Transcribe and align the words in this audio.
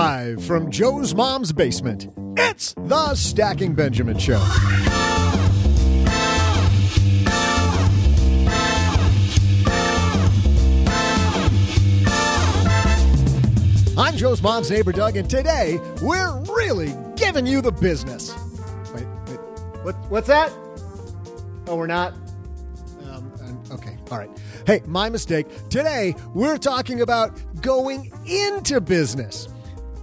Live 0.00 0.42
from 0.42 0.70
Joe's 0.70 1.14
mom's 1.14 1.52
basement, 1.52 2.08
it's 2.38 2.72
the 2.72 3.14
Stacking 3.14 3.74
Benjamin 3.74 4.16
Show. 4.16 4.38
I'm 13.98 14.16
Joe's 14.16 14.40
mom's 14.40 14.70
neighbor, 14.70 14.92
Doug, 14.92 15.18
and 15.18 15.28
today 15.28 15.78
we're 16.00 16.34
really 16.44 16.94
giving 17.16 17.46
you 17.46 17.60
the 17.60 17.70
business. 17.70 18.34
Wait, 18.94 19.04
wait, 19.26 19.38
what, 19.82 19.96
what's 20.10 20.28
that? 20.28 20.50
Oh, 21.66 21.76
we're 21.76 21.86
not? 21.86 22.14
Um, 23.04 23.30
uh, 23.38 23.74
okay, 23.74 23.98
all 24.10 24.16
right. 24.16 24.30
Hey, 24.66 24.80
my 24.86 25.10
mistake. 25.10 25.46
Today 25.68 26.14
we're 26.32 26.56
talking 26.56 27.02
about 27.02 27.38
going 27.60 28.10
into 28.24 28.80
business. 28.80 29.46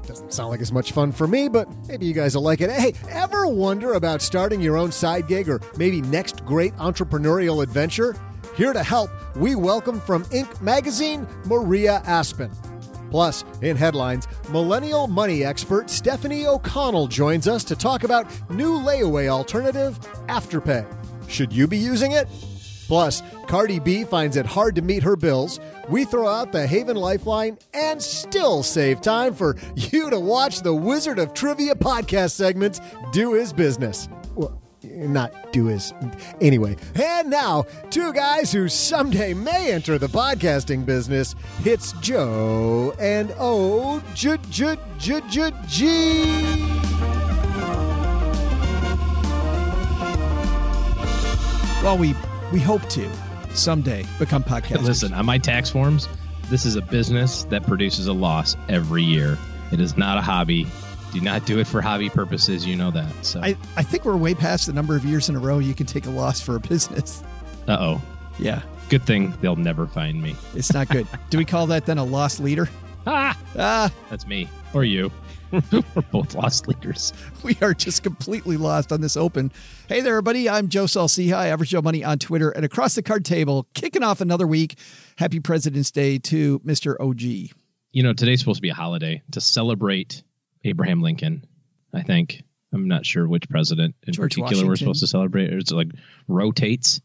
Doesn't 0.07 0.31
sound 0.31 0.51
like 0.51 0.61
as 0.61 0.71
much 0.71 0.93
fun 0.93 1.11
for 1.11 1.27
me, 1.27 1.49
but 1.49 1.67
maybe 1.89 2.05
you 2.05 2.13
guys 2.13 2.33
will 2.33 2.41
like 2.41 2.61
it. 2.61 2.71
Hey, 2.71 2.93
ever 3.09 3.45
wonder 3.45 3.93
about 3.93 4.21
starting 4.21 4.61
your 4.61 4.77
own 4.77 4.89
side 4.89 5.27
gig 5.27 5.49
or 5.49 5.59
maybe 5.75 6.01
next 6.01 6.45
great 6.45 6.73
entrepreneurial 6.77 7.61
adventure? 7.61 8.15
Here 8.55 8.71
to 8.71 8.81
help, 8.81 9.11
we 9.35 9.55
welcome 9.55 9.99
from 9.99 10.23
Inc. 10.25 10.61
magazine, 10.61 11.27
Maria 11.45 12.01
Aspan. 12.05 12.55
Plus, 13.11 13.43
in 13.61 13.75
headlines, 13.75 14.29
millennial 14.49 15.07
money 15.07 15.43
expert 15.43 15.89
Stephanie 15.89 16.47
O'Connell 16.47 17.07
joins 17.07 17.45
us 17.45 17.65
to 17.65 17.75
talk 17.75 18.05
about 18.05 18.31
new 18.49 18.79
layaway 18.79 19.27
alternative, 19.27 19.99
Afterpay. 20.27 20.85
Should 21.27 21.51
you 21.51 21.67
be 21.67 21.77
using 21.77 22.13
it? 22.13 22.29
Plus, 22.87 23.21
Cardi 23.47 23.79
B 23.79 24.05
finds 24.05 24.37
it 24.37 24.45
hard 24.45 24.75
to 24.75 24.81
meet 24.81 25.03
her 25.03 25.17
bills. 25.17 25.59
We 25.89 26.05
throw 26.05 26.27
out 26.27 26.53
the 26.53 26.65
Haven 26.65 26.95
Lifeline 26.95 27.57
and 27.73 28.01
still 28.01 28.63
save 28.63 29.01
time 29.01 29.33
for 29.33 29.57
you 29.75 30.09
to 30.09 30.19
watch 30.19 30.61
the 30.61 30.73
Wizard 30.73 31.19
of 31.19 31.33
Trivia 31.33 31.75
podcast 31.75 32.31
segments 32.31 32.79
do 33.11 33.33
his 33.33 33.51
business. 33.51 34.07
Well, 34.35 34.61
not 34.83 35.51
do 35.51 35.65
his. 35.65 35.93
Anyway, 36.39 36.77
and 36.95 37.29
now, 37.29 37.65
two 37.89 38.13
guys 38.13 38.53
who 38.53 38.69
someday 38.69 39.33
may 39.33 39.73
enter 39.73 39.97
the 39.97 40.07
podcasting 40.07 40.85
business. 40.85 41.35
It's 41.65 41.91
Joe 41.93 42.95
and 42.99 43.33
O 43.37 44.01
J 44.13 44.37
J 44.49 44.77
J 44.97 45.21
J 45.29 45.51
G. 45.67 46.23
Well, 51.83 51.97
we 51.97 52.15
we 52.51 52.59
hope 52.59 52.87
to 52.89 53.09
someday 53.53 54.05
become 54.19 54.43
podcasters. 54.43 54.83
Listen, 54.83 55.13
on 55.13 55.25
my 55.25 55.37
tax 55.37 55.69
forms, 55.69 56.07
this 56.49 56.65
is 56.65 56.75
a 56.75 56.81
business 56.81 57.43
that 57.45 57.63
produces 57.63 58.07
a 58.07 58.13
loss 58.13 58.55
every 58.69 59.03
year. 59.03 59.37
It 59.71 59.79
is 59.79 59.97
not 59.97 60.17
a 60.17 60.21
hobby. 60.21 60.67
Do 61.11 61.21
not 61.21 61.45
do 61.45 61.59
it 61.59 61.67
for 61.67 61.81
hobby 61.81 62.09
purposes. 62.09 62.65
You 62.65 62.75
know 62.75 62.91
that. 62.91 63.25
So, 63.25 63.41
I, 63.41 63.57
I 63.75 63.83
think 63.83 64.05
we're 64.05 64.17
way 64.17 64.33
past 64.33 64.67
the 64.67 64.73
number 64.73 64.95
of 64.95 65.03
years 65.05 65.29
in 65.29 65.35
a 65.35 65.39
row 65.39 65.59
you 65.59 65.73
can 65.73 65.85
take 65.85 66.05
a 66.05 66.09
loss 66.09 66.39
for 66.41 66.55
a 66.55 66.59
business. 66.59 67.23
uh 67.67 67.77
oh. 67.79 68.01
Yeah, 68.39 68.61
Good 68.89 69.01
thing 69.03 69.33
they'll 69.41 69.55
never 69.55 69.87
find 69.87 70.21
me. 70.21 70.35
it's 70.53 70.71
not 70.71 70.87
good. 70.89 71.07
Do 71.31 71.37
we 71.39 71.45
call 71.45 71.65
that 71.67 71.85
then 71.87 71.97
a 71.97 72.03
lost 72.03 72.39
leader? 72.39 72.69
Ah, 73.07 73.37
Ah, 73.57 73.91
that's 74.09 74.27
me 74.27 74.47
or 74.73 74.83
you. 74.83 75.11
We're 75.71 76.01
both 76.11 76.35
lost 76.35 76.67
leaders. 76.67 77.13
we 77.43 77.57
are 77.61 77.73
just 77.73 78.03
completely 78.03 78.57
lost 78.57 78.91
on 78.91 79.01
this 79.01 79.15
open. 79.15 79.51
Hey 79.87 80.01
there, 80.01 80.13
everybody. 80.13 80.49
I'm 80.49 80.67
Joe 80.67 80.85
Saul-Sehy, 80.85 81.31
Average 81.31 81.69
Joe 81.69 81.81
Money 81.81 82.03
on 82.03 82.19
Twitter 82.19 82.49
and 82.49 82.65
across 82.65 82.95
the 82.95 83.01
card 83.01 83.23
table, 83.23 83.67
kicking 83.73 84.03
off 84.03 84.19
another 84.19 84.45
week. 84.45 84.77
Happy 85.17 85.39
President's 85.39 85.91
Day 85.91 86.17
to 86.19 86.59
Mr. 86.59 86.99
OG. 86.99 87.53
You 87.91 88.03
know, 88.03 88.13
today's 88.13 88.39
supposed 88.39 88.57
to 88.57 88.61
be 88.61 88.69
a 88.69 88.73
holiday 88.73 89.21
to 89.31 89.41
celebrate 89.41 90.23
Abraham 90.63 91.01
Lincoln. 91.01 91.45
I 91.93 92.03
think. 92.03 92.43
I'm 92.73 92.87
not 92.87 93.05
sure 93.05 93.27
which 93.27 93.49
president 93.49 93.95
in 94.05 94.13
George 94.13 94.35
particular 94.35 94.67
we're 94.67 94.75
supposed 94.75 94.99
to 94.99 95.07
celebrate. 95.07 95.51
It's 95.53 95.71
like 95.71 95.87
rotates. 96.27 96.99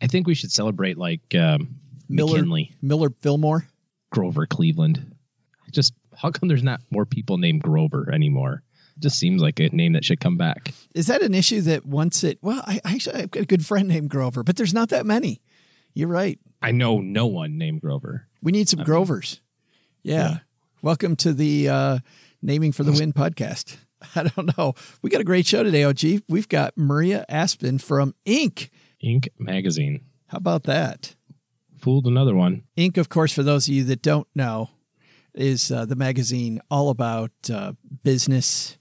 I 0.00 0.06
think 0.06 0.26
we 0.26 0.34
should 0.34 0.50
celebrate 0.50 0.96
like 0.96 1.20
um, 1.34 1.76
Miller, 2.08 2.38
McKinley. 2.38 2.72
Millard 2.80 3.14
Fillmore. 3.20 3.66
Grover 4.10 4.46
Cleveland. 4.46 5.14
Just 5.70 5.94
how 6.22 6.30
come 6.30 6.48
there's 6.48 6.62
not 6.62 6.80
more 6.90 7.04
people 7.04 7.36
named 7.36 7.62
Grover 7.62 8.08
anymore? 8.12 8.62
It 8.96 9.02
just 9.02 9.18
seems 9.18 9.42
like 9.42 9.58
a 9.58 9.68
name 9.70 9.94
that 9.94 10.04
should 10.04 10.20
come 10.20 10.36
back. 10.36 10.72
Is 10.94 11.08
that 11.08 11.20
an 11.20 11.34
issue 11.34 11.60
that 11.62 11.84
once 11.84 12.22
it, 12.22 12.38
well, 12.40 12.62
I, 12.64 12.80
I 12.84 12.94
actually, 12.94 13.22
I've 13.22 13.30
got 13.32 13.42
a 13.42 13.46
good 13.46 13.66
friend 13.66 13.88
named 13.88 14.08
Grover, 14.08 14.44
but 14.44 14.56
there's 14.56 14.72
not 14.72 14.90
that 14.90 15.04
many. 15.04 15.42
You're 15.94 16.08
right. 16.08 16.38
I 16.62 16.70
know 16.70 17.00
no 17.00 17.26
one 17.26 17.58
named 17.58 17.80
Grover. 17.80 18.28
We 18.40 18.52
need 18.52 18.68
some 18.68 18.84
Grovers. 18.84 19.40
Yeah. 20.04 20.14
Yeah. 20.14 20.36
Welcome 20.80 21.16
to 21.16 21.32
the 21.32 21.68
uh, 21.68 21.98
Naming 22.40 22.70
for 22.70 22.84
the 22.84 22.92
Win 22.92 23.12
podcast. 23.12 23.76
I 24.14 24.22
don't 24.22 24.56
know. 24.56 24.74
We 25.02 25.10
got 25.10 25.20
a 25.20 25.24
great 25.24 25.46
show 25.46 25.64
today, 25.64 25.82
OG. 25.82 26.22
We've 26.28 26.48
got 26.48 26.78
Maria 26.78 27.24
Aspan 27.28 27.82
from 27.82 28.14
Inc. 28.24 28.70
Inc. 29.02 29.26
magazine. 29.40 30.04
How 30.28 30.38
about 30.38 30.64
that? 30.64 31.16
Fooled 31.78 32.06
another 32.06 32.34
one. 32.36 32.62
Inc., 32.78 32.96
of 32.96 33.08
course, 33.08 33.32
for 33.32 33.42
those 33.42 33.66
of 33.66 33.74
you 33.74 33.82
that 33.84 34.02
don't 34.02 34.28
know, 34.36 34.70
is 35.34 35.70
uh, 35.70 35.84
the 35.84 35.96
magazine 35.96 36.60
all 36.70 36.90
about 36.90 37.30
uh, 37.52 37.72
business, 38.02 38.76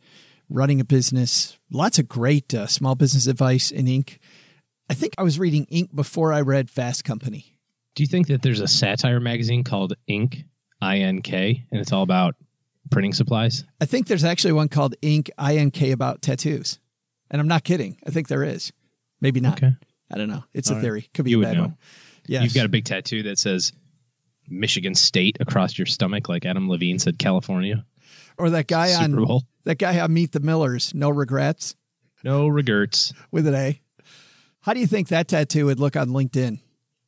running 0.50 0.80
a 0.82 0.86
business. 0.86 1.58
Lots 1.72 2.00
of 2.00 2.08
great 2.08 2.54
uh, 2.54 2.68
small 2.68 2.96
business 2.96 3.28
advice 3.28 3.72
in 3.72 3.86
Inc. 3.86 4.18
I 4.90 4.94
think 4.94 5.14
I 5.18 5.24
was 5.24 5.40
reading 5.40 5.66
Inc. 5.68 5.96
before 5.96 6.34
I 6.34 6.42
read 6.42 6.70
Fast 6.70 7.04
Company. 7.04 7.58
Do 7.96 8.04
you 8.04 8.08
think 8.08 8.28
that 8.28 8.42
there's 8.42 8.60
a 8.60 8.68
satire 8.68 9.20
magazine 9.20 9.64
called 9.64 9.94
Inc. 10.10 10.44
I 10.82 11.00
N 11.00 11.22
K 11.22 11.66
and 11.72 11.80
it's 11.80 11.92
all 11.94 12.04
about 12.04 12.36
printing 12.90 13.14
supplies? 13.14 13.64
I 13.80 13.86
think 13.86 14.08
there's 14.08 14.24
actually 14.24 14.54
one 14.54 14.68
called 14.68 14.96
Inc. 15.02 15.30
INK 15.38 15.92
about 15.92 16.22
tattoos. 16.22 16.80
And 17.30 17.40
I'm 17.40 17.48
not 17.48 17.64
kidding. 17.64 17.98
I 18.06 18.10
think 18.10 18.28
there 18.28 18.44
is. 18.44 18.74
Maybe 19.22 19.40
not. 19.40 19.64
Okay. 19.64 19.74
I 20.12 20.18
don't 20.18 20.28
know. 20.28 20.44
It's 20.54 20.70
All 20.70 20.74
a 20.74 20.78
right. 20.78 20.84
theory. 20.84 21.10
Could 21.14 21.26
be 21.26 21.32
You 21.32 21.42
a 21.42 21.46
bad 21.46 21.56
know. 21.56 21.62
one. 21.62 21.78
Yes. 22.28 22.44
You've 22.44 22.54
got 22.54 22.66
a 22.66 22.70
big 22.70 22.84
tattoo 22.84 23.24
that 23.24 23.40
says 23.40 23.72
Michigan 24.52 24.94
State 24.96 25.38
across 25.40 25.78
your 25.78 25.86
stomach, 25.86 26.30
like 26.30 26.46
Adam 26.46 26.70
Levine 26.70 27.00
said 27.00 27.18
California. 27.18 27.86
or 28.38 28.50
that 28.52 28.68
guy 28.68 28.88
Super 28.90 29.04
on 29.20 29.26
Bowl. 29.26 29.44
that 29.64 29.78
guy 29.78 30.00
on 30.00 30.14
Meet 30.14 30.32
the 30.34 30.40
Millers, 30.40 30.94
no 30.94 31.10
regrets 31.10 31.76
No 32.24 32.48
regrets. 32.48 33.14
with 33.32 33.48
an 33.48 33.56
A. 33.56 33.82
How 34.62 34.74
do 34.74 34.80
you 34.80 34.88
think 34.88 35.08
that 35.08 35.28
tattoo 35.28 35.66
would 35.66 35.80
look 35.80 35.96
on 35.96 36.10
LinkedIn? 36.10 36.60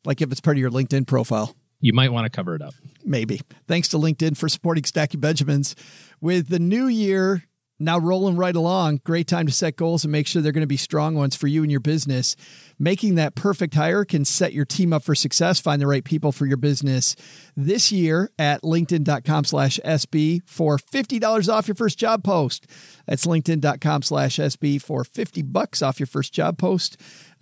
Like 0.05 0.21
if 0.21 0.31
it's 0.31 0.41
part 0.41 0.57
of 0.57 0.61
your 0.61 0.71
LinkedIn 0.71 1.05
profile? 1.07 1.55
You 1.79 1.93
might 1.93 2.11
want 2.11 2.25
to 2.25 2.29
cover 2.29 2.55
it 2.55 2.61
up. 2.61 2.73
Maybe. 3.05 3.41
Thanks 3.67 3.89
to 3.89 3.97
LinkedIn 3.97 4.37
for 4.37 4.47
supporting 4.49 4.85
Stacking 4.85 5.19
Benjamins. 5.19 5.75
With 6.21 6.47
the 6.47 6.59
new 6.59 6.87
year 6.87 7.43
now 7.79 7.97
rolling 7.99 8.37
right 8.37 8.55
along, 8.55 9.01
great 9.03 9.27
time 9.27 9.47
to 9.47 9.51
set 9.51 9.75
goals 9.75 10.03
and 10.03 10.11
make 10.11 10.27
sure 10.27 10.41
they're 10.41 10.51
going 10.51 10.61
to 10.61 10.67
be 10.67 10.77
strong 10.77 11.15
ones 11.15 11.35
for 11.35 11.47
you 11.47 11.63
and 11.63 11.71
your 11.71 11.79
business. 11.79 12.35
Making 12.79 13.15
that 13.15 13.35
perfect 13.35 13.73
hire 13.73 14.05
can 14.05 14.25
set 14.25 14.53
your 14.53 14.65
team 14.65 14.93
up 14.93 15.03
for 15.03 15.15
success. 15.15 15.59
Find 15.59 15.81
the 15.81 15.87
right 15.87 16.03
people 16.03 16.31
for 16.31 16.45
your 16.45 16.57
business 16.57 17.15
this 17.55 17.91
year 17.91 18.31
at 18.37 18.61
linkedin.com 18.61 19.45
slash 19.45 19.79
SB 19.83 20.41
for 20.45 20.77
$50 20.77 21.51
off 21.51 21.67
your 21.67 21.75
first 21.75 21.97
job 21.97 22.23
post. 22.23 22.67
That's 23.07 23.25
linkedin.com 23.25 24.03
slash 24.03 24.37
SB 24.37 24.81
for 24.81 25.03
50 25.03 25.41
bucks 25.41 25.81
off 25.81 25.99
your 25.99 26.07
first 26.07 26.33
job 26.33 26.57
post. 26.57 26.97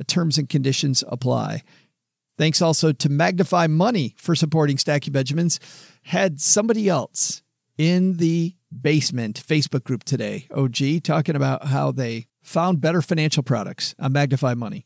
Terms 0.08 0.38
and 0.38 0.50
conditions 0.50 1.04
apply. 1.08 1.64
Thanks 2.38 2.62
also 2.62 2.92
to 2.92 3.10
Magnify 3.10 3.68
Money 3.68 4.16
for 4.18 4.34
supporting 4.34 4.78
Stacking 4.78 5.14
Benjamins. 5.14 5.60
had 6.04 6.42
somebody 6.42 6.90
else 6.90 7.44
in 7.78 8.18
the 8.18 8.56
basement 8.72 9.42
Facebook 9.46 9.84
group 9.84 10.04
today, 10.04 10.48
OG, 10.56 11.04
talking 11.04 11.36
about 11.36 11.68
how 11.68 11.92
they 11.92 12.28
found 12.42 12.82
better 12.82 13.02
financial 13.02 13.44
products 13.44 13.94
on 14.00 14.14
Magnify 14.14 14.54
Money. 14.54 14.86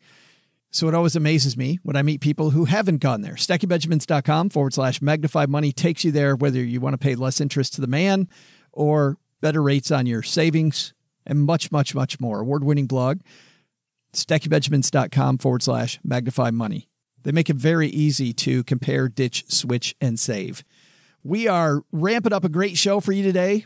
So 0.72 0.90
it 0.90 0.94
always 0.94 1.16
amazes 1.16 1.56
me 1.56 1.80
when 1.84 1.96
I 1.96 2.02
meet 2.02 2.20
people 2.20 2.50
who 2.50 2.66
haven't 2.66 2.98
gone 2.98 3.22
there. 3.22 3.36
StackingBenjamins.com 3.36 4.50
forward 4.50 4.74
slash 4.74 5.02
magnify 5.02 5.46
money 5.46 5.72
takes 5.72 6.04
you 6.04 6.12
there, 6.12 6.36
whether 6.36 6.62
you 6.62 6.82
want 6.82 6.94
to 6.94 6.98
pay 6.98 7.16
less 7.16 7.40
interest 7.40 7.76
to 7.76 7.82
the 7.82 7.88
man 7.88 8.28
or 8.74 9.18
better 9.40 9.64
rates 9.64 9.90
on 9.90 10.06
your 10.06 10.22
savings 10.22 10.94
and 11.26 11.40
much, 11.40 11.72
much, 11.72 11.96
much 11.96 12.20
more. 12.20 12.42
Award 12.42 12.66
winning 12.66 12.88
blog, 12.88 13.22
StackingBenjamins.com 14.12 15.38
forward 15.38 15.64
slash 15.64 15.98
magnify 16.04 16.52
money. 16.52 16.90
They 17.24 17.32
make 17.32 17.50
it 17.50 17.56
very 17.56 17.88
easy 17.88 18.34
to 18.34 18.64
compare, 18.66 19.08
ditch, 19.08 19.46
switch, 19.48 19.96
and 20.02 20.20
save. 20.20 20.64
We 21.24 21.48
are 21.48 21.84
ramping 21.92 22.34
up 22.34 22.44
a 22.44 22.50
great 22.50 22.78
show 22.78 23.00
for 23.00 23.14
you 23.14 23.24
today. 23.24 23.66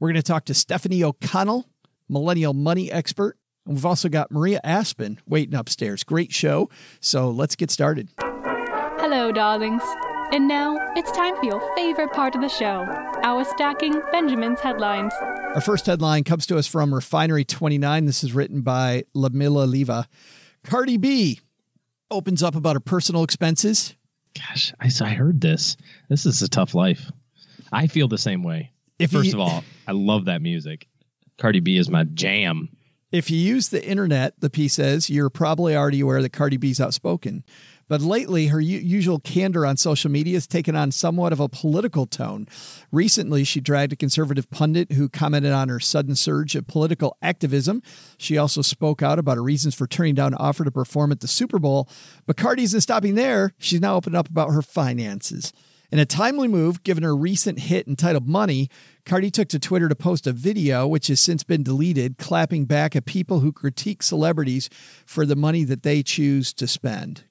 We're 0.00 0.08
going 0.08 0.16
to 0.16 0.22
talk 0.22 0.46
to 0.46 0.54
Stephanie 0.54 1.04
O'Connell, 1.04 1.68
millennial 2.08 2.54
money 2.54 2.90
expert. 2.90 3.36
And 3.66 3.74
we've 3.74 3.84
also 3.84 4.08
got 4.08 4.30
Maria 4.30 4.58
Aspan 4.64 5.18
waiting 5.26 5.54
upstairs. 5.54 6.02
Great 6.04 6.32
show. 6.32 6.70
So 7.00 7.30
let's 7.30 7.54
get 7.54 7.70
started. 7.70 8.08
Hello, 8.18 9.30
darlings. 9.30 9.82
And 10.32 10.48
now 10.48 10.78
it's 10.96 11.12
time 11.12 11.36
for 11.36 11.44
your 11.44 11.76
favorite 11.76 12.12
part 12.12 12.34
of 12.34 12.40
the 12.40 12.48
show 12.48 12.86
our 13.22 13.44
Stacking 13.44 14.00
Benjamin's 14.10 14.60
headlines. 14.60 15.12
Our 15.54 15.60
first 15.60 15.84
headline 15.84 16.24
comes 16.24 16.46
to 16.46 16.56
us 16.56 16.66
from 16.66 16.94
Refinery 16.94 17.44
29. 17.44 18.06
This 18.06 18.24
is 18.24 18.32
written 18.32 18.62
by 18.62 19.04
Lamilla 19.14 19.68
Leva. 19.68 20.08
Cardi 20.64 20.96
B 20.96 21.40
opens 22.10 22.42
up 22.42 22.54
about 22.54 22.76
her 22.76 22.80
personal 22.80 23.22
expenses. 23.22 23.94
Gosh, 24.34 24.72
I, 24.80 24.90
I 25.04 25.10
heard 25.10 25.42
this. 25.42 25.76
This 26.08 26.24
is 26.24 26.40
a 26.40 26.48
tough 26.48 26.74
life. 26.74 27.10
I 27.70 27.88
feel 27.88 28.08
the 28.08 28.16
same 28.16 28.42
way. 28.42 28.72
If 29.00 29.12
First 29.12 29.28
you- 29.28 29.34
of 29.34 29.40
all, 29.40 29.64
I 29.88 29.92
love 29.92 30.26
that 30.26 30.42
music. 30.42 30.86
Cardi 31.38 31.60
B 31.60 31.76
is 31.76 31.88
my 31.88 32.04
jam. 32.04 32.68
If 33.12 33.30
you 33.30 33.38
use 33.38 33.70
the 33.70 33.84
internet, 33.84 34.34
the 34.38 34.50
piece 34.50 34.74
says, 34.74 35.10
you're 35.10 35.30
probably 35.30 35.74
already 35.74 36.00
aware 36.00 36.22
that 36.22 36.30
Cardi 36.32 36.58
B's 36.58 36.80
outspoken. 36.80 37.42
But 37.88 38.02
lately, 38.02 38.46
her 38.46 38.60
u- 38.60 38.78
usual 38.78 39.18
candor 39.18 39.66
on 39.66 39.76
social 39.76 40.12
media 40.12 40.34
has 40.34 40.46
taken 40.46 40.76
on 40.76 40.92
somewhat 40.92 41.32
of 41.32 41.40
a 41.40 41.48
political 41.48 42.06
tone. 42.06 42.46
Recently, 42.92 43.42
she 43.42 43.58
dragged 43.60 43.92
a 43.92 43.96
conservative 43.96 44.48
pundit 44.50 44.92
who 44.92 45.08
commented 45.08 45.50
on 45.50 45.68
her 45.70 45.80
sudden 45.80 46.14
surge 46.14 46.54
of 46.54 46.68
political 46.68 47.16
activism. 47.20 47.82
She 48.16 48.38
also 48.38 48.62
spoke 48.62 49.02
out 49.02 49.18
about 49.18 49.38
her 49.38 49.42
reasons 49.42 49.74
for 49.74 49.88
turning 49.88 50.14
down 50.14 50.34
an 50.34 50.38
offer 50.38 50.62
to 50.62 50.70
perform 50.70 51.10
at 51.10 51.18
the 51.18 51.26
Super 51.26 51.58
Bowl. 51.58 51.88
But 52.26 52.36
Cardi 52.36 52.62
isn't 52.62 52.82
stopping 52.82 53.16
there. 53.16 53.54
She's 53.58 53.80
now 53.80 53.96
opened 53.96 54.14
up 54.14 54.28
about 54.28 54.52
her 54.52 54.62
finances. 54.62 55.52
In 55.92 55.98
a 55.98 56.06
timely 56.06 56.46
move, 56.46 56.84
given 56.84 57.02
her 57.02 57.16
recent 57.16 57.58
hit 57.58 57.88
entitled 57.88 58.28
Money, 58.28 58.68
Cardi 59.04 59.28
took 59.28 59.48
to 59.48 59.58
Twitter 59.58 59.88
to 59.88 59.96
post 59.96 60.24
a 60.24 60.32
video, 60.32 60.86
which 60.86 61.08
has 61.08 61.18
since 61.18 61.42
been 61.42 61.64
deleted, 61.64 62.16
clapping 62.16 62.64
back 62.64 62.94
at 62.94 63.06
people 63.06 63.40
who 63.40 63.50
critique 63.50 64.00
celebrities 64.00 64.70
for 65.04 65.26
the 65.26 65.34
money 65.34 65.64
that 65.64 65.82
they 65.82 66.04
choose 66.04 66.52
to 66.52 66.68
spend. 66.68 67.24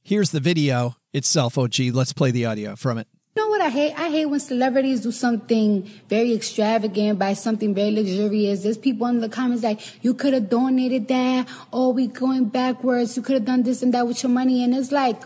Here's 0.00 0.30
the 0.30 0.38
video 0.38 0.94
itself, 1.12 1.58
OG. 1.58 1.80
Let's 1.92 2.12
play 2.12 2.30
the 2.30 2.46
audio 2.46 2.76
from 2.76 2.98
it. 2.98 3.08
You 3.34 3.42
know 3.42 3.48
what 3.48 3.62
I 3.62 3.68
hate? 3.68 3.94
I 3.98 4.10
hate 4.10 4.26
when 4.26 4.38
celebrities 4.38 5.00
do 5.00 5.10
something 5.10 5.90
very 6.08 6.34
extravagant, 6.34 7.18
buy 7.18 7.32
something 7.32 7.74
very 7.74 7.90
luxurious. 7.90 8.62
There's 8.62 8.78
people 8.78 9.08
in 9.08 9.18
the 9.18 9.28
comments 9.28 9.64
like, 9.64 9.80
you 10.04 10.14
could 10.14 10.34
have 10.34 10.48
donated 10.48 11.08
that, 11.08 11.48
or 11.72 11.92
we 11.92 12.06
going 12.06 12.44
backwards, 12.44 13.16
you 13.16 13.24
could 13.24 13.34
have 13.34 13.44
done 13.44 13.64
this 13.64 13.82
and 13.82 13.92
that 13.92 14.06
with 14.06 14.22
your 14.22 14.30
money. 14.30 14.62
And 14.62 14.72
it's 14.72 14.92
like, 14.92 15.20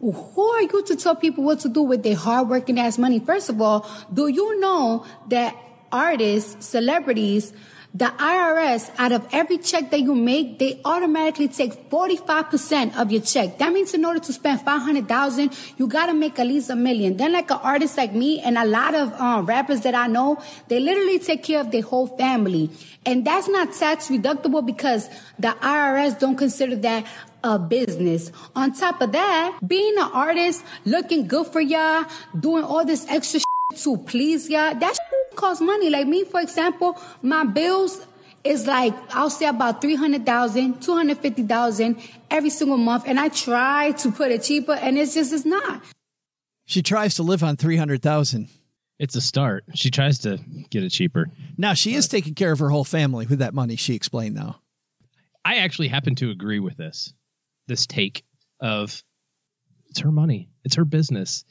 who 0.00 0.42
are 0.42 0.62
you 0.62 0.82
to 0.86 0.96
tell 0.96 1.14
people 1.14 1.44
what 1.44 1.60
to 1.60 1.68
do 1.68 1.82
with 1.82 2.02
their 2.02 2.16
hardworking 2.16 2.78
ass 2.80 2.96
money? 2.96 3.20
First 3.20 3.50
of 3.50 3.60
all, 3.60 3.86
do 4.12 4.28
you 4.28 4.58
know 4.60 5.04
that 5.28 5.54
artists, 5.92 6.66
celebrities, 6.66 7.52
the 7.92 8.04
IRS, 8.04 8.88
out 8.98 9.10
of 9.10 9.26
every 9.32 9.58
check 9.58 9.90
that 9.90 10.00
you 10.00 10.14
make, 10.14 10.60
they 10.60 10.80
automatically 10.84 11.48
take 11.48 11.90
45% 11.90 12.96
of 12.96 13.10
your 13.10 13.20
check. 13.20 13.58
That 13.58 13.72
means 13.72 13.92
in 13.94 14.04
order 14.04 14.20
to 14.20 14.32
spend 14.32 14.60
500,000, 14.60 15.52
you 15.76 15.88
gotta 15.88 16.14
make 16.14 16.38
at 16.38 16.46
least 16.46 16.70
a 16.70 16.76
million. 16.76 17.16
Then 17.16 17.32
like 17.32 17.50
an 17.50 17.58
artist 17.60 17.96
like 17.96 18.14
me 18.14 18.40
and 18.40 18.56
a 18.56 18.64
lot 18.64 18.94
of 18.94 19.12
um, 19.14 19.44
rappers 19.44 19.80
that 19.80 19.96
I 19.96 20.06
know, 20.06 20.40
they 20.68 20.78
literally 20.78 21.18
take 21.18 21.42
care 21.42 21.60
of 21.60 21.72
their 21.72 21.82
whole 21.82 22.06
family. 22.06 22.70
And 23.04 23.26
that's 23.26 23.48
not 23.48 23.72
tax 23.72 24.06
deductible 24.06 24.64
because 24.64 25.08
the 25.40 25.48
IRS 25.48 26.16
don't 26.16 26.36
consider 26.36 26.76
that 26.76 27.06
a 27.42 27.58
business. 27.58 28.32
On 28.54 28.72
top 28.72 29.00
of 29.00 29.12
that, 29.12 29.58
being 29.66 29.96
an 29.98 30.10
artist, 30.12 30.64
looking 30.84 31.26
good 31.26 31.46
for 31.46 31.60
y'all, 31.60 32.04
doing 32.38 32.64
all 32.64 32.84
this 32.84 33.06
extra 33.08 33.40
shit 33.40 33.80
to 33.82 33.96
please 33.98 34.48
y'all, 34.48 34.74
that 34.74 34.94
shit 34.94 35.36
costs 35.36 35.62
money. 35.62 35.90
Like 35.90 36.06
me, 36.06 36.24
for 36.24 36.40
example, 36.40 36.98
my 37.22 37.44
bills 37.44 38.06
is 38.42 38.66
like, 38.66 38.94
I'll 39.14 39.30
say 39.30 39.46
about 39.46 39.80
300,000, 39.80 40.80
250,000 40.80 41.96
every 42.30 42.50
single 42.50 42.78
month. 42.78 43.04
And 43.06 43.20
I 43.20 43.28
try 43.28 43.92
to 43.92 44.10
put 44.10 44.30
it 44.30 44.42
cheaper 44.42 44.72
and 44.72 44.98
it's 44.98 45.14
just, 45.14 45.32
it's 45.32 45.44
not. 45.44 45.82
She 46.66 46.82
tries 46.82 47.16
to 47.16 47.22
live 47.22 47.42
on 47.42 47.56
300,000. 47.56 48.48
It's 48.98 49.16
a 49.16 49.20
start. 49.20 49.64
She 49.74 49.90
tries 49.90 50.20
to 50.20 50.38
get 50.68 50.84
it 50.84 50.90
cheaper. 50.90 51.30
Now, 51.56 51.74
she 51.74 51.94
is 51.94 52.06
taking 52.06 52.34
care 52.34 52.52
of 52.52 52.58
her 52.58 52.68
whole 52.68 52.84
family 52.84 53.26
with 53.26 53.38
that 53.38 53.54
money, 53.54 53.76
she 53.76 53.94
explained, 53.94 54.36
though. 54.36 54.56
I 55.42 55.56
actually 55.56 55.88
happen 55.88 56.14
to 56.16 56.30
agree 56.30 56.60
with 56.60 56.76
this. 56.76 57.14
This 57.70 57.86
take 57.86 58.24
of 58.58 59.00
it's 59.90 60.00
her 60.00 60.10
money, 60.10 60.50
it's 60.64 60.74
her 60.74 60.84
business. 60.84 61.44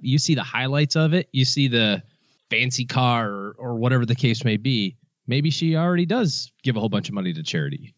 You 0.00 0.18
see 0.18 0.34
the 0.34 0.42
highlights 0.42 0.96
of 0.96 1.14
it, 1.14 1.28
you 1.30 1.44
see 1.44 1.68
the 1.68 2.02
fancy 2.50 2.86
car 2.86 3.30
or, 3.30 3.54
or 3.56 3.74
whatever 3.76 4.04
the 4.04 4.16
case 4.16 4.44
may 4.44 4.56
be. 4.56 4.96
Maybe 5.28 5.50
she 5.50 5.76
already 5.76 6.06
does 6.06 6.50
give 6.64 6.76
a 6.76 6.80
whole 6.80 6.88
bunch 6.88 7.08
of 7.08 7.14
money 7.14 7.32
to 7.32 7.44
charity. 7.44 7.94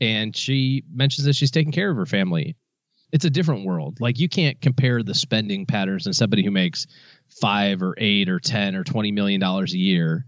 And 0.00 0.34
she 0.34 0.82
mentions 0.92 1.24
that 1.26 1.36
she's 1.36 1.52
taking 1.52 1.70
care 1.70 1.88
of 1.88 1.96
her 1.96 2.04
family. 2.04 2.56
It's 3.12 3.24
a 3.24 3.30
different 3.30 3.64
world. 3.64 4.00
Like 4.00 4.18
you 4.18 4.28
can't 4.28 4.60
compare 4.60 5.04
the 5.04 5.14
spending 5.14 5.66
patterns 5.66 6.08
in 6.08 6.14
somebody 6.14 6.44
who 6.44 6.50
makes 6.50 6.88
five 7.40 7.80
or 7.80 7.94
eight 7.96 8.28
or 8.28 8.40
ten 8.40 8.74
or 8.74 8.82
twenty 8.82 9.12
million 9.12 9.40
dollars 9.40 9.72
a 9.72 9.78
year 9.78 10.26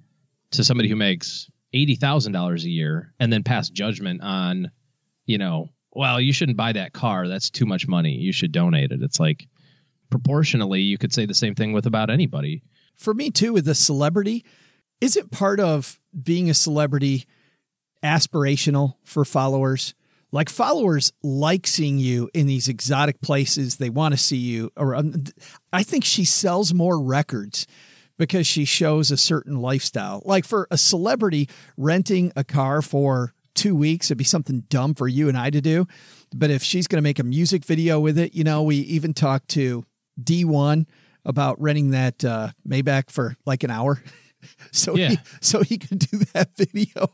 to 0.53 0.62
somebody 0.62 0.89
who 0.89 0.94
makes 0.94 1.50
eighty 1.73 1.97
thousand 1.97 2.31
dollars 2.31 2.65
a 2.65 2.71
year 2.71 3.12
and 3.19 3.32
then 3.32 3.43
pass 3.43 3.71
judgment 3.71 4.23
on, 4.23 4.71
you 5.25 5.39
know, 5.39 5.71
well, 5.96 6.20
you 6.20 6.32
shouldn't 6.32 6.58
buy 6.58 6.72
that 6.72 6.93
car. 6.93 7.26
That's 7.26 7.50
too 7.50 7.66
much 7.66 7.88
money. 7.88 8.12
You 8.12 8.32
should 8.32 8.52
donate 8.52 8.93
it. 8.93 9.02
It's 9.02 9.19
like 9.19 9.48
proportionally, 10.10 10.82
you 10.82 10.98
could 10.98 11.12
say 11.12 11.26
the 11.26 11.34
same 11.34 11.54
thing 11.54 11.72
with 11.72 11.87
about 11.87 12.10
anybody. 12.10 12.62
For 12.96 13.14
me, 13.14 13.31
too, 13.31 13.52
with 13.52 13.66
a 13.66 13.75
celebrity, 13.75 14.44
is 15.00 15.17
it 15.17 15.31
part 15.31 15.58
of 15.58 15.98
being 16.22 16.48
a 16.50 16.55
celebrity 16.55 17.26
aspirational 18.05 18.94
for 19.05 19.24
followers? 19.24 19.94
Like 20.32 20.48
followers 20.48 21.12
like 21.22 21.67
seeing 21.67 21.98
you 21.98 22.29
in 22.34 22.46
these 22.46 22.69
exotic 22.69 23.20
places. 23.20 23.76
They 23.76 23.91
want 23.91 24.12
to 24.12 24.19
see 24.19 24.36
you. 24.36 24.70
Or 24.76 25.00
I 25.72 25.82
think 25.82 26.05
she 26.05 26.24
sells 26.24 26.74
more 26.74 27.00
records 27.00 27.67
because 28.19 28.46
she 28.46 28.65
shows 28.65 29.10
a 29.10 29.17
certain 29.17 29.60
lifestyle. 29.60 30.22
Like 30.24 30.44
for 30.44 30.67
a 30.70 30.76
celebrity 30.76 31.48
renting 31.76 32.32
a 32.36 32.44
car 32.44 32.82
for 32.82 33.32
two 33.56 33.75
weeks, 33.75 34.06
it'd 34.08 34.19
be 34.19 34.25
something 34.25 34.60
dumb 34.69 34.94
for 34.94 35.08
you 35.08 35.29
and 35.29 35.36
I 35.36 35.51
to 35.51 35.60
do. 35.60 35.86
But 36.34 36.51
if 36.51 36.63
she's 36.63 36.86
going 36.86 36.98
to 36.98 37.03
make 37.03 37.19
a 37.19 37.25
music 37.25 37.65
video 37.65 37.98
with 37.98 38.19
it, 38.19 38.34
you 38.34 38.44
know, 38.44 38.63
we 38.63 38.77
even 38.77 39.15
talked 39.15 39.48
to 39.51 39.84
D1 40.22 40.86
about 41.25 41.60
renting 41.60 41.91
that 41.91 42.25
uh, 42.25 42.51
Maybach 42.69 43.10
for 43.10 43.36
like 43.44 43.65
an 43.65 43.70
hour. 43.70 44.03
so 44.72 44.96
Yeah. 44.96 45.10
he, 45.10 45.19
so 45.41 45.63
he 45.63 45.79
could 45.79 45.98
do 45.98 46.19
that 46.32 46.56
video. 46.56 47.08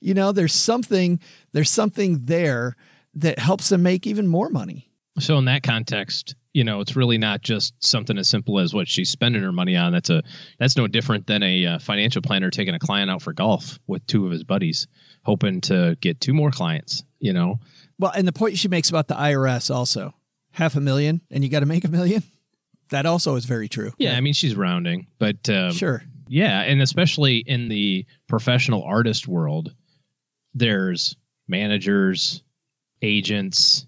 You 0.00 0.14
know, 0.14 0.32
there's 0.32 0.54
something 0.54 1.20
there's 1.52 1.70
something 1.70 2.26
there 2.26 2.76
that 3.14 3.38
helps 3.38 3.68
them 3.68 3.82
make 3.82 4.06
even 4.06 4.26
more 4.26 4.48
money. 4.50 4.90
So 5.18 5.38
in 5.38 5.44
that 5.44 5.62
context, 5.62 6.34
you 6.52 6.64
know, 6.64 6.80
it's 6.80 6.96
really 6.96 7.18
not 7.18 7.42
just 7.42 7.74
something 7.84 8.18
as 8.18 8.28
simple 8.28 8.58
as 8.58 8.74
what 8.74 8.88
she's 8.88 9.10
spending 9.10 9.42
her 9.42 9.52
money 9.52 9.76
on. 9.76 9.92
That's 9.92 10.10
a 10.10 10.22
that's 10.58 10.76
no 10.76 10.86
different 10.86 11.26
than 11.26 11.42
a 11.42 11.66
uh, 11.66 11.78
financial 11.78 12.22
planner 12.22 12.50
taking 12.50 12.74
a 12.74 12.78
client 12.78 13.10
out 13.10 13.22
for 13.22 13.32
golf 13.32 13.78
with 13.86 14.06
two 14.06 14.26
of 14.26 14.32
his 14.32 14.44
buddies, 14.44 14.86
hoping 15.22 15.60
to 15.62 15.96
get 16.00 16.20
two 16.20 16.34
more 16.34 16.50
clients. 16.50 17.04
You 17.20 17.32
know, 17.32 17.60
Well, 17.98 18.12
and 18.14 18.26
the 18.26 18.32
point 18.32 18.58
she 18.58 18.68
makes 18.68 18.88
about 18.90 19.08
the 19.08 19.14
IRS 19.14 19.74
also 19.74 20.14
half 20.52 20.76
a 20.76 20.80
million, 20.80 21.20
and 21.30 21.42
you 21.44 21.50
got 21.50 21.60
to 21.60 21.66
make 21.66 21.84
a 21.84 21.90
million. 21.90 22.22
That 22.90 23.06
also 23.06 23.34
is 23.36 23.44
very 23.46 23.68
true. 23.68 23.92
yeah. 23.98 24.14
I 24.16 24.20
mean, 24.20 24.34
she's 24.34 24.54
rounding, 24.54 25.06
but 25.18 25.48
um, 25.48 25.72
Sure. 25.72 26.02
Yeah, 26.28 26.60
and 26.60 26.80
especially 26.82 27.38
in 27.38 27.68
the 27.68 28.06
professional 28.28 28.82
artist 28.82 29.26
world, 29.26 29.74
there's 30.54 31.16
managers, 31.48 32.42
agents, 33.02 33.86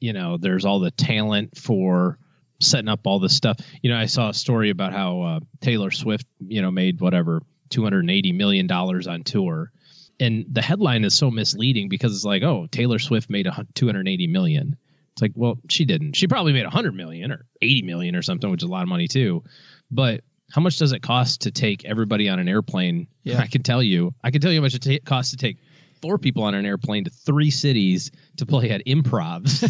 you 0.00 0.12
know, 0.12 0.36
there's 0.36 0.64
all 0.64 0.80
the 0.80 0.90
talent 0.90 1.56
for 1.56 2.18
setting 2.60 2.88
up 2.88 3.00
all 3.04 3.18
this 3.18 3.34
stuff. 3.34 3.58
You 3.82 3.90
know, 3.90 3.96
I 3.96 4.06
saw 4.06 4.30
a 4.30 4.34
story 4.34 4.70
about 4.70 4.92
how 4.92 5.20
uh, 5.22 5.40
Taylor 5.60 5.90
Swift, 5.90 6.26
you 6.40 6.62
know, 6.62 6.70
made 6.70 7.00
whatever 7.00 7.42
280 7.70 8.32
million 8.32 8.66
dollars 8.66 9.06
on 9.06 9.22
tour. 9.24 9.70
And 10.18 10.46
the 10.50 10.62
headline 10.62 11.04
is 11.04 11.14
so 11.14 11.30
misleading 11.30 11.88
because 11.88 12.14
it's 12.14 12.24
like, 12.24 12.42
oh, 12.42 12.66
Taylor 12.70 12.98
Swift 12.98 13.28
made 13.28 13.46
a 13.46 13.66
280 13.74 14.26
million. 14.28 14.76
It's 15.12 15.22
like, 15.22 15.32
well, 15.34 15.58
she 15.68 15.84
didn't. 15.84 16.14
She 16.14 16.26
probably 16.26 16.52
made 16.52 16.64
100 16.64 16.94
million 16.94 17.32
or 17.32 17.46
80 17.60 17.82
million 17.82 18.16
or 18.16 18.22
something, 18.22 18.50
which 18.50 18.62
is 18.62 18.68
a 18.68 18.72
lot 18.72 18.82
of 18.82 18.88
money 18.88 19.08
too. 19.08 19.44
But 19.90 20.22
how 20.50 20.60
much 20.60 20.78
does 20.78 20.92
it 20.92 21.02
cost 21.02 21.42
to 21.42 21.50
take 21.50 21.84
everybody 21.84 22.28
on 22.28 22.38
an 22.38 22.48
airplane? 22.48 23.08
Yeah. 23.24 23.38
I 23.42 23.46
can 23.46 23.62
tell 23.62 23.82
you. 23.82 24.14
I 24.22 24.30
can 24.30 24.40
tell 24.40 24.52
you 24.52 24.60
how 24.60 24.64
much 24.64 24.74
it 24.74 24.82
ta- 24.82 25.04
costs 25.08 25.32
to 25.32 25.36
take 25.36 25.58
four 26.06 26.18
people 26.18 26.44
on 26.44 26.54
an 26.54 26.64
airplane 26.64 27.02
to 27.02 27.10
three 27.10 27.50
cities 27.50 28.12
to 28.36 28.46
play 28.46 28.70
at 28.70 28.84
improvs. 28.86 29.64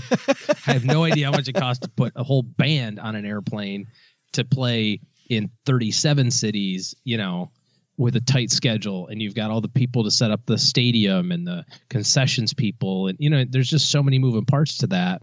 I 0.69 0.73
have 0.73 0.85
no 0.85 1.05
idea 1.05 1.25
how 1.25 1.33
much 1.33 1.49
it 1.49 1.55
costs 1.55 1.81
to 1.81 1.89
put 1.89 2.13
a 2.15 2.23
whole 2.23 2.43
band 2.43 3.01
on 3.01 3.17
an 3.17 3.25
airplane 3.25 3.87
to 4.33 4.45
play 4.45 5.01
in 5.31 5.51
37 5.65 6.31
cities, 6.31 6.95
you 7.05 7.17
know, 7.17 7.51
with 7.97 8.17
a 8.17 8.21
tight 8.21 8.51
schedule. 8.51 9.09
And 9.09 9.23
you've 9.23 9.35
got 9.35 9.51
all 9.51 9.63
the 9.63 9.69
people 9.69 10.05
to 10.05 10.11
set 10.11 10.31
up 10.31 10.45
the 10.45 10.59
stadium 10.59 11.33
and 11.33 11.47
the 11.47 11.65
concessions 11.89 12.53
people. 12.53 13.09
And 13.09 13.17
you 13.19 13.31
know 13.31 13.47
there's 13.49 13.71
just 13.71 13.91
so 13.91 14.03
many 14.03 14.19
moving 14.19 14.45
parts 14.45 14.77
to 14.79 14.87
that 14.89 15.23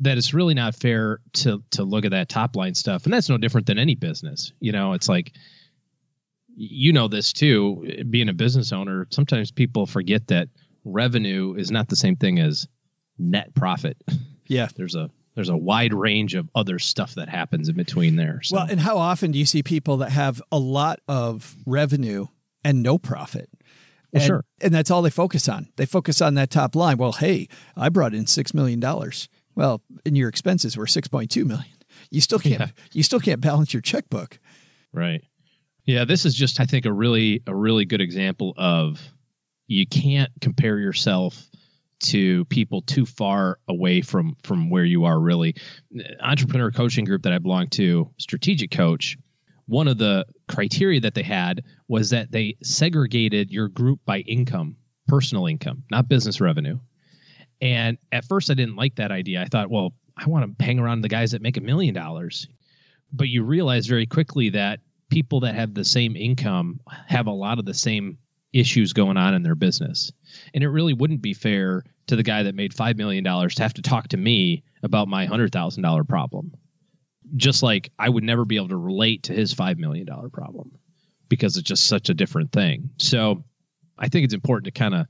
that 0.00 0.18
it's 0.18 0.34
really 0.34 0.54
not 0.54 0.74
fair 0.74 1.20
to 1.32 1.62
to 1.70 1.84
look 1.84 2.04
at 2.04 2.10
that 2.10 2.28
top 2.28 2.54
line 2.54 2.74
stuff. 2.74 3.04
And 3.04 3.14
that's 3.14 3.30
no 3.30 3.38
different 3.38 3.66
than 3.66 3.78
any 3.78 3.94
business. 3.94 4.52
You 4.60 4.72
know 4.72 4.92
it's 4.92 5.08
like 5.08 5.32
you 6.56 6.92
know 6.92 7.08
this 7.08 7.32
too 7.32 8.04
being 8.10 8.28
a 8.28 8.32
business 8.34 8.72
owner 8.72 9.06
sometimes 9.10 9.50
people 9.50 9.86
forget 9.86 10.26
that 10.28 10.48
revenue 10.84 11.54
is 11.54 11.70
not 11.70 11.88
the 11.88 11.96
same 11.96 12.16
thing 12.16 12.38
as 12.38 12.66
net 13.18 13.54
profit 13.54 13.96
Yeah. 14.46 14.68
there's 14.76 14.94
a 14.96 15.10
there's 15.36 15.48
a 15.48 15.56
wide 15.56 15.94
range 15.94 16.34
of 16.34 16.48
other 16.54 16.78
stuff 16.78 17.14
that 17.14 17.28
happens 17.28 17.68
in 17.68 17.76
between 17.76 18.16
there 18.16 18.40
so 18.42 18.56
Well, 18.56 18.66
and 18.68 18.80
how 18.80 18.98
often 18.98 19.30
do 19.30 19.38
you 19.38 19.46
see 19.46 19.62
people 19.62 19.98
that 19.98 20.10
have 20.10 20.42
a 20.50 20.58
lot 20.58 20.98
of 21.06 21.54
revenue 21.66 22.26
and 22.64 22.82
no 22.82 22.98
profit? 22.98 23.48
Well, 24.12 24.20
and, 24.20 24.26
sure. 24.26 24.44
And 24.60 24.74
that's 24.74 24.90
all 24.90 25.02
they 25.02 25.08
focus 25.10 25.48
on. 25.48 25.68
They 25.76 25.86
focus 25.86 26.20
on 26.20 26.34
that 26.34 26.50
top 26.50 26.74
line. 26.74 26.96
Well, 26.98 27.12
hey, 27.12 27.46
I 27.76 27.88
brought 27.90 28.12
in 28.12 28.26
six 28.26 28.52
million 28.52 28.80
dollars. 28.80 29.28
Well, 29.54 29.82
and 30.04 30.18
your 30.18 30.28
expenses 30.28 30.76
were 30.76 30.88
six 30.88 31.06
point 31.06 31.30
two 31.30 31.44
million. 31.44 31.72
You 32.10 32.20
still 32.20 32.40
can't 32.40 32.60
Yeah. 32.60 32.68
you 32.92 33.04
still 33.04 33.20
can't 33.20 33.40
balance 33.40 33.72
your 33.72 33.82
checkbook. 33.82 34.40
Right. 34.92 35.22
Yeah, 35.90 36.04
this 36.04 36.24
is 36.24 36.36
just 36.36 36.60
I 36.60 36.66
think 36.66 36.86
a 36.86 36.92
really 36.92 37.42
a 37.48 37.54
really 37.54 37.84
good 37.84 38.00
example 38.00 38.54
of 38.56 39.00
you 39.66 39.88
can't 39.88 40.30
compare 40.40 40.78
yourself 40.78 41.48
to 42.04 42.44
people 42.44 42.82
too 42.82 43.04
far 43.04 43.58
away 43.66 44.00
from 44.00 44.36
from 44.44 44.70
where 44.70 44.84
you 44.84 45.04
are 45.06 45.18
really. 45.18 45.56
Entrepreneur 46.20 46.70
coaching 46.70 47.04
group 47.04 47.24
that 47.24 47.32
I 47.32 47.38
belong 47.38 47.70
to, 47.70 48.08
Strategic 48.18 48.70
Coach, 48.70 49.18
one 49.66 49.88
of 49.88 49.98
the 49.98 50.26
criteria 50.46 51.00
that 51.00 51.14
they 51.14 51.24
had 51.24 51.64
was 51.88 52.10
that 52.10 52.30
they 52.30 52.56
segregated 52.62 53.50
your 53.50 53.66
group 53.66 53.98
by 54.06 54.20
income, 54.20 54.76
personal 55.08 55.46
income, 55.46 55.82
not 55.90 56.08
business 56.08 56.40
revenue. 56.40 56.78
And 57.60 57.98
at 58.12 58.24
first 58.26 58.48
I 58.48 58.54
didn't 58.54 58.76
like 58.76 58.94
that 58.94 59.10
idea. 59.10 59.42
I 59.42 59.46
thought, 59.46 59.70
well, 59.70 59.92
I 60.16 60.28
want 60.28 60.56
to 60.56 60.64
hang 60.64 60.78
around 60.78 61.00
the 61.00 61.08
guys 61.08 61.32
that 61.32 61.42
make 61.42 61.56
a 61.56 61.60
million 61.60 61.94
dollars. 61.94 62.46
But 63.12 63.26
you 63.26 63.42
realize 63.42 63.88
very 63.88 64.06
quickly 64.06 64.50
that 64.50 64.78
people 65.10 65.40
that 65.40 65.54
have 65.54 65.74
the 65.74 65.84
same 65.84 66.16
income 66.16 66.80
have 67.06 67.26
a 67.26 67.32
lot 67.32 67.58
of 67.58 67.64
the 67.64 67.74
same 67.74 68.18
issues 68.52 68.92
going 68.92 69.16
on 69.16 69.34
in 69.34 69.42
their 69.42 69.54
business. 69.54 70.10
And 70.54 70.64
it 70.64 70.68
really 70.68 70.94
wouldn't 70.94 71.22
be 71.22 71.34
fair 71.34 71.84
to 72.06 72.16
the 72.16 72.22
guy 72.22 72.44
that 72.44 72.54
made 72.54 72.72
$5 72.72 72.96
million 72.96 73.24
to 73.24 73.62
have 73.62 73.74
to 73.74 73.82
talk 73.82 74.08
to 74.08 74.16
me 74.16 74.64
about 74.82 75.08
my 75.08 75.26
$100,000 75.26 76.08
problem. 76.08 76.52
Just 77.36 77.62
like 77.62 77.92
I 77.98 78.08
would 78.08 78.24
never 78.24 78.44
be 78.44 78.56
able 78.56 78.68
to 78.68 78.76
relate 78.76 79.24
to 79.24 79.32
his 79.32 79.54
$5 79.54 79.76
million 79.78 80.06
problem 80.32 80.72
because 81.28 81.56
it's 81.56 81.68
just 81.68 81.86
such 81.86 82.08
a 82.08 82.14
different 82.14 82.50
thing. 82.50 82.90
So 82.96 83.44
I 83.98 84.08
think 84.08 84.24
it's 84.24 84.34
important 84.34 84.64
to 84.64 84.78
kind 84.78 84.94
of, 84.94 85.06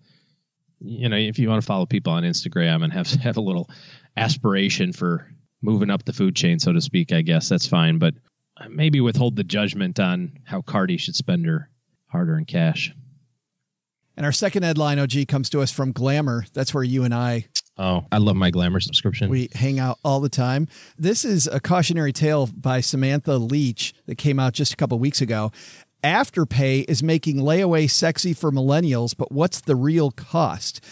you 0.80 1.08
know, 1.08 1.16
if 1.16 1.38
you 1.38 1.48
want 1.48 1.62
to 1.62 1.66
follow 1.66 1.86
people 1.86 2.12
on 2.12 2.24
Instagram 2.24 2.84
and 2.84 2.92
have, 2.92 3.10
have 3.22 3.36
a 3.38 3.42
little 3.42 3.70
aspiration 4.16 4.92
for 4.92 5.30
moving 5.62 5.90
up 5.90 6.04
the 6.04 6.12
food 6.12 6.36
chain, 6.36 6.58
so 6.58 6.72
to 6.72 6.80
speak, 6.80 7.12
I 7.12 7.22
guess 7.22 7.48
that's 7.48 7.66
fine. 7.66 7.98
But 7.98 8.14
Uh, 8.60 8.68
maybe 8.68 9.00
withhold 9.00 9.36
the 9.36 9.44
judgment 9.44 9.98
on 9.98 10.38
how 10.44 10.60
Cardi 10.60 10.98
should 10.98 11.16
spend 11.16 11.46
her 11.46 11.70
hard 12.08 12.28
earned 12.28 12.46
cash. 12.46 12.92
And 14.16 14.26
our 14.26 14.32
second 14.32 14.64
headline, 14.64 14.98
OG, 14.98 15.28
comes 15.28 15.48
to 15.50 15.62
us 15.62 15.70
from 15.72 15.92
Glamour. 15.92 16.44
That's 16.52 16.74
where 16.74 16.84
you 16.84 17.04
and 17.04 17.14
I 17.14 17.46
Oh, 17.78 18.04
I 18.12 18.18
love 18.18 18.36
my 18.36 18.50
Glamour 18.50 18.80
subscription. 18.80 19.30
we 19.30 19.48
hang 19.54 19.78
out 19.78 19.98
all 20.04 20.20
the 20.20 20.28
time. 20.28 20.68
This 20.98 21.24
is 21.24 21.46
a 21.46 21.60
cautionary 21.60 22.12
tale 22.12 22.46
by 22.46 22.82
Samantha 22.82 23.36
Leach 23.38 23.94
that 24.04 24.18
came 24.18 24.38
out 24.38 24.52
just 24.52 24.74
a 24.74 24.76
couple 24.76 24.98
weeks 24.98 25.22
ago. 25.22 25.50
Afterpay 26.04 26.84
is 26.88 27.02
making 27.02 27.38
layaway 27.38 27.88
sexy 27.88 28.34
for 28.34 28.50
millennials, 28.50 29.16
but 29.16 29.32
what's 29.32 29.62
the 29.62 29.76
real 29.76 30.10
cost? 30.10 30.84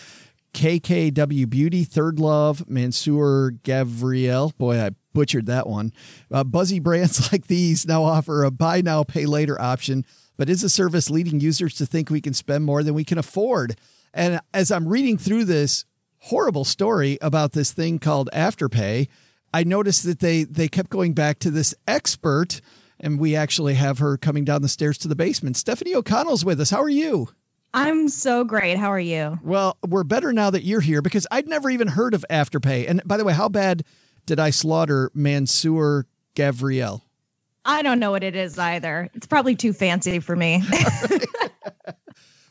KKW 0.58 1.48
Beauty, 1.48 1.84
Third 1.84 2.18
Love, 2.18 2.68
Mansur 2.68 3.52
Gabriel. 3.62 4.52
Boy, 4.58 4.80
I 4.80 4.90
butchered 5.14 5.46
that 5.46 5.68
one. 5.68 5.92
Uh, 6.32 6.42
buzzy 6.42 6.80
brands 6.80 7.30
like 7.32 7.46
these 7.46 7.86
now 7.86 8.02
offer 8.02 8.42
a 8.42 8.50
buy 8.50 8.80
now, 8.80 9.04
pay 9.04 9.24
later 9.24 9.60
option, 9.60 10.04
but 10.36 10.50
is 10.50 10.62
the 10.62 10.68
service 10.68 11.10
leading 11.10 11.38
users 11.38 11.74
to 11.74 11.86
think 11.86 12.10
we 12.10 12.20
can 12.20 12.34
spend 12.34 12.64
more 12.64 12.82
than 12.82 12.94
we 12.94 13.04
can 13.04 13.18
afford? 13.18 13.78
And 14.12 14.40
as 14.52 14.72
I'm 14.72 14.88
reading 14.88 15.16
through 15.16 15.44
this 15.44 15.84
horrible 16.22 16.64
story 16.64 17.18
about 17.22 17.52
this 17.52 17.70
thing 17.70 18.00
called 18.00 18.28
Afterpay, 18.32 19.06
I 19.54 19.62
noticed 19.62 20.02
that 20.06 20.18
they 20.18 20.42
they 20.42 20.66
kept 20.66 20.90
going 20.90 21.14
back 21.14 21.38
to 21.38 21.52
this 21.52 21.72
expert, 21.86 22.60
and 22.98 23.20
we 23.20 23.36
actually 23.36 23.74
have 23.74 24.00
her 24.00 24.16
coming 24.16 24.44
down 24.44 24.62
the 24.62 24.68
stairs 24.68 24.98
to 24.98 25.08
the 25.08 25.14
basement. 25.14 25.56
Stephanie 25.56 25.94
O'Connell's 25.94 26.44
with 26.44 26.60
us. 26.60 26.70
How 26.70 26.82
are 26.82 26.88
you? 26.88 27.28
I'm 27.75 28.08
so 28.08 28.44
great. 28.44 28.78
How 28.78 28.90
are 28.92 29.00
you? 29.00 29.38
Well, 29.42 29.76
we're 29.87 30.04
better 30.04 30.32
now 30.32 30.50
that 30.50 30.64
you're 30.64 30.80
here 30.80 31.02
because 31.02 31.26
I'd 31.30 31.48
never 31.48 31.70
even 31.70 31.88
heard 31.88 32.14
of 32.14 32.25
Afterpay. 32.30 32.88
And 32.88 33.02
by 33.04 33.16
the 33.16 33.25
way, 33.25 33.32
how 33.32 33.48
bad 33.48 33.84
did 34.26 34.40
I 34.40 34.50
slaughter 34.50 35.10
Mansur 35.14 36.06
Gavriel? 36.34 37.02
I 37.64 37.82
don't 37.82 37.98
know 37.98 38.10
what 38.10 38.25
it 38.25 38.34
is 38.34 38.58
either. 38.58 39.10
It's 39.14 39.26
probably 39.26 39.54
too 39.54 39.72
fancy 39.72 40.20
for 40.20 40.34
me. 40.34 40.62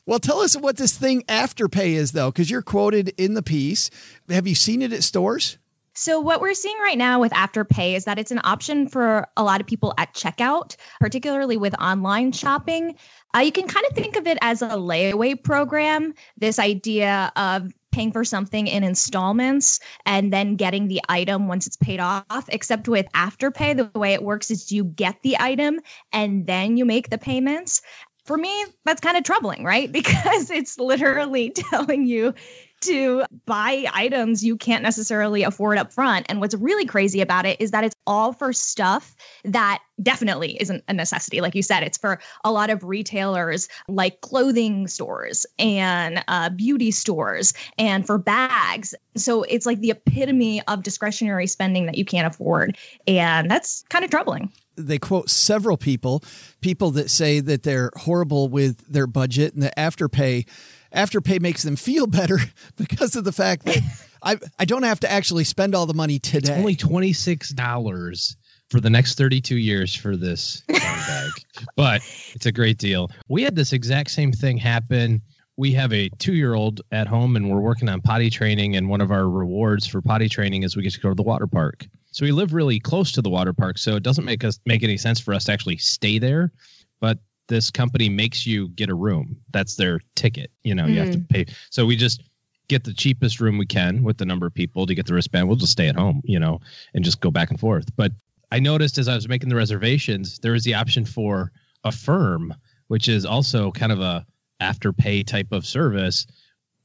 Well, 0.07 0.19
tell 0.19 0.39
us 0.39 0.55
what 0.55 0.77
this 0.77 0.97
thing 0.97 1.24
Afterpay 1.24 1.89
is, 1.89 2.13
though, 2.13 2.31
because 2.31 2.50
you're 2.50 2.62
quoted 2.62 3.09
in 3.17 3.33
the 3.33 3.43
piece. 3.43 3.89
Have 4.29 4.47
you 4.47 4.55
seen 4.55 4.81
it 4.81 4.93
at 4.93 5.03
stores? 5.03 5.57
So, 5.99 6.19
what 6.19 6.41
we're 6.41 6.53
seeing 6.53 6.77
right 6.77 6.97
now 6.97 7.19
with 7.19 7.31
Afterpay 7.31 7.95
is 7.95 8.05
that 8.05 8.19
it's 8.19 8.29
an 8.29 8.39
option 8.43 8.87
for 8.87 9.27
a 9.35 9.43
lot 9.43 9.61
of 9.61 9.65
people 9.65 9.95
at 9.97 10.13
checkout, 10.13 10.75
particularly 10.99 11.57
with 11.57 11.73
online 11.81 12.31
shopping. 12.33 12.95
Uh, 13.35 13.39
you 13.39 13.51
can 13.51 13.67
kind 13.67 13.83
of 13.89 13.95
think 13.95 14.15
of 14.15 14.27
it 14.27 14.37
as 14.41 14.61
a 14.61 14.67
layaway 14.67 15.43
program, 15.43 16.13
this 16.37 16.59
idea 16.59 17.31
of 17.35 17.71
paying 17.91 18.11
for 18.11 18.23
something 18.23 18.67
in 18.67 18.83
installments 18.83 19.79
and 20.05 20.31
then 20.31 20.55
getting 20.55 20.87
the 20.87 21.01
item 21.09 21.47
once 21.47 21.65
it's 21.65 21.77
paid 21.77 21.99
off. 21.99 22.47
Except 22.49 22.87
with 22.87 23.07
Afterpay, 23.15 23.75
the 23.75 23.99
way 23.99 24.13
it 24.13 24.21
works 24.21 24.51
is 24.51 24.71
you 24.71 24.83
get 24.83 25.23
the 25.23 25.35
item 25.39 25.79
and 26.13 26.45
then 26.45 26.77
you 26.77 26.85
make 26.85 27.09
the 27.09 27.17
payments. 27.17 27.81
For 28.23 28.37
me, 28.37 28.65
that's 28.85 29.01
kind 29.01 29.17
of 29.17 29.23
troubling, 29.23 29.63
right? 29.63 29.91
Because 29.97 30.51
it's 30.51 30.77
literally 30.77 31.49
telling 31.71 32.05
you 32.05 32.35
to 32.81 33.24
buy 33.46 33.86
items 33.93 34.43
you 34.43 34.55
can't 34.55 34.84
necessarily 34.84 35.43
afford 35.43 35.77
up 35.77 35.91
front. 35.91 36.25
And 36.29 36.39
what's 36.39 36.55
really 36.55 36.86
crazy 36.86 37.22
about 37.22 37.46
it 37.46 37.60
is 37.60 37.72
that 37.72 37.84
it's 37.84 37.96
all 38.05 38.34
for 38.34 38.53
stuff 38.53 39.15
that 39.43 39.79
definitely 40.01 40.57
isn't 40.62 40.84
a 40.88 40.93
necessity. 40.93 41.41
Like 41.41 41.55
you 41.55 41.63
said, 41.63 41.84
it's 41.84 41.98
for 41.98 42.19
a 42.43 42.51
lot 42.51 42.69
of 42.69 42.84
retailers 42.84 43.67
like 43.88 44.22
clothing 44.22 44.88
stores 44.88 45.46
and 45.57 46.24
uh, 46.27 46.50
beauty 46.50 46.91
stores 46.91 47.53
and 47.77 48.05
for 48.05 48.17
bags. 48.17 48.93
So 49.15 49.43
it's 49.43 49.65
like 49.65 49.79
the 49.79 49.91
epitome 49.91 50.62
of 50.67 50.84
discretionary 50.84 51.48
spending 51.48 51.88
that 51.88 51.98
you 51.98 52.05
can't 52.05 52.27
afford. 52.27 52.77
And 53.07 53.50
that's 53.50 53.84
kind 53.89 54.05
of 54.05 54.12
troubling. 54.12 54.51
they 54.75 55.00
quote 55.00 55.29
several 55.29 55.77
people, 55.77 56.24
people 56.62 56.91
that 56.91 57.10
say 57.10 57.39
that 57.39 57.63
they're 57.63 57.91
horrible 57.96 58.48
with 58.48 58.86
their 58.88 59.07
budget 59.07 59.53
and 59.53 59.63
the 59.63 59.74
afterpay 59.77 60.46
afterpay 60.94 61.41
makes 61.41 61.63
them 61.63 61.75
feel 61.75 62.08
better 62.08 62.39
because 62.77 63.15
of 63.15 63.24
the 63.24 63.32
fact 63.32 63.65
that 63.65 63.82
I 64.24 64.38
I 64.60 64.65
don't 64.65 64.84
have 64.84 65.00
to 65.01 65.12
actually 65.12 65.44
spend 65.44 65.75
all 65.75 65.86
the 65.86 65.94
money 65.94 66.20
today. 66.20 66.56
Only 66.56 66.75
twenty 66.75 67.13
six 67.13 67.50
dollars 67.50 68.36
for 68.70 68.79
the 68.79 68.89
next 68.89 69.15
thirty 69.15 69.41
two 69.41 69.58
years 69.58 69.96
for 69.96 70.17
this 70.17 70.63
bag, 70.67 71.32
but 71.75 72.01
it's 72.34 72.46
a 72.46 72.51
great 72.51 72.77
deal. 72.77 73.12
We 73.27 73.44
had 73.44 73.56
this 73.56 73.74
exact 73.74 74.12
same 74.12 74.32
thing 74.32 74.58
happen. 74.58 75.22
We 75.56 75.72
have 75.72 75.91
a 75.91 76.10
two 76.20 76.34
year 76.34 76.53
old 76.53 76.82
at 76.91 77.08
home, 77.08 77.36
and 77.36 77.50
we're 77.50 77.62
working 77.62 77.89
on 77.89 78.01
potty 78.01 78.29
training. 78.29 78.75
And 78.75 78.89
one 78.89 79.01
of 79.01 79.12
our 79.12 79.29
rewards 79.29 79.88
for 79.88 80.01
potty 80.01 80.29
training 80.29 80.63
is 80.63 80.75
we 80.75 80.84
get 80.84 80.94
to 80.94 81.00
go 81.00 81.10
to 81.10 81.15
the 81.15 81.24
water 81.24 81.48
park. 81.48 81.88
So 82.12 82.25
we 82.25 82.32
live 82.32 82.53
really 82.53 82.79
close 82.79 83.12
to 83.13 83.22
the 83.22 83.29
water 83.29 83.53
park, 83.53 83.77
so 83.77 83.96
it 83.96 84.03
doesn't 84.03 84.25
make 84.25 84.44
us 84.44 84.60
make 84.65 84.84
any 84.84 84.98
sense 84.98 85.20
for 85.20 85.34
us 85.34 85.46
to 85.46 85.51
actually 85.51 85.77
stay 85.77 86.20
there. 86.20 86.51
But 87.00 87.20
this 87.47 87.71
company 87.71 88.09
makes 88.09 88.45
you 88.45 88.69
get 88.69 88.89
a 88.89 88.95
room. 88.95 89.37
That's 89.51 89.75
their 89.75 89.99
ticket. 90.15 90.51
You 90.63 90.75
know, 90.75 90.85
you 90.85 90.99
have 90.99 91.11
to 91.11 91.17
mm. 91.19 91.29
pay. 91.29 91.45
So 91.69 91.85
we 91.85 91.95
just 91.95 92.23
get 92.67 92.83
the 92.83 92.93
cheapest 92.93 93.39
room 93.39 93.57
we 93.57 93.65
can 93.65 94.03
with 94.03 94.17
the 94.17 94.25
number 94.25 94.45
of 94.45 94.53
people 94.53 94.85
to 94.85 94.93
get 94.93 95.05
the 95.05 95.13
wristband. 95.13 95.47
We'll 95.47 95.57
just 95.57 95.71
stay 95.71 95.87
at 95.87 95.95
home, 95.95 96.21
you 96.25 96.39
know, 96.39 96.59
and 96.93 97.03
just 97.03 97.21
go 97.21 97.31
back 97.31 97.49
and 97.49 97.59
forth. 97.59 97.95
But 97.95 98.11
I 98.51 98.59
noticed 98.59 98.97
as 98.97 99.07
I 99.07 99.15
was 99.15 99.27
making 99.27 99.49
the 99.49 99.55
reservations, 99.55 100.39
there 100.39 100.51
was 100.51 100.63
the 100.63 100.73
option 100.73 101.05
for 101.05 101.51
Affirm, 101.83 102.53
which 102.87 103.07
is 103.07 103.25
also 103.25 103.71
kind 103.71 103.91
of 103.91 104.01
a 104.01 104.25
afterpay 104.61 105.25
type 105.25 105.51
of 105.51 105.65
service. 105.65 106.27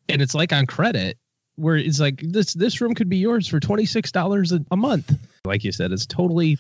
And 0.09 0.23
it's 0.23 0.35
like 0.35 0.53
on 0.53 0.67
credit, 0.67 1.19
where 1.57 1.77
it's 1.77 2.01
like 2.01 2.21
this 2.23 2.55
this 2.55 2.81
room 2.81 2.95
could 2.95 3.09
be 3.09 3.19
yours 3.19 3.47
for 3.49 3.61
twenty 3.61 3.87
six 3.87 4.11
dollars 4.11 4.53
a 4.53 4.77
month. 4.77 5.17
Like 5.45 5.65
you 5.65 5.73
said, 5.73 5.93
it's 5.93 6.07
totally, 6.07 6.59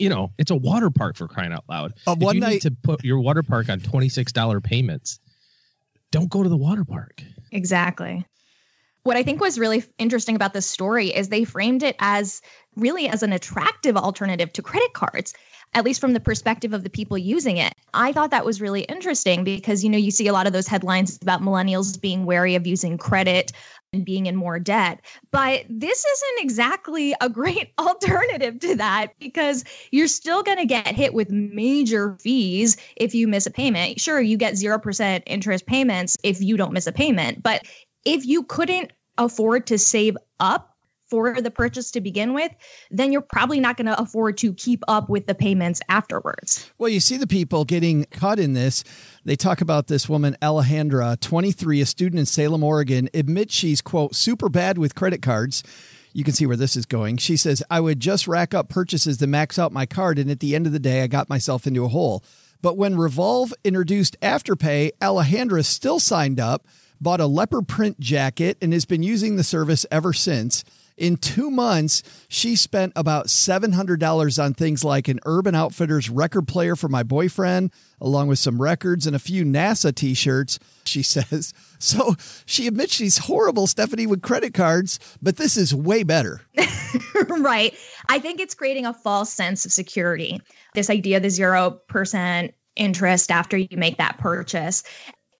you 0.00 0.08
know, 0.08 0.32
it's 0.38 0.50
a 0.50 0.56
water 0.56 0.90
park 0.90 1.16
for 1.16 1.28
crying 1.28 1.52
out 1.52 1.64
loud. 1.68 1.92
Uh, 2.06 2.12
If 2.12 2.18
one 2.18 2.36
you 2.36 2.40
night- 2.40 2.50
need 2.54 2.62
to 2.62 2.70
put 2.70 3.04
your 3.04 3.20
water 3.20 3.42
park 3.42 3.68
on 3.68 3.80
twenty 3.80 4.08
six 4.08 4.32
dollar 4.32 4.60
payments. 4.60 5.20
Don't 6.10 6.28
go 6.30 6.42
to 6.42 6.48
the 6.48 6.56
water 6.56 6.84
park. 6.84 7.22
Exactly. 7.52 8.26
What 9.04 9.16
I 9.16 9.22
think 9.22 9.40
was 9.40 9.58
really 9.58 9.84
interesting 9.98 10.36
about 10.36 10.52
this 10.52 10.66
story 10.66 11.08
is 11.08 11.28
they 11.28 11.44
framed 11.44 11.82
it 11.82 11.96
as 12.00 12.42
really 12.76 13.08
as 13.08 13.22
an 13.22 13.32
attractive 13.32 13.96
alternative 13.96 14.52
to 14.54 14.62
credit 14.62 14.92
cards, 14.92 15.32
at 15.74 15.84
least 15.84 16.00
from 16.00 16.12
the 16.12 16.20
perspective 16.20 16.74
of 16.74 16.82
the 16.84 16.90
people 16.90 17.16
using 17.16 17.56
it. 17.56 17.72
I 17.94 18.12
thought 18.12 18.30
that 18.30 18.44
was 18.44 18.60
really 18.60 18.82
interesting 18.82 19.42
because, 19.42 19.82
you 19.82 19.88
know, 19.88 19.96
you 19.98 20.10
see 20.10 20.26
a 20.26 20.32
lot 20.32 20.46
of 20.46 20.52
those 20.52 20.66
headlines 20.66 21.18
about 21.22 21.40
millennials 21.40 21.98
being 21.98 22.26
wary 22.26 22.54
of 22.56 22.66
using 22.66 22.98
credit 22.98 23.52
and 23.92 24.04
being 24.04 24.26
in 24.26 24.36
more 24.36 24.58
debt. 24.58 25.00
But 25.30 25.64
this 25.68 26.04
isn't 26.04 26.44
exactly 26.44 27.14
a 27.20 27.28
great 27.28 27.72
alternative 27.78 28.60
to 28.60 28.76
that 28.76 29.18
because 29.18 29.64
you're 29.90 30.08
still 30.08 30.42
going 30.42 30.58
to 30.58 30.66
get 30.66 30.94
hit 30.94 31.14
with 31.14 31.30
major 31.30 32.16
fees 32.20 32.76
if 32.96 33.14
you 33.14 33.26
miss 33.26 33.46
a 33.46 33.50
payment. 33.50 34.00
Sure, 34.00 34.20
you 34.20 34.36
get 34.36 34.54
0% 34.54 35.22
interest 35.26 35.66
payments 35.66 36.16
if 36.22 36.40
you 36.40 36.56
don't 36.56 36.72
miss 36.72 36.86
a 36.86 36.92
payment, 36.92 37.42
but 37.42 37.62
if 38.04 38.24
you 38.24 38.42
couldn't 38.44 38.92
afford 39.18 39.66
to 39.66 39.78
save 39.78 40.16
up 40.38 40.69
for 41.10 41.40
the 41.40 41.50
purchase 41.50 41.90
to 41.90 42.00
begin 42.00 42.32
with, 42.32 42.52
then 42.90 43.12
you're 43.12 43.20
probably 43.20 43.60
not 43.60 43.76
going 43.76 43.86
to 43.86 44.00
afford 44.00 44.38
to 44.38 44.54
keep 44.54 44.82
up 44.88 45.10
with 45.10 45.26
the 45.26 45.34
payments 45.34 45.80
afterwards. 45.88 46.70
Well, 46.78 46.88
you 46.88 47.00
see 47.00 47.16
the 47.16 47.26
people 47.26 47.64
getting 47.64 48.04
caught 48.06 48.38
in 48.38 48.54
this. 48.54 48.84
They 49.24 49.36
talk 49.36 49.60
about 49.60 49.88
this 49.88 50.08
woman, 50.08 50.36
Alejandra, 50.40 51.20
23, 51.20 51.80
a 51.80 51.86
student 51.86 52.20
in 52.20 52.26
Salem, 52.26 52.62
Oregon, 52.62 53.10
admits 53.12 53.54
she's, 53.54 53.80
quote, 53.80 54.14
super 54.14 54.48
bad 54.48 54.78
with 54.78 54.94
credit 54.94 55.20
cards. 55.20 55.62
You 56.12 56.24
can 56.24 56.34
see 56.34 56.46
where 56.46 56.56
this 56.56 56.76
is 56.76 56.86
going. 56.86 57.18
She 57.18 57.36
says, 57.36 57.62
I 57.70 57.80
would 57.80 58.00
just 58.00 58.26
rack 58.26 58.54
up 58.54 58.68
purchases 58.68 59.18
to 59.18 59.26
max 59.26 59.58
out 59.58 59.72
my 59.72 59.86
card, 59.86 60.18
and 60.18 60.30
at 60.30 60.40
the 60.40 60.54
end 60.54 60.66
of 60.66 60.72
the 60.72 60.78
day, 60.78 61.02
I 61.02 61.06
got 61.06 61.28
myself 61.28 61.66
into 61.66 61.84
a 61.84 61.88
hole. 61.88 62.24
But 62.62 62.76
when 62.76 62.96
Revolve 62.96 63.54
introduced 63.64 64.20
Afterpay, 64.20 64.92
Alejandra 65.00 65.64
still 65.64 65.98
signed 66.00 66.40
up, 66.40 66.66
bought 67.00 67.20
a 67.20 67.26
leopard 67.26 67.68
print 67.68 68.00
jacket, 68.00 68.58
and 68.60 68.72
has 68.72 68.84
been 68.84 69.02
using 69.02 69.36
the 69.36 69.44
service 69.44 69.86
ever 69.90 70.12
since. 70.12 70.64
In 71.00 71.16
two 71.16 71.50
months, 71.50 72.02
she 72.28 72.54
spent 72.54 72.92
about 72.94 73.28
$700 73.28 74.44
on 74.44 74.52
things 74.52 74.84
like 74.84 75.08
an 75.08 75.18
Urban 75.24 75.54
Outfitters 75.54 76.10
record 76.10 76.46
player 76.46 76.76
for 76.76 76.90
my 76.90 77.02
boyfriend, 77.02 77.72
along 78.02 78.28
with 78.28 78.38
some 78.38 78.60
records 78.60 79.06
and 79.06 79.16
a 79.16 79.18
few 79.18 79.42
NASA 79.46 79.94
t 79.94 80.12
shirts, 80.12 80.58
she 80.84 81.02
says. 81.02 81.54
So 81.78 82.16
she 82.44 82.66
admits 82.66 82.92
she's 82.92 83.16
horrible, 83.16 83.66
Stephanie, 83.66 84.06
with 84.06 84.20
credit 84.20 84.52
cards, 84.52 85.00
but 85.22 85.38
this 85.38 85.56
is 85.56 85.74
way 85.74 86.02
better. 86.02 86.42
right. 87.30 87.74
I 88.10 88.18
think 88.18 88.38
it's 88.38 88.54
creating 88.54 88.84
a 88.84 88.92
false 88.92 89.32
sense 89.32 89.64
of 89.64 89.72
security. 89.72 90.38
This 90.74 90.90
idea 90.90 91.16
of 91.16 91.22
the 91.22 91.30
0% 91.30 92.52
interest 92.76 93.30
after 93.30 93.56
you 93.56 93.78
make 93.78 93.96
that 93.96 94.18
purchase. 94.18 94.82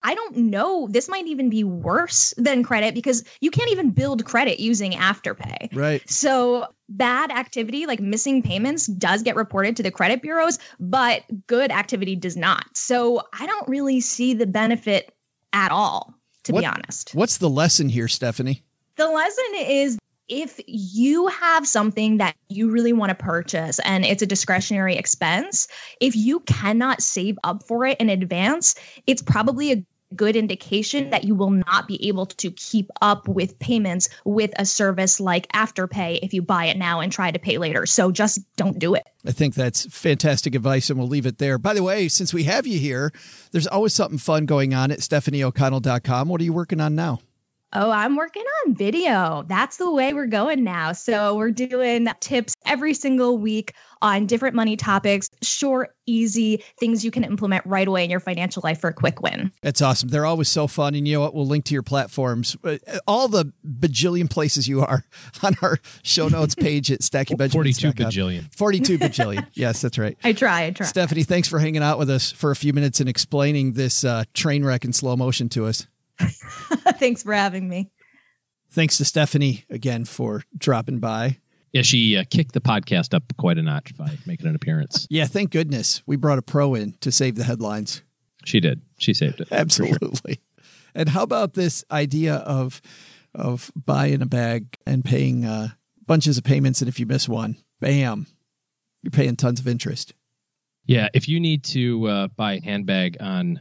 I 0.03 0.15
don't 0.15 0.37
know. 0.37 0.89
This 0.91 1.09
might 1.09 1.27
even 1.27 1.51
be 1.51 1.63
worse 1.65 2.33
than 2.37 2.63
credit 2.63 2.95
because 2.95 3.23
you 3.41 3.51
can't 3.51 3.71
even 3.71 3.91
build 3.91 4.25
credit 4.25 4.61
using 4.61 4.93
Afterpay. 4.93 5.75
Right. 5.75 6.09
So 6.09 6.67
bad 6.89 7.31
activity 7.31 7.87
like 7.87 8.01
missing 8.01 8.43
payments 8.43 8.87
does 8.87 9.23
get 9.23 9.37
reported 9.37 9.77
to 9.77 9.83
the 9.83 9.91
credit 9.91 10.23
bureaus, 10.23 10.59
but 10.79 11.23
good 11.47 11.71
activity 11.71 12.17
does 12.17 12.37
not. 12.37 12.65
So 12.75 13.23
I 13.39 13.47
don't 13.47 13.69
really 13.69 14.01
see 14.01 14.35
the 14.35 14.47
benefit 14.47 15.15
at 15.53 15.71
all, 15.71 16.15
to 16.45 16.53
What- 16.53 16.61
be 16.61 16.67
honest. 16.67 17.15
What's 17.15 17.37
the 17.39 17.51
lesson 17.51 17.89
here, 17.89 18.09
Stephanie? 18.09 18.65
The 18.97 19.09
lesson 19.09 19.45
is 19.57 19.99
if 20.31 20.61
you 20.67 21.27
have 21.27 21.67
something 21.67 22.17
that 22.19 22.37
you 22.49 22.71
really 22.71 22.93
want 22.93 23.11
to 23.11 23.15
purchase 23.15 23.81
and 23.81 24.05
it's 24.05 24.23
a 24.23 24.27
discretionary 24.27 24.97
expense, 24.97 25.67
if 26.01 26.17
you 26.17 26.41
cannot 26.41 27.03
save 27.03 27.37
up 27.45 27.67
for 27.67 27.85
it 27.85 28.01
in 28.01 28.09
advance, 28.09 28.77
it's 29.07 29.21
probably 29.21 29.73
a 29.73 29.85
good 30.17 30.35
indication 30.37 31.11
that 31.11 31.25
you 31.25 31.35
will 31.35 31.51
not 31.51 31.87
be 31.87 32.09
able 32.09 32.27
to 32.27 32.51
keep 32.53 32.91
up 33.01 33.29
with 33.29 33.57
payments 33.59 34.09
with 34.25 34.51
a 34.57 34.65
service 34.65 35.21
like 35.21 35.47
Afterpay 35.53 36.19
if 36.23 36.35
you 36.35 36.43
buy 36.43 36.65
it 36.65 36.77
now 36.77 37.01
and 37.01 37.13
try 37.13 37.31
to 37.31 37.39
pay 37.39 37.59
later. 37.59 37.87
So 37.87 38.11
just 38.11 38.41
don't 38.57 38.79
do 38.79 38.95
it. 38.95 39.05
I 39.25 39.33
think 39.33 39.55
that's 39.55 39.87
fantastic 39.87 40.55
advice, 40.55 40.91
and 40.91 40.99
we'll 40.99 41.09
leave 41.09 41.27
it 41.27 41.39
there. 41.39 41.59
By 41.59 41.75
the 41.75 41.83
way, 41.83 42.09
since 42.09 42.35
we 42.35 42.45
have 42.45 42.67
you 42.67 42.79
here, 42.79 43.13
there's 43.53 43.67
always 43.67 43.95
something 43.95 44.19
fun 44.19 44.47
going 44.47 44.75
on 44.75 44.91
at 44.91 45.01
stephanieoconnell.com. 45.01 46.29
What 46.29 46.41
are 46.41 46.45
you 46.45 46.53
working 46.53 46.81
on 46.81 46.95
now? 46.95 47.21
Oh, 47.73 47.93
I'm 47.93 48.17
working 48.17 48.43
on 48.67 48.75
video. 48.75 49.45
That's 49.47 49.77
the 49.77 49.91
way 49.91 50.13
we're 50.13 50.27
going 50.27 50.65
now. 50.65 50.91
So 50.93 51.37
we're 51.37 51.53
doing 51.53 52.09
tips 52.19 52.55
every 52.67 52.95
single 52.95 53.39
week 53.39 53.75
on 54.03 54.27
different 54.27 54.57
money 54.57 54.77
topics, 54.77 55.29
short, 55.43 55.95
easy 56.07 56.65
things 56.81 57.05
you 57.05 57.13
can 57.13 57.23
implement 57.23 57.65
right 57.65 57.87
away 57.87 58.03
in 58.03 58.11
your 58.11 58.19
financial 58.19 58.61
life 58.65 58.81
for 58.81 58.89
a 58.89 58.93
quick 58.93 59.21
win. 59.23 59.53
That's 59.63 59.81
awesome. 59.81 60.09
They're 60.09 60.27
always 60.27 60.49
so 60.49 60.67
fun. 60.67 60.97
And 60.97 61.07
you 61.07 61.15
know 61.15 61.21
what? 61.21 61.35
We'll 61.35 61.47
link 61.47 61.65
to 61.67 61.75
your 61.75 61.85
platforms, 61.85 62.57
uh, 62.65 62.79
all 63.07 63.29
the 63.29 63.53
bajillion 63.65 64.29
places 64.29 64.67
you 64.67 64.81
are 64.81 65.05
on 65.43 65.55
our 65.63 65.79
show 66.03 66.27
notes 66.27 66.57
page 66.57 66.91
at 66.91 67.01
stackingbenjamins.com. 67.01 67.51
42 67.51 67.93
bajillion. 67.93 68.55
42 68.55 68.99
bajillion. 68.99 69.47
yes, 69.55 69.81
that's 69.81 69.99
right. 69.99 70.17
I 70.25 70.33
try, 70.33 70.65
I 70.65 70.71
try. 70.71 70.87
Stephanie, 70.87 71.23
thanks 71.23 71.47
for 71.47 71.61
hanging 71.61 71.83
out 71.83 71.99
with 71.99 72.11
us 72.11 72.33
for 72.33 72.51
a 72.51 72.57
few 72.57 72.73
minutes 72.73 72.99
and 72.99 73.09
explaining 73.09 73.75
this 73.75 74.03
uh, 74.03 74.25
train 74.35 74.65
wreck 74.65 74.85
in 74.85 74.93
slow 74.93 75.17
motion 75.17 75.49
to 75.51 75.67
us. 75.67 75.87
Thanks 76.99 77.23
for 77.23 77.33
having 77.33 77.69
me. 77.69 77.91
Thanks 78.71 78.99
to 78.99 79.05
Stephanie 79.05 79.65
again 79.71 80.05
for 80.05 80.43
dropping 80.57 81.01
by. 81.01 81.39
Yeah, 81.73 81.83
she 81.83 82.17
uh, 82.17 82.25
kicked 82.29 82.53
the 82.53 82.61
podcast 82.61 83.15
up 83.15 83.23
quite 83.37 83.59
a 83.59 83.63
notch 83.63 83.97
by 83.97 84.17
making 84.27 84.47
an 84.47 84.55
appearance. 84.55 85.07
Yeah, 85.11 85.27
thank 85.27 85.51
goodness 85.51 86.03
we 86.07 86.17
brought 86.17 86.39
a 86.39 86.43
pro 86.43 86.75
in 86.75 86.95
to 87.01 87.13
save 87.13 87.37
the 87.37 87.45
headlines. 87.45 88.03
She 88.45 88.61
did. 88.61 88.81
She 88.99 89.15
saved 89.15 89.41
it. 89.41 89.49
Absolutely. 89.51 90.41
And 90.95 91.09
how 91.09 91.23
about 91.23 91.55
this 91.55 91.85
idea 91.91 92.37
of 92.37 92.81
of 93.35 93.71
buying 93.77 94.23
a 94.23 94.27
bag 94.27 94.77
and 94.87 95.05
paying 95.05 95.45
uh, 95.45 95.69
bunches 96.07 96.37
of 96.37 96.43
payments, 96.45 96.81
and 96.81 96.89
if 96.89 96.99
you 96.99 97.07
miss 97.07 97.29
one, 97.29 97.57
bam, 97.81 98.27
you're 99.03 99.13
paying 99.13 99.37
tons 99.37 99.61
of 99.61 99.69
interest. 99.69 100.15
Yeah, 100.87 101.09
if 101.15 101.29
you 101.29 101.39
need 101.39 101.63
to 101.65 102.07
uh, 102.09 102.29
buy 102.29 102.55
a 102.55 102.61
handbag 102.61 103.19
on 103.21 103.61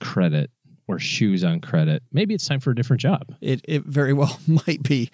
credit 0.00 0.50
or 0.90 0.98
shoes 0.98 1.44
on 1.44 1.60
credit, 1.60 2.02
maybe 2.12 2.34
it's 2.34 2.46
time 2.46 2.60
for 2.60 2.70
a 2.70 2.74
different 2.74 3.00
job. 3.00 3.34
It 3.40 3.60
it 3.64 3.84
very 3.84 4.12
well 4.12 4.38
might 4.46 4.82
be. 4.82 5.10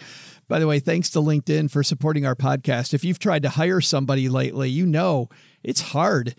By 0.48 0.58
the 0.58 0.66
way, 0.66 0.78
thanks 0.78 1.10
to 1.10 1.18
LinkedIn 1.18 1.70
for 1.70 1.82
supporting 1.82 2.24
our 2.24 2.36
podcast. 2.36 2.94
If 2.94 3.04
you've 3.04 3.18
tried 3.18 3.42
to 3.42 3.48
hire 3.48 3.80
somebody 3.80 4.28
lately, 4.28 4.70
you 4.70 4.86
know 4.86 5.28
it's 5.62 5.80
hard. 5.80 6.34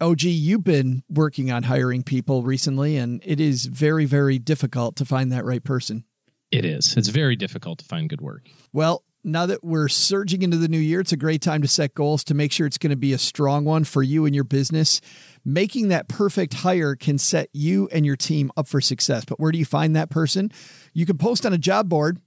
OG, 0.00 0.22
you've 0.22 0.64
been 0.64 1.02
working 1.10 1.50
on 1.50 1.64
hiring 1.64 2.02
people 2.02 2.42
recently, 2.42 2.96
and 2.96 3.20
it 3.24 3.38
is 3.38 3.66
very, 3.66 4.06
very 4.06 4.38
difficult 4.38 4.96
to 4.96 5.04
find 5.04 5.30
that 5.30 5.44
right 5.44 5.62
person. 5.62 6.04
It 6.50 6.64
is. 6.64 6.96
It's 6.96 7.08
very 7.08 7.36
difficult 7.36 7.80
to 7.80 7.84
find 7.84 8.08
good 8.08 8.20
work. 8.20 8.48
Well, 8.72 9.04
now 9.22 9.46
that 9.46 9.62
we're 9.62 9.88
surging 9.88 10.42
into 10.42 10.56
the 10.56 10.68
new 10.68 10.78
year, 10.78 11.00
it's 11.00 11.12
a 11.12 11.16
great 11.16 11.42
time 11.42 11.62
to 11.62 11.68
set 11.68 11.94
goals 11.94 12.24
to 12.24 12.34
make 12.34 12.52
sure 12.52 12.66
it's 12.66 12.78
going 12.78 12.90
to 12.90 12.96
be 12.96 13.12
a 13.12 13.18
strong 13.18 13.64
one 13.64 13.84
for 13.84 14.02
you 14.02 14.24
and 14.24 14.34
your 14.34 14.44
business. 14.44 15.00
Making 15.44 15.88
that 15.88 16.08
perfect 16.08 16.54
hire 16.54 16.94
can 16.94 17.18
set 17.18 17.48
you 17.52 17.88
and 17.92 18.04
your 18.04 18.16
team 18.16 18.50
up 18.56 18.68
for 18.68 18.80
success. 18.80 19.24
But 19.24 19.40
where 19.40 19.52
do 19.52 19.58
you 19.58 19.64
find 19.64 19.96
that 19.96 20.10
person? 20.10 20.50
You 20.92 21.06
can 21.06 21.18
post 21.18 21.46
on 21.46 21.52
a 21.52 21.58
job 21.58 21.88
board, 21.88 22.20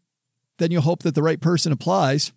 then 0.58 0.72
you'll 0.72 0.82
hope 0.82 1.04
that 1.04 1.16
the 1.16 1.24
right 1.24 1.40
person 1.40 1.72
applies. 1.72 2.32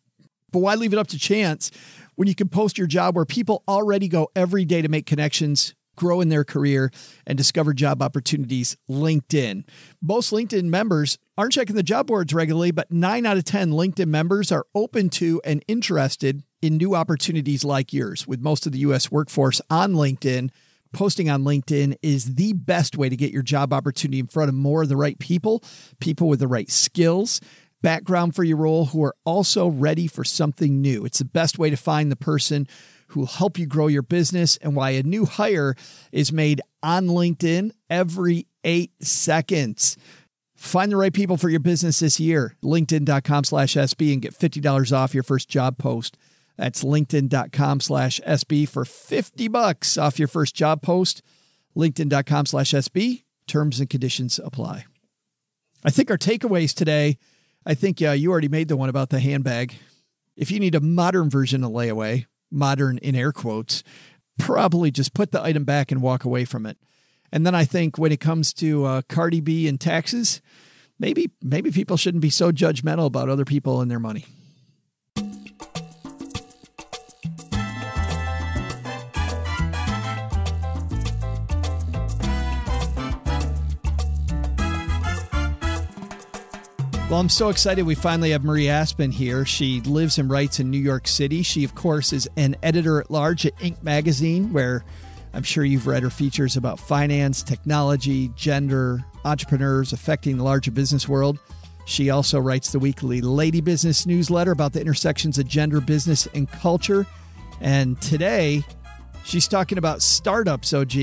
But 0.53 0.61
why 0.61 0.75
leave 0.75 0.93
it 0.93 0.99
up 0.99 1.09
to 1.09 1.19
chance 1.19 1.71
when 2.15 2.29
you 2.29 2.35
can 2.35 2.49
post 2.49 2.79
your 2.79 2.87
job 2.87 3.17
where 3.17 3.25
people 3.25 3.63
already 3.69 4.09
go 4.09 4.29
every 4.37 4.65
day 4.65 4.83
to 4.83 4.89
make 4.89 5.07
connections, 5.07 5.75
grow 5.97 6.21
in 6.21 6.29
their 6.29 6.45
career, 6.45 6.91
and 7.27 7.37
discover 7.37 7.73
job 7.73 8.03
opportunities? 8.03 8.77
LinkedIn. 8.89 9.65
Most 10.03 10.33
LinkedIn 10.33 10.65
members 10.65 11.19
aren't 11.39 11.53
checking 11.53 11.77
the 11.77 11.83
job 11.83 12.07
boards 12.07 12.33
regularly, 12.33 12.71
but 12.71 12.91
nine 12.91 13.27
out 13.27 13.37
of 13.37 13.45
10 13.45 13.71
LinkedIn 13.71 14.09
members 14.09 14.53
are 14.53 14.67
open 14.75 15.09
to 15.11 15.41
and 15.45 15.65
interested 15.69 16.43
in 16.63 16.77
new 16.77 16.95
opportunities 16.95 17.65
like 17.65 17.93
yours. 17.93 18.27
With 18.27 18.41
most 18.41 18.67
of 18.67 18.73
the 18.73 18.79
U.S. 18.81 19.11
workforce 19.11 19.61
on 19.69 19.93
LinkedIn, 19.93 20.51
posting 20.93 21.29
on 21.31 21.45
LinkedIn 21.45 21.97
is 22.03 22.35
the 22.35 22.53
best 22.53 22.97
way 22.97 23.09
to 23.09 23.17
get 23.17 23.33
your 23.33 23.43
job 23.43 23.73
opportunity 23.73 24.19
in 24.19 24.27
front 24.27 24.49
of 24.49 24.55
more 24.55 24.83
of 24.83 24.89
the 24.89 24.97
right 24.97 25.19
people, 25.19 25.63
people 26.01 26.29
with 26.29 26.41
the 26.41 26.49
right 26.49 26.71
skills 26.71 27.41
background 27.83 28.35
for 28.35 28.43
your 28.43 28.57
role 28.57 28.87
who 28.87 29.05
are 29.05 29.15
also 29.25 29.69
ready 29.69 30.07
for 30.07 30.25
something 30.25 30.81
new. 30.81 31.05
It's 31.05 31.19
the 31.19 31.25
best 31.25 31.59
way 31.59 31.71
to 31.71 31.77
find 31.77 32.11
the 32.11 32.17
person 32.17 32.67
who 33.09 33.21
will 33.21 33.27
help 33.27 33.59
you 33.59 33.67
grow 33.67 33.87
your 33.87 34.03
business 34.03 34.57
and 34.57 34.75
why 34.75 34.91
a 34.91 35.03
new 35.03 35.25
hire 35.25 35.77
is 36.11 36.33
made 36.33 36.61
on 36.83 37.07
LinkedIn 37.07 37.71
every 37.89 38.47
eight 38.65 38.91
seconds. 39.01 39.97
Find 40.57 40.91
the 40.91 40.97
right 40.97 41.13
people 41.13 41.37
for 41.37 41.49
your 41.49 41.61
business 41.61 42.01
this 42.01 42.19
year. 42.19 42.57
LinkedIn.com 42.65 43.45
slash 43.45 43.75
SB 43.75 44.13
and 44.13 44.23
get 44.23 44.35
$50 44.37 44.97
off 44.97 45.15
your 45.15 45.23
first 45.23 45.49
job 45.49 45.79
post. 45.79 46.17
That's 46.57 46.85
LinkedIn.com 46.85 47.81
slash 47.81 48.21
SB 48.27 48.69
for 48.69 48.85
50 48.85 49.49
bucks 49.49 49.99
off 49.99 50.19
your 50.19 50.29
first 50.29 50.55
job 50.55 50.83
post. 50.83 51.23
LinkedIn.com 51.77 52.47
slash 52.47 52.71
SB. 52.71 53.25
Terms 53.47 53.79
and 53.79 53.89
conditions 53.89 54.41
apply. 54.43 54.87
I 55.85 55.91
think 55.91 56.11
our 56.11 56.19
takeaways 56.19 56.75
today 56.75 57.19
I 57.67 57.75
think 57.75 58.01
uh, 58.01 58.13
you 58.13 58.31
already 58.31 58.49
made 58.49 58.69
the 58.69 58.77
one 58.77 58.89
about 58.89 59.11
the 59.11 59.19
handbag. 59.19 59.75
If 60.37 60.53
you 60.53 60.61
need 60.61 60.77
a 60.77 60.81
modern 60.81 61.29
version 61.29 61.65
of 61.65 61.73
layaway, 61.73 62.27
modern 62.49 62.99
in 62.99 63.17
air 63.17 63.33
quotes, 63.33 63.83
probably 64.39 64.93
just 64.93 65.15
put 65.15 65.33
the 65.33 65.43
item 65.43 65.65
back 65.65 65.91
and 65.91 66.01
walk 66.01 66.25
away 66.25 66.45
from 66.45 66.65
it. 66.65 66.79
And 67.33 67.45
then 67.45 67.57
I 67.57 67.65
think 67.65 67.99
when 67.99 68.13
it 68.13 68.21
comes 68.21 68.53
to 68.55 68.85
uh, 68.85 69.03
Cardi 69.09 69.41
B 69.41 69.67
and 69.67 69.81
taxes, 69.81 70.41
maybe 71.01 71.33
maybe 71.43 71.73
people 71.73 71.97
shouldn't 71.97 72.23
be 72.23 72.31
so 72.31 72.53
judgmental 72.53 73.07
about 73.07 73.29
other 73.29 73.45
people 73.45 73.81
and 73.81 73.91
their 73.91 73.99
money. 73.99 74.27
Well, 87.17 87.23
I'm 87.23 87.31
so 87.31 87.49
excited 87.49 87.87
we 87.87 87.95
finally 87.95 88.33
have 88.33 88.45
Marie 88.45 88.67
Aspan 88.67 89.11
here. 89.11 89.47
She 89.47 89.81
lives 89.81 90.19
and 90.19 90.29
writes 90.29 90.61
in 90.61 90.71
New 90.71 90.77
York 90.77 91.09
City. 91.09 91.43
She, 91.43 91.65
of 91.65 91.75
course, 91.75 92.13
is 92.13 92.29
an 92.37 92.57
editor 92.63 93.01
at 93.01 93.11
large 93.11 93.47
at 93.47 93.57
Inc. 93.57 93.83
magazine, 93.83 94.53
where 94.53 94.85
I'm 95.33 95.43
sure 95.43 95.65
you've 95.65 95.87
read 95.87 96.03
her 96.03 96.11
features 96.11 96.59
about 96.59 96.79
finance, 96.79 97.43
technology, 97.43 98.29
gender, 98.37 99.03
entrepreneurs 99.25 99.95
affecting 99.95 100.37
the 100.37 100.45
larger 100.45 100.71
business 100.71 101.09
world. 101.09 101.39
She 101.87 102.11
also 102.11 102.39
writes 102.39 102.73
the 102.73 102.79
weekly 102.79 103.23
Lady 103.23 103.63
Business 103.63 104.05
newsletter 104.05 104.53
about 104.53 104.75
the 104.75 104.83
intersections 104.83 105.39
of 105.39 105.49
gender, 105.49 105.81
business, 105.81 106.29
and 106.35 106.51
culture. 106.51 107.07
And 107.63 107.99
today, 108.03 108.63
she's 109.25 109.49
talking 109.49 109.79
about 109.79 110.03
startups, 110.03 110.75
OG. 110.75 110.95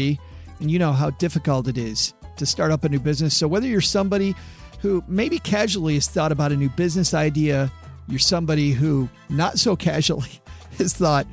And 0.59 0.69
you 0.69 0.77
know 0.77 0.93
how 0.93 1.09
difficult 1.09 1.67
it 1.67 1.79
is 1.79 2.13
to 2.37 2.45
start 2.45 2.71
up 2.71 2.83
a 2.83 2.89
new 2.89 2.99
business. 2.99 3.35
So, 3.35 3.47
whether 3.47 3.65
you're 3.65 3.81
somebody 3.81 4.35
who 4.83 5.01
maybe 5.07 5.39
casually 5.39 5.93
has 5.93 6.07
thought 6.09 6.33
about 6.33 6.51
a 6.51 6.57
new 6.57 6.69
business 6.69 7.13
idea, 7.13 7.71
you're 8.09 8.19
somebody 8.19 8.71
who 8.71 9.07
not 9.29 9.57
so 9.57 9.77
casually 9.77 10.41
has 10.77 10.93
thought 10.93 11.25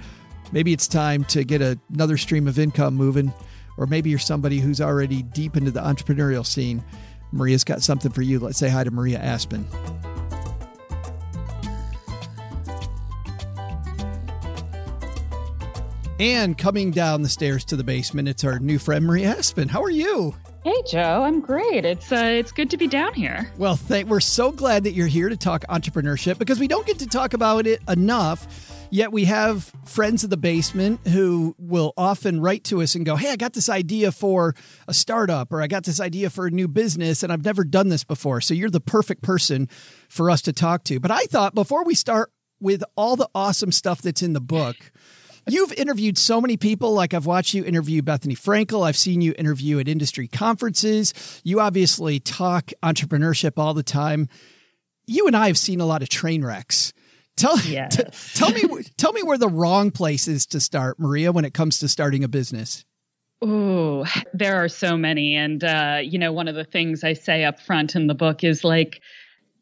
maybe 0.53 0.73
it's 0.73 0.87
time 0.87 1.25
to 1.25 1.43
get 1.43 1.61
a, 1.61 1.77
another 1.93 2.17
stream 2.17 2.47
of 2.47 2.61
income 2.61 2.95
moving, 2.95 3.35
or 3.77 3.87
maybe 3.87 4.09
you're 4.09 4.21
somebody 4.21 4.61
who's 4.61 4.81
already 4.81 5.23
deep 5.23 5.57
into 5.57 5.73
the 5.73 5.81
entrepreneurial 5.81 6.47
scene. 6.47 6.85
Maria's 7.33 7.65
got 7.65 7.83
something 7.83 8.13
for 8.13 8.23
you. 8.23 8.39
Let's 8.39 8.57
say 8.57 8.69
hi 8.69 8.85
to 8.85 8.91
Maria 8.93 9.19
Aspan. 9.19 9.65
And 16.21 16.57
coming 16.57 16.93
down 16.93 17.23
the 17.23 17.29
stairs 17.29 17.65
to 17.65 17.77
the 17.77 17.83
basement, 17.83 18.29
it's 18.29 18.45
our 18.45 18.61
new 18.61 18.79
friend 18.79 19.05
Maria 19.05 19.35
Aspan. 19.35 19.69
How 19.69 19.83
are 19.83 19.91
you? 19.91 20.37
Hey 20.63 20.83
Joe, 20.87 21.23
I'm 21.23 21.41
great. 21.41 21.87
It's 21.87 22.13
uh, 22.13 22.17
it's 22.17 22.53
good 22.53 22.69
to 22.69 22.77
be 22.77 22.87
down 22.87 23.15
here. 23.15 23.51
Well, 23.57 23.77
thank, 23.77 24.09
we're 24.09 24.21
so 24.21 24.53
glad 24.53 24.85
that 24.85 24.93
you're 24.93 25.07
here 25.07 25.31
to 25.31 25.37
talk 25.37 25.65
entrepreneurship 25.71 26.37
because 26.37 26.61
we 26.61 26.69
don't 26.69 26.87
get 26.87 26.99
to 26.99 27.07
talk 27.07 27.33
about 27.33 27.67
it 27.67 27.81
enough. 27.89 28.87
Yet 28.91 29.11
we 29.11 29.25
have 29.25 29.73
friends 29.87 30.23
of 30.23 30.29
the 30.29 30.37
basement 30.37 31.07
who 31.09 31.55
will 31.59 31.95
often 31.97 32.43
write 32.43 32.65
to 32.65 32.83
us 32.83 32.95
and 32.95 33.07
go, 33.07 33.17
"Hey, 33.17 33.31
I 33.31 33.37
got 33.37 33.55
this 33.55 33.71
idea 33.71 34.13
for 34.13 34.55
a 34.87 34.93
startup 34.93 35.51
or 35.51 35.63
I 35.63 35.67
got 35.67 35.85
this 35.85 35.99
idea 35.99 36.29
for 36.29 36.47
a 36.47 36.51
new 36.51 36.69
business 36.69 37.23
and 37.23 37.33
I've 37.33 37.45
never 37.45 37.65
done 37.65 37.89
this 37.89 38.05
before." 38.05 38.43
So 38.43 38.53
you're 38.53 38.69
the 38.69 38.81
perfect 38.81 39.23
person 39.23 39.67
for 40.11 40.31
us 40.31 40.43
to 40.43 40.53
talk 40.53 40.85
to. 40.85 41.01
But 41.01 41.11
I 41.11 41.25
thought 41.25 41.55
before 41.55 41.85
we 41.85 41.95
start 41.95 42.33
with 42.61 42.85
all 42.97 43.17
the 43.17 43.31
awesome 43.35 43.73
stuff 43.73 44.03
that's 44.03 44.21
in 44.21 44.35
the 44.35 44.43
book, 44.43 44.77
You've 45.51 45.73
interviewed 45.73 46.17
so 46.17 46.41
many 46.41 46.57
people. 46.57 46.93
Like 46.93 47.13
I've 47.13 47.27
watched 47.27 47.55
you 47.55 47.65
interview 47.65 48.03
Bethenny 48.03 48.39
Frankel. 48.39 48.87
I've 48.87 48.97
seen 48.97 49.21
you 49.21 49.35
interview 49.37 49.81
at 49.81 49.89
industry 49.89 50.29
conferences. 50.29 51.13
You 51.43 51.61
obviously 51.61 52.21
talk 52.21 52.71
entrepreneurship 52.83 53.59
all 53.59 53.75
the 53.75 53.83
time. 53.83 54.29
You 55.07 55.27
and 55.27 55.37
I 55.37 55.49
have 55.49 55.59
seen 55.59 55.81
a 55.81 55.87
lot 55.87 56.03
of 56.03 56.09
train 56.09 56.45
wrecks. 56.45 56.93
Tell, 57.37 57.59
yes. 57.67 57.97
t- 57.97 58.39
tell 58.39 58.51
me, 58.51 58.63
tell 58.97 59.13
me 59.13 59.23
where 59.23 59.39
the 59.39 59.49
wrong 59.49 59.91
place 59.91 60.29
is 60.29 60.47
to 60.47 60.61
start, 60.61 61.01
Maria, 61.01 61.33
when 61.33 61.45
it 61.45 61.55
comes 61.55 61.79
to 61.81 61.89
starting 61.89 62.23
a 62.23 62.29
business. 62.29 62.85
Oh, 63.43 64.05
there 64.35 64.63
are 64.63 64.69
so 64.69 64.97
many. 64.97 65.35
And, 65.35 65.65
uh, 65.65 66.01
you 66.03 66.19
know, 66.19 66.33
one 66.33 66.47
of 66.47 66.55
the 66.55 66.65
things 66.65 67.03
I 67.03 67.15
say 67.15 67.45
up 67.45 67.59
front 67.59 67.97
in 67.97 68.07
the 68.07 68.15
book 68.15 68.45
is 68.45 68.63
like, 68.63 69.01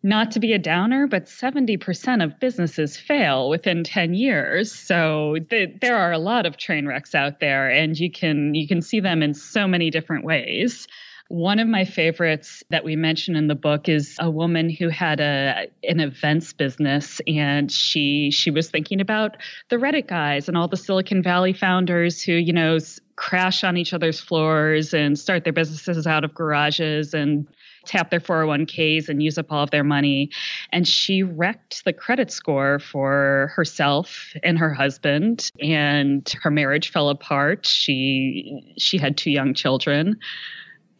not 0.02 0.30
to 0.32 0.40
be 0.40 0.52
a 0.52 0.58
downer, 0.58 1.06
but 1.06 1.26
70% 1.26 2.22
of 2.22 2.38
businesses 2.38 2.96
fail 2.96 3.48
within 3.48 3.82
10 3.84 4.14
years. 4.14 4.72
So 4.72 5.36
th- 5.50 5.80
there 5.80 5.96
are 5.96 6.12
a 6.12 6.18
lot 6.18 6.46
of 6.46 6.56
train 6.56 6.86
wrecks 6.86 7.14
out 7.14 7.40
there 7.40 7.68
and 7.68 7.98
you 7.98 8.10
can 8.10 8.54
you 8.54 8.68
can 8.68 8.80
see 8.80 9.00
them 9.00 9.22
in 9.22 9.34
so 9.34 9.66
many 9.66 9.90
different 9.90 10.24
ways. 10.24 10.86
One 11.30 11.58
of 11.58 11.68
my 11.68 11.84
favorites 11.84 12.62
that 12.70 12.84
we 12.84 12.96
mention 12.96 13.36
in 13.36 13.48
the 13.48 13.54
book 13.54 13.86
is 13.88 14.16
a 14.18 14.30
woman 14.30 14.70
who 14.70 14.88
had 14.88 15.20
a 15.20 15.66
an 15.82 16.00
events 16.00 16.54
business 16.54 17.20
and 17.26 17.70
she 17.70 18.30
she 18.30 18.50
was 18.50 18.70
thinking 18.70 19.00
about 19.00 19.36
the 19.68 19.76
Reddit 19.76 20.06
guys 20.06 20.48
and 20.48 20.56
all 20.56 20.68
the 20.68 20.76
Silicon 20.76 21.22
Valley 21.22 21.52
founders 21.52 22.22
who, 22.22 22.32
you 22.32 22.52
know, 22.52 22.78
crash 23.16 23.64
on 23.64 23.76
each 23.76 23.92
other's 23.92 24.20
floors 24.20 24.94
and 24.94 25.18
start 25.18 25.44
their 25.44 25.52
businesses 25.52 26.06
out 26.06 26.24
of 26.24 26.32
garages 26.32 27.12
and 27.12 27.48
tap 27.88 28.10
their 28.10 28.20
401ks 28.20 29.08
and 29.08 29.22
use 29.22 29.38
up 29.38 29.50
all 29.50 29.64
of 29.64 29.70
their 29.70 29.84
money. 29.84 30.30
And 30.72 30.86
she 30.86 31.22
wrecked 31.22 31.84
the 31.84 31.92
credit 31.92 32.30
score 32.30 32.78
for 32.78 33.52
herself 33.56 34.32
and 34.42 34.58
her 34.58 34.72
husband, 34.72 35.50
and 35.60 36.28
her 36.42 36.50
marriage 36.50 36.90
fell 36.90 37.08
apart. 37.08 37.66
She 37.66 38.74
she 38.78 38.98
had 38.98 39.16
two 39.16 39.30
young 39.30 39.54
children 39.54 40.18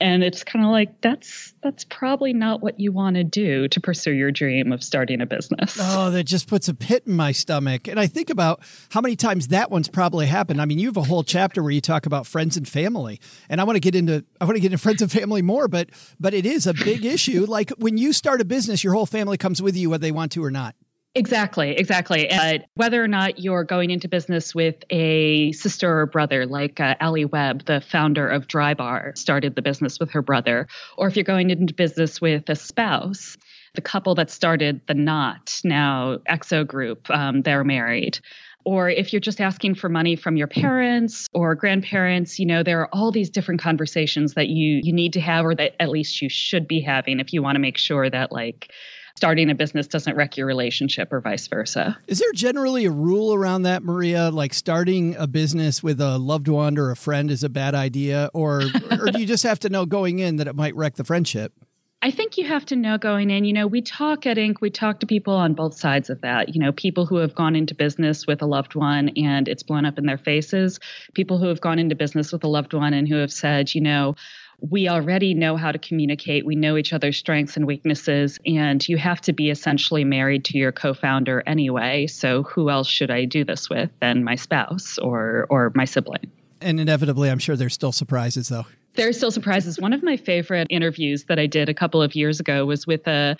and 0.01 0.23
it's 0.23 0.45
kind 0.45 0.65
of 0.65 0.71
like 0.71 1.01
that's 1.01 1.55
that's 1.63 1.85
probably 1.85 2.33
not 2.33 2.63
what 2.63 2.79
you 2.79 2.93
want 2.93 3.17
to 3.17 3.25
do 3.25 3.67
to 3.69 3.81
pursue 3.81 4.13
your 4.13 4.31
dream 4.31 4.71
of 4.73 4.83
starting 4.83 5.21
a 5.21 5.27
business. 5.27 5.77
Oh 5.81 6.11
that 6.11 6.25
just 6.25 6.49
puts 6.49 6.69
a 6.69 6.75
pit 6.75 7.05
in 7.07 7.15
my 7.15 7.33
stomach. 7.33 7.89
And 7.89 7.99
i 7.99 8.07
think 8.07 8.31
about 8.31 8.61
how 8.91 9.01
many 9.01 9.17
times 9.17 9.49
that 9.49 9.71
one's 9.71 9.89
probably 9.89 10.27
happened. 10.27 10.61
I 10.61 10.65
mean 10.65 10.79
you 10.79 10.89
have 10.89 10.97
a 10.97 11.03
whole 11.03 11.25
chapter 11.25 11.63
where 11.63 11.73
you 11.73 11.81
talk 11.81 12.07
about 12.07 12.27
friends 12.27 12.57
and 12.57 12.69
family. 12.69 13.21
And 13.49 13.61
i 13.61 13.65
want 13.65 13.77
to 13.77 13.81
get 13.81 13.95
into 13.95 14.25
i 14.41 14.45
want 14.45 14.57
to 14.57 14.61
get 14.61 14.73
into 14.73 14.83
friends 14.83 15.03
and 15.03 15.11
family 15.11 15.43
more 15.43 15.69
but 15.69 15.91
but 16.21 16.35
it 16.35 16.47
is 16.47 16.67
a 16.67 16.75
big 16.75 17.05
issue. 17.05 17.47
Like 17.47 17.71
when 17.79 17.99
you 17.99 18.13
start 18.13 18.41
a 18.41 18.45
business 18.45 18.85
your 18.85 18.95
whole 18.95 19.07
family 19.07 19.37
comes 19.37 19.61
with 19.61 19.77
you 19.77 19.91
whether 19.91 20.03
they 20.03 20.13
want 20.13 20.33
to 20.33 20.45
or 20.45 20.51
not 20.51 20.75
Exactly, 21.19 21.73
exactly. 21.73 22.31
Uh, 22.31 22.59
whether 22.75 23.03
or 23.03 23.09
not 23.09 23.41
you're 23.41 23.65
going 23.65 23.91
into 23.91 24.09
business 24.09 24.55
with 24.55 24.77
a 24.91 25.51
sister 25.51 26.01
or 26.01 26.07
brother, 26.07 26.47
like 26.47 26.79
uh, 26.79 26.95
Alli 27.01 27.25
Webb, 27.25 27.65
the 27.65 27.81
founder 27.81 28.29
of 28.29 28.47
Drybar, 28.47 29.19
started 29.19 29.57
the 29.57 29.63
business 29.63 29.99
with 29.99 30.13
her 30.13 30.23
brother, 30.23 30.69
or 30.97 31.09
if 31.09 31.17
you're 31.17 31.25
going 31.25 31.51
into 31.51 31.75
business 31.75 32.21
with 32.21 32.49
a 32.49 32.55
spouse, 32.55 33.37
the 33.75 33.81
couple 33.81 34.15
that 34.15 34.31
started 34.31 34.81
the 34.87 34.95
Knot, 34.95 35.61
now 35.65 36.19
XO 36.31 36.65
Group, 36.65 37.11
um, 37.11 37.43
they're 37.43 37.65
married. 37.65 38.21
Or 38.65 38.89
if 38.89 39.13
you're 39.13 39.21
just 39.21 39.41
asking 39.41 39.75
for 39.75 39.89
money 39.89 40.15
from 40.15 40.37
your 40.37 40.47
parents 40.47 41.27
or 41.33 41.55
grandparents, 41.57 42.39
you 42.39 42.47
know, 42.47 42.63
there 42.63 42.81
are 42.81 42.89
all 42.93 43.11
these 43.11 43.31
different 43.31 43.61
conversations 43.61 44.35
that 44.35 44.49
you 44.49 44.81
you 44.85 44.93
need 44.93 45.15
to 45.15 45.21
have, 45.21 45.45
or 45.45 45.57
that 45.57 45.75
at 45.81 45.89
least 45.89 46.23
you 46.23 46.29
should 46.29 46.69
be 46.69 46.81
having 46.81 47.19
if 47.19 47.33
you 47.33 47.43
want 47.43 47.57
to 47.57 47.61
make 47.61 47.79
sure 47.79 48.09
that 48.09 48.31
like 48.31 48.71
starting 49.19 49.51
a 49.51 49.55
business 49.57 49.89
doesn't 49.89 50.15
wreck 50.15 50.37
your 50.37 50.47
relationship 50.47 51.13
or 51.13 51.21
vice 51.21 51.49
versa. 51.49 51.99
Is 52.07 52.21
there 52.21 52.33
generally 52.33 52.85
a 52.85 52.91
rule 52.93 53.35
around 53.35 53.63
that, 53.63 53.83
Maria? 53.83 54.31
Like 54.31 54.55
starting 54.55 55.17
a 55.17 55.27
business 55.27 55.83
with 55.83 56.01
a 56.01 56.19
loved 56.19 56.47
one 56.47 56.79
or 56.79 56.93
a 56.93 56.97
friend 56.97 57.29
is 57.29 57.43
a 57.43 57.49
bad 57.49 57.75
idea, 57.75 58.31
or 58.33 58.63
or 58.93 59.07
do 59.11 59.21
you 59.21 59.27
just 59.27 59.43
have 59.43 59.59
to 59.61 59.69
know 59.69 59.87
going 59.87 60.21
in 60.21 60.37
that 60.37 60.47
it 60.47 60.55
might 60.55 60.77
wreck 60.77 60.95
the 60.95 61.03
friendship? 61.03 61.53
I 62.01 62.13
think 62.13 62.39
you 62.39 62.47
have 62.47 62.65
to 62.67 62.77
know 62.77 62.97
going 62.97 63.31
in. 63.31 63.45
You 63.45 63.53
know, 63.53 63.67
we 63.67 63.83
talk 63.83 64.25
at 64.25 64.37
Inc., 64.37 64.61
we 64.61 64.71
talk 64.71 65.01
to 65.01 65.07
people 65.07 65.35
on 65.35 65.55
both 65.55 65.75
sides 65.77 66.11
of 66.11 66.21
that. 66.21 66.55
You 66.55 66.61
know, 66.61 66.71
people 66.71 67.07
who 67.07 67.17
have 67.17 67.35
gone 67.35 67.57
into 67.57 67.75
business 67.75 68.25
with 68.25 68.41
a 68.41 68.47
loved 68.47 68.77
one 68.77 69.09
and 69.17 69.49
it's 69.49 69.65
blown 69.65 69.85
up 69.85 69.99
in 69.99 70.07
their 70.07 70.17
faces, 70.17 70.79
people 71.15 71.39
who 71.39 71.49
have 71.49 71.61
gone 71.61 71.81
into 71.81 71.97
business 71.97 72.31
with 72.31 72.45
a 72.45 72.49
loved 72.49 72.73
one 72.73 72.95
and 72.95 73.09
who 73.09 73.17
have 73.17 73.33
said, 73.33 73.75
you 73.75 73.81
know, 73.81 74.15
we 74.61 74.89
already 74.89 75.35
know 75.35 75.57
how 75.57 75.71
to 75.71 75.79
communicate. 75.79 76.45
We 76.45 76.57
know 76.57 76.77
each 76.77 76.93
other's 76.93 77.17
strengths 77.17 77.57
and 77.57 77.67
weaknesses, 77.67 78.39
and 78.45 78.87
you 78.89 78.97
have 78.97 79.21
to 79.23 79.33
be 79.33 79.51
essentially 79.51 80.05
married 80.05 80.45
to 80.47 80.59
your 80.59 80.73
co-founder 80.73 81.43
anyway. 81.47 82.07
So 82.07 82.43
who 82.43 82.71
else 82.71 82.89
should 82.89 83.11
I 83.11 83.25
do 83.25 83.45
this 83.45 83.71
with 83.71 83.91
than 84.01 84.25
my 84.25 84.35
spouse 84.35 84.99
or 84.99 85.47
or 85.49 85.73
my 85.75 85.85
sibling? 85.85 86.31
And 86.61 86.81
inevitably, 86.81 87.31
I'm 87.31 87.39
sure 87.39 87.57
there's 87.57 87.75
still 87.75 87.93
surprises 87.93 88.49
though. 88.49 88.67
There's 88.95 89.17
still 89.17 89.31
surprises. 89.31 89.79
One 89.79 89.93
of 89.93 90.03
my 90.03 90.17
favorite 90.17 90.67
interviews 90.71 91.25
that 91.25 91.39
I 91.39 91.47
did 91.47 91.69
a 91.69 91.75
couple 91.75 92.03
of 92.03 92.17
years 92.17 92.41
ago 92.41 92.67
was 92.67 92.85
with 92.85 93.07
a 93.07 93.37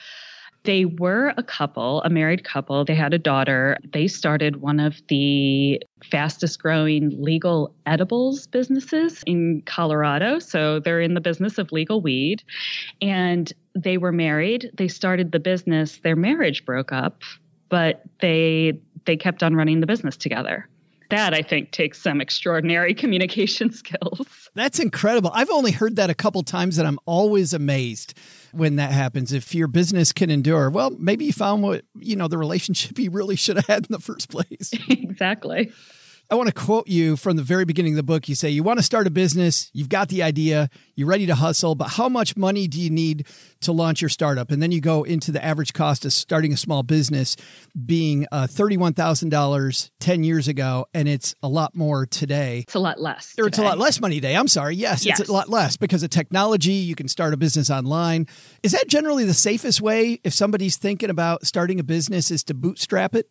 they 0.69 0.85
were 0.85 1.33
a 1.39 1.43
couple, 1.43 2.03
a 2.03 2.11
married 2.11 2.45
couple. 2.45 2.85
They 2.85 2.95
had 2.95 3.15
a 3.15 3.19
daughter. 3.19 3.79
They 3.95 4.07
started 4.07 4.57
one 4.57 4.81
of 4.81 5.01
the 5.09 5.81
fastest 6.11 6.61
growing 6.61 7.11
legal 7.19 7.75
edibles 7.87 8.47
businesses 8.47 9.23
in 9.25 9.63
Colorado. 9.65 10.39
So 10.39 10.79
they're 10.79 11.01
in 11.01 11.15
the 11.15 11.23
business 11.23 11.57
of 11.57 11.73
legal 11.73 12.03
weed. 12.03 12.43
And 13.01 13.51
they 13.75 13.97
were 13.97 14.13
married. 14.13 14.71
They 14.75 14.89
started 14.89 15.33
the 15.33 15.41
business. 15.41 16.01
Their 16.05 16.17
marriage 16.17 16.67
broke 16.67 16.93
up, 16.93 17.23
but 17.71 18.03
they 18.21 18.79
they 19.07 19.17
kept 19.17 19.43
on 19.43 19.57
running 19.57 19.81
the 19.81 19.87
business 19.87 20.19
together. 20.19 20.69
That 21.11 21.33
I 21.33 21.43
think 21.43 21.71
takes 21.71 22.01
some 22.01 22.21
extraordinary 22.21 22.95
communication 23.03 23.73
skills. 23.73 24.27
That's 24.55 24.79
incredible. 24.79 25.31
I've 25.33 25.51
only 25.51 25.73
heard 25.73 25.97
that 25.97 26.11
a 26.11 26.15
couple 26.15 26.43
times 26.43 26.79
and 26.79 26.87
I'm 26.87 26.99
always 27.07 27.53
amazed 27.53 28.15
when 28.53 28.77
that 28.77 28.93
happens. 28.93 29.33
If 29.33 29.55
your 29.55 29.69
business 29.69 30.13
can 30.13 30.31
endure, 30.31 30.71
well, 30.71 30.91
maybe 30.91 31.25
you 31.27 31.33
found 31.33 31.63
what, 31.63 31.85
you 31.99 32.17
know, 32.17 32.29
the 32.29 32.39
relationship 32.39 32.99
you 32.99 33.11
really 33.11 33.37
should 33.37 33.57
have 33.57 33.67
had 33.67 33.87
in 33.87 33.93
the 33.93 34.01
first 34.01 34.29
place. 34.29 34.73
exactly. 34.89 35.73
I 36.31 36.35
want 36.35 36.49
to 36.49 36.55
quote 36.55 36.89
you 36.89 37.17
from 37.17 37.37
the 37.37 37.43
very 37.43 37.65
beginning 37.65 37.95
of 37.95 37.97
the 37.97 38.03
book. 38.03 38.29
You 38.29 38.35
say, 38.35 38.51
You 38.51 38.63
want 38.63 38.79
to 38.79 38.83
start 38.83 39.07
a 39.07 39.11
business, 39.11 39.71
you've 39.73 39.89
got 39.89 40.09
the 40.11 40.23
idea, 40.23 40.69
you're 40.95 41.09
ready 41.09 41.25
to 41.25 41.35
hustle, 41.35 41.75
but 41.75 41.89
how 41.89 42.11
much 42.11 42.37
money 42.37 42.69
do 42.69 42.79
you 42.79 42.91
need 42.91 43.27
to 43.63 43.73
launch 43.73 44.03
your 44.03 44.11
startup? 44.11 44.51
And 44.51 44.63
then 44.63 44.71
you 44.71 44.83
go 44.83 45.05
into 45.05 45.33
the 45.33 45.43
average 45.43 45.73
cost 45.73 46.05
of 46.05 46.13
starting 46.13 46.53
a 46.53 46.57
small 46.59 46.83
business 46.83 47.35
being 47.87 48.27
uh, 48.31 48.47
$31,000 48.47 49.91
10 50.01 50.23
years 50.25 50.49
ago, 50.49 50.85
and 50.93 51.09
it's 51.09 51.35
a 51.43 51.49
lot 51.49 51.75
more 51.75 52.05
today. 52.05 52.59
It's 52.59 52.75
a 52.75 52.79
lot 52.79 53.01
less. 53.01 53.35
Or 53.39 53.47
it's 53.47 53.59
a 53.59 53.63
lot 53.63 53.79
less 53.79 53.99
money 53.99 54.17
today. 54.17 54.37
I'm 54.37 54.49
sorry. 54.49 54.77
Yes, 54.77 55.07
Yes. 55.07 55.21
it's 55.21 55.31
a 55.31 55.33
lot 55.33 55.49
less 55.49 55.79
because 55.79 56.03
of 56.03 56.11
technology. 56.11 56.73
You 56.75 56.95
can 56.95 57.09
start 57.09 57.33
a 57.33 57.39
business 57.39 57.71
online. 57.71 58.27
Is 58.63 58.73
that 58.73 58.87
generally 58.87 59.25
the 59.25 59.33
safest 59.33 59.81
way 59.81 60.21
if 60.25 60.35
somebody's 60.35 60.77
thinking 60.77 61.09
about 61.09 61.47
starting 61.47 61.81
a 61.81 61.85
business 61.85 62.31
is 62.31 62.45
to 62.45 62.55
bootstrap 62.55 63.15
it? 63.15 63.29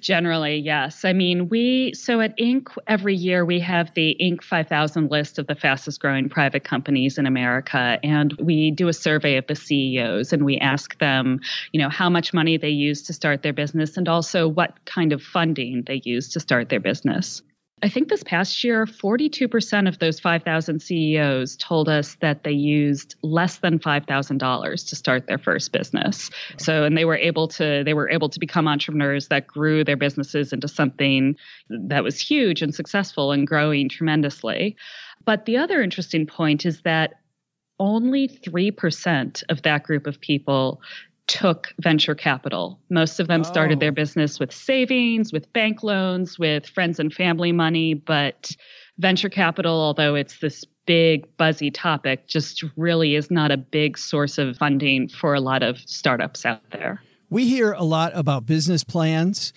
Generally, 0.00 0.58
yes. 0.58 1.04
I 1.04 1.12
mean, 1.12 1.48
we, 1.48 1.92
so 1.94 2.20
at 2.20 2.36
Inc., 2.38 2.68
every 2.86 3.14
year 3.14 3.44
we 3.44 3.60
have 3.60 3.92
the 3.94 4.16
Inc. 4.20 4.42
5000 4.42 5.10
list 5.10 5.38
of 5.38 5.46
the 5.46 5.54
fastest 5.54 6.00
growing 6.00 6.28
private 6.28 6.64
companies 6.64 7.18
in 7.18 7.26
America. 7.26 7.98
And 8.02 8.32
we 8.38 8.70
do 8.70 8.88
a 8.88 8.92
survey 8.92 9.36
of 9.36 9.46
the 9.46 9.54
CEOs 9.56 10.32
and 10.32 10.44
we 10.44 10.58
ask 10.58 10.98
them, 10.98 11.40
you 11.72 11.80
know, 11.80 11.88
how 11.88 12.10
much 12.10 12.32
money 12.32 12.56
they 12.56 12.70
use 12.70 13.02
to 13.02 13.12
start 13.12 13.42
their 13.42 13.52
business 13.52 13.96
and 13.96 14.08
also 14.08 14.48
what 14.48 14.84
kind 14.84 15.12
of 15.12 15.22
funding 15.22 15.82
they 15.86 16.00
use 16.04 16.28
to 16.30 16.40
start 16.40 16.68
their 16.68 16.80
business. 16.80 17.42
I 17.82 17.90
think 17.90 18.08
this 18.08 18.22
past 18.22 18.64
year, 18.64 18.86
42% 18.86 19.86
of 19.86 19.98
those 19.98 20.18
5,000 20.18 20.80
CEOs 20.80 21.56
told 21.56 21.90
us 21.90 22.16
that 22.20 22.42
they 22.42 22.52
used 22.52 23.16
less 23.22 23.58
than 23.58 23.78
$5,000 23.78 24.88
to 24.88 24.96
start 24.96 25.26
their 25.26 25.36
first 25.36 25.72
business. 25.72 26.30
So, 26.56 26.84
and 26.84 26.96
they 26.96 27.04
were 27.04 27.18
able 27.18 27.48
to, 27.48 27.84
they 27.84 27.92
were 27.92 28.08
able 28.08 28.30
to 28.30 28.40
become 28.40 28.66
entrepreneurs 28.66 29.28
that 29.28 29.46
grew 29.46 29.84
their 29.84 29.96
businesses 29.98 30.54
into 30.54 30.68
something 30.68 31.36
that 31.68 32.02
was 32.02 32.18
huge 32.18 32.62
and 32.62 32.74
successful 32.74 33.30
and 33.30 33.46
growing 33.46 33.90
tremendously. 33.90 34.74
But 35.26 35.44
the 35.44 35.58
other 35.58 35.82
interesting 35.82 36.26
point 36.26 36.64
is 36.64 36.80
that 36.82 37.20
only 37.78 38.26
3% 38.26 39.42
of 39.50 39.62
that 39.62 39.82
group 39.82 40.06
of 40.06 40.18
people 40.18 40.80
took 41.26 41.72
venture 41.80 42.14
capital. 42.14 42.78
Most 42.90 43.18
of 43.20 43.26
them 43.26 43.42
started 43.44 43.78
Oh. 43.78 43.80
their 43.80 43.92
business 43.92 44.38
with 44.38 44.52
savings, 44.52 45.32
with 45.32 45.52
bank 45.52 45.82
loans, 45.82 46.38
with 46.38 46.66
friends 46.66 46.98
and 47.00 47.12
family 47.12 47.52
money, 47.52 47.94
but 47.94 48.50
venture 48.98 49.28
capital, 49.28 49.72
although 49.80 50.14
it's 50.14 50.38
this 50.38 50.64
big 50.86 51.26
buzzy 51.36 51.70
topic, 51.70 52.28
just 52.28 52.62
really 52.76 53.16
is 53.16 53.30
not 53.30 53.50
a 53.50 53.56
big 53.56 53.98
source 53.98 54.38
of 54.38 54.56
funding 54.56 55.08
for 55.08 55.34
a 55.34 55.40
lot 55.40 55.62
of 55.62 55.78
startups 55.80 56.46
out 56.46 56.60
there. 56.70 57.02
We 57.28 57.48
hear 57.48 57.72
a 57.72 57.82
lot 57.82 58.12
about 58.14 58.46
business 58.46 58.84
plans, 58.84 59.52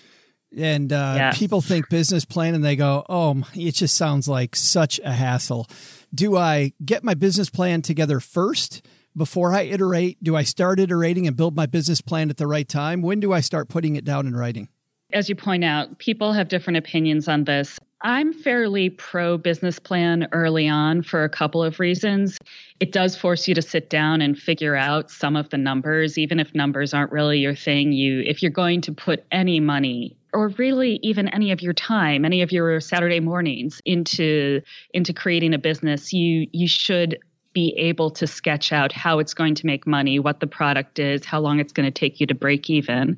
and 0.57 0.91
uh, 0.91 1.13
Yes. 1.17 1.37
people 1.37 1.61
think 1.61 1.87
business 1.89 2.25
plan 2.25 2.55
and 2.55 2.63
they 2.63 2.75
go, 2.75 3.05
"Oh, 3.07 3.43
it 3.53 3.73
just 3.75 3.95
sounds 3.95 4.27
like 4.27 4.55
such 4.55 4.99
a 5.05 5.11
hassle." 5.13 5.67
Do 6.13 6.35
I 6.35 6.73
get 6.83 7.03
my 7.03 7.13
business 7.13 7.51
plan 7.51 7.83
together 7.83 8.19
first 8.19 8.81
before 9.15 9.53
I 9.53 9.61
iterate? 9.63 10.23
Do 10.23 10.35
I 10.35 10.43
start 10.43 10.79
iterating 10.79 11.27
and 11.27 11.35
build 11.35 11.55
my 11.55 11.65
business 11.65 12.01
plan 12.01 12.29
at 12.29 12.37
the 12.37 12.47
right 12.47 12.67
time? 12.67 13.01
When 13.01 13.19
do 13.19 13.33
I 13.33 13.41
start 13.41 13.69
putting 13.69 13.95
it 13.95 14.05
down 14.05 14.27
in 14.27 14.35
writing? 14.35 14.69
As 15.11 15.27
you 15.27 15.35
point 15.35 15.63
out, 15.63 15.97
people 15.97 16.33
have 16.33 16.49
different 16.49 16.77
opinions 16.77 17.27
on 17.27 17.43
this. 17.45 17.79
I'm 18.01 18.31
fairly 18.31 18.89
pro 18.89 19.37
business 19.37 19.77
plan 19.77 20.27
early 20.31 20.69
on 20.69 21.01
for 21.01 21.23
a 21.23 21.29
couple 21.29 21.61
of 21.61 21.79
reasons. 21.79 22.37
It 22.79 22.93
does 22.93 23.17
force 23.17 23.47
you 23.47 23.55
to 23.55 23.61
sit 23.61 23.89
down 23.89 24.21
and 24.21 24.37
figure 24.37 24.75
out 24.75 25.11
some 25.11 25.35
of 25.35 25.49
the 25.49 25.57
numbers, 25.57 26.17
even 26.17 26.39
if 26.39 26.55
numbers 26.55 26.93
aren't 26.93 27.11
really 27.11 27.39
your 27.39 27.55
thing. 27.55 27.91
You, 27.91 28.21
if 28.21 28.41
you're 28.41 28.51
going 28.51 28.81
to 28.81 28.93
put 28.93 29.25
any 29.31 29.59
money 29.59 30.15
or 30.31 30.49
really 30.49 30.99
even 31.03 31.27
any 31.29 31.51
of 31.51 31.61
your 31.61 31.73
time, 31.73 32.23
any 32.23 32.41
of 32.41 32.51
your 32.51 32.79
Saturday 32.79 33.19
mornings 33.19 33.81
into 33.83 34.61
into 34.93 35.11
creating 35.11 35.53
a 35.53 35.59
business, 35.59 36.13
you 36.13 36.47
you 36.53 36.67
should 36.67 37.17
be 37.59 37.73
able 37.75 38.09
to 38.09 38.25
sketch 38.25 38.71
out 38.71 38.93
how 38.93 39.19
it's 39.19 39.33
going 39.33 39.53
to 39.53 39.65
make 39.65 39.85
money, 39.85 40.17
what 40.17 40.39
the 40.39 40.47
product 40.47 40.97
is, 40.97 41.25
how 41.25 41.41
long 41.41 41.59
it's 41.59 41.73
going 41.73 41.85
to 41.85 41.91
take 41.91 42.21
you 42.21 42.25
to 42.25 42.33
break 42.33 42.69
even. 42.69 43.17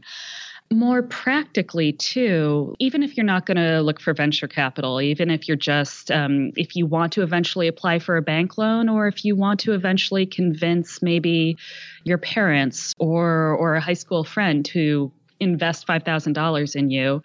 More 0.73 1.03
practically 1.03 1.91
too 1.91 2.73
even 2.79 3.03
if 3.03 3.17
you're 3.17 3.25
not 3.25 3.45
going 3.45 3.57
to 3.57 3.81
look 3.81 3.99
for 3.99 4.13
venture 4.13 4.47
capital 4.47 5.01
even 5.01 5.29
if 5.29 5.47
you're 5.47 5.57
just 5.57 6.09
um, 6.09 6.53
if 6.55 6.77
you 6.77 6.85
want 6.85 7.11
to 7.13 7.23
eventually 7.23 7.67
apply 7.67 7.99
for 7.99 8.15
a 8.15 8.21
bank 8.21 8.57
loan 8.57 8.87
or 8.87 9.05
if 9.07 9.25
you 9.25 9.35
want 9.35 9.59
to 9.59 9.73
eventually 9.73 10.25
convince 10.25 11.01
maybe 11.01 11.57
your 12.05 12.17
parents 12.17 12.93
or 12.97 13.53
or 13.61 13.75
a 13.75 13.81
high 13.81 13.99
school 14.03 14.23
friend 14.23 14.63
to 14.65 15.11
invest 15.41 15.85
$5000 15.85 16.75
in 16.75 16.89
you 16.89 17.21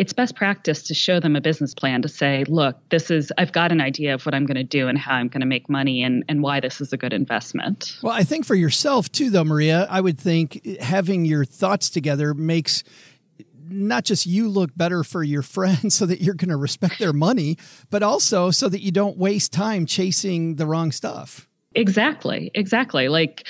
it's 0.00 0.14
best 0.14 0.34
practice 0.34 0.82
to 0.82 0.94
show 0.94 1.20
them 1.20 1.36
a 1.36 1.42
business 1.42 1.74
plan 1.74 2.00
to 2.00 2.08
say 2.08 2.44
look 2.48 2.76
this 2.88 3.10
is 3.10 3.30
i've 3.36 3.52
got 3.52 3.70
an 3.70 3.80
idea 3.80 4.14
of 4.14 4.24
what 4.24 4.34
i'm 4.34 4.46
going 4.46 4.56
to 4.56 4.64
do 4.64 4.88
and 4.88 4.96
how 4.96 5.14
i'm 5.14 5.28
going 5.28 5.42
to 5.42 5.46
make 5.46 5.68
money 5.68 6.02
and, 6.02 6.24
and 6.26 6.42
why 6.42 6.58
this 6.58 6.80
is 6.80 6.90
a 6.92 6.96
good 6.96 7.12
investment 7.12 7.98
Well, 8.02 8.14
I 8.14 8.24
think 8.24 8.46
for 8.46 8.54
yourself 8.54 9.12
too, 9.12 9.30
though, 9.30 9.44
Maria, 9.44 9.86
I 9.90 10.00
would 10.00 10.18
think 10.18 10.64
having 10.80 11.24
your 11.24 11.44
thoughts 11.44 11.90
together 11.90 12.32
makes 12.32 12.82
not 13.68 14.04
just 14.04 14.26
you 14.26 14.48
look 14.48 14.70
better 14.74 15.04
for 15.04 15.22
your 15.22 15.42
friends 15.56 15.94
so 15.94 16.06
that 16.06 16.20
you're 16.20 16.34
going 16.34 16.48
to 16.48 16.56
respect 16.56 16.98
their 16.98 17.12
money, 17.12 17.58
but 17.90 18.02
also 18.02 18.50
so 18.50 18.68
that 18.68 18.80
you 18.80 18.90
don't 18.90 19.18
waste 19.18 19.52
time 19.52 19.86
chasing 19.86 20.56
the 20.56 20.66
wrong 20.66 20.92
stuff. 20.92 21.46
Exactly, 21.74 22.50
exactly. 22.54 23.08
Like 23.08 23.46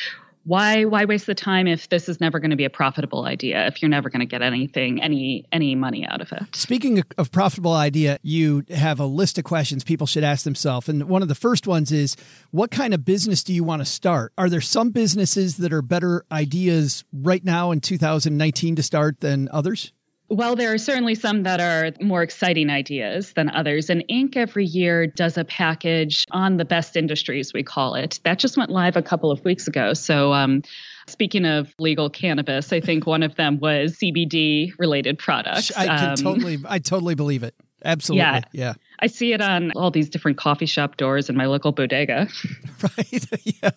why 0.51 0.85
why 0.85 1.05
waste 1.05 1.27
the 1.27 1.35
time 1.35 1.69
if 1.69 1.89
this 1.91 2.09
is 2.09 2.21
never 2.21 2.41
going 2.41 2.51
to 2.51 2.57
be 2.57 2.65
a 2.65 2.71
profitable 2.71 3.25
idea 3.25 3.69
if 3.69 3.81
you're 3.81 3.89
never 3.89 4.11
going 4.11 4.19
to 4.19 4.27
get 4.27 4.43
anything 4.43 5.01
any 5.01 5.47
any 5.53 5.77
money 5.77 6.05
out 6.09 6.21
of 6.21 6.33
it. 6.33 6.43
Speaking 6.53 6.99
of- 6.99 7.07
of 7.19 7.31
profitable 7.31 7.73
idea, 7.73 8.19
you 8.23 8.65
have 8.71 8.99
a 8.99 9.07
list 9.07 9.39
of 9.39 9.45
questions 9.45 9.85
people 9.85 10.09
should 10.09 10.25
ask 10.25 10.43
themselves. 10.45 10.89
And 10.89 11.09
one 11.09 11.23
of 11.23 11.29
the 11.29 11.37
first 11.37 11.69
ones 11.69 11.93
is 11.93 12.17
what 12.51 12.73
kind 12.73 12.93
of 12.93 13.05
business 13.05 13.45
do 13.45 13.53
you 13.55 13.63
want 13.63 13.81
to 13.81 13.87
start? 13.87 14.33
Are 14.37 14.49
there 14.49 14.61
some 14.61 14.91
businesses 14.91 15.59
that 15.59 15.73
are 15.73 15.83
better 15.83 16.25
ideas 16.33 17.05
right 17.13 17.45
now 17.45 17.71
in 17.71 17.81
2019 17.81 18.75
to 18.75 18.83
start 18.83 19.21
than 19.21 19.49
others? 19.53 19.93
Well, 20.31 20.55
there 20.55 20.73
are 20.73 20.79
certainly 20.79 21.16
some 21.16 21.43
that 21.43 21.61
are 21.61 21.90
more 22.01 22.23
exciting 22.23 22.71
ideas 22.71 23.33
than 23.33 23.51
others. 23.51 23.90
And 23.90 24.05
Inc. 24.09 24.37
every 24.37 24.64
year 24.64 25.07
does 25.09 25.37
a 25.37 25.45
package 25.45 26.25
on 26.31 26.57
the 26.57 26.64
best 26.64 26.97
industries, 26.97 27.53
we 27.53 27.64
call 27.64 27.97
it. 27.97 28.21
That 28.23 28.38
just 28.38 28.57
went 28.57 28.71
live 28.71 28.97
a 28.97 29.03
couple 29.03 29.33
of 29.33 29.45
weeks 29.45 29.66
ago. 29.66 29.93
So, 29.93 30.33
um, 30.33 30.62
speaking 31.09 31.45
of 31.47 31.75
legal 31.81 32.09
cannabis, 32.09 32.73
I 32.73 32.81
think 32.81 33.07
one 33.07 33.25
of 33.25 33.35
them 33.35 33.59
was 33.59 33.99
CBD 33.99 34.73
related 34.79 35.19
products. 35.19 35.73
I 35.77 35.87
can 35.87 36.11
Um, 36.11 36.14
totally, 36.16 36.59
I 36.64 36.79
totally 36.79 37.16
believe 37.16 37.43
it. 37.43 37.55
Absolutely. 37.85 38.21
Yeah. 38.23 38.40
yeah. 38.53 38.75
I 39.01 39.09
see 39.09 39.33
it 39.33 39.40
on 39.40 39.73
all 39.73 39.90
these 39.90 40.09
different 40.11 40.37
coffee 40.37 40.66
shop 40.66 40.97
doors 40.97 41.29
in 41.29 41.37
my 41.37 41.47
local 41.47 41.73
bodega. 41.73 42.29
right? 42.83 43.27
yeah. 43.62 43.71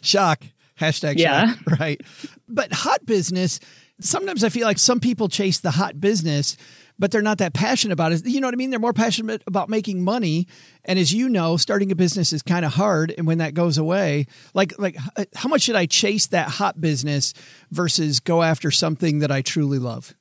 Shock. 0.00 0.42
Hashtag 0.80 1.18
Yeah. 1.18 1.54
shock. 1.54 1.58
Right. 1.78 2.00
But 2.48 2.72
hot 2.72 3.04
business, 3.06 3.60
sometimes 4.00 4.44
I 4.44 4.48
feel 4.48 4.66
like 4.66 4.78
some 4.78 5.00
people 5.00 5.28
chase 5.28 5.60
the 5.60 5.72
hot 5.72 6.00
business, 6.00 6.56
but 6.98 7.10
they're 7.10 7.22
not 7.22 7.38
that 7.38 7.54
passionate 7.54 7.92
about 7.92 8.12
it. 8.12 8.26
You 8.26 8.40
know 8.40 8.46
what 8.46 8.54
I 8.54 8.56
mean? 8.56 8.70
They're 8.70 8.78
more 8.78 8.92
passionate 8.92 9.42
about 9.46 9.68
making 9.68 10.04
money. 10.04 10.46
And 10.84 10.98
as 10.98 11.12
you 11.12 11.28
know, 11.28 11.56
starting 11.56 11.90
a 11.90 11.96
business 11.96 12.32
is 12.32 12.42
kind 12.42 12.64
of 12.64 12.74
hard. 12.74 13.14
And 13.16 13.26
when 13.26 13.38
that 13.38 13.54
goes 13.54 13.78
away, 13.78 14.26
like, 14.54 14.78
like 14.78 14.96
how 15.34 15.48
much 15.48 15.62
should 15.62 15.76
I 15.76 15.86
chase 15.86 16.26
that 16.28 16.48
hot 16.48 16.80
business 16.80 17.32
versus 17.70 18.20
go 18.20 18.42
after 18.42 18.70
something 18.70 19.20
that 19.20 19.30
I 19.32 19.40
truly 19.42 19.78
love? 19.78 20.14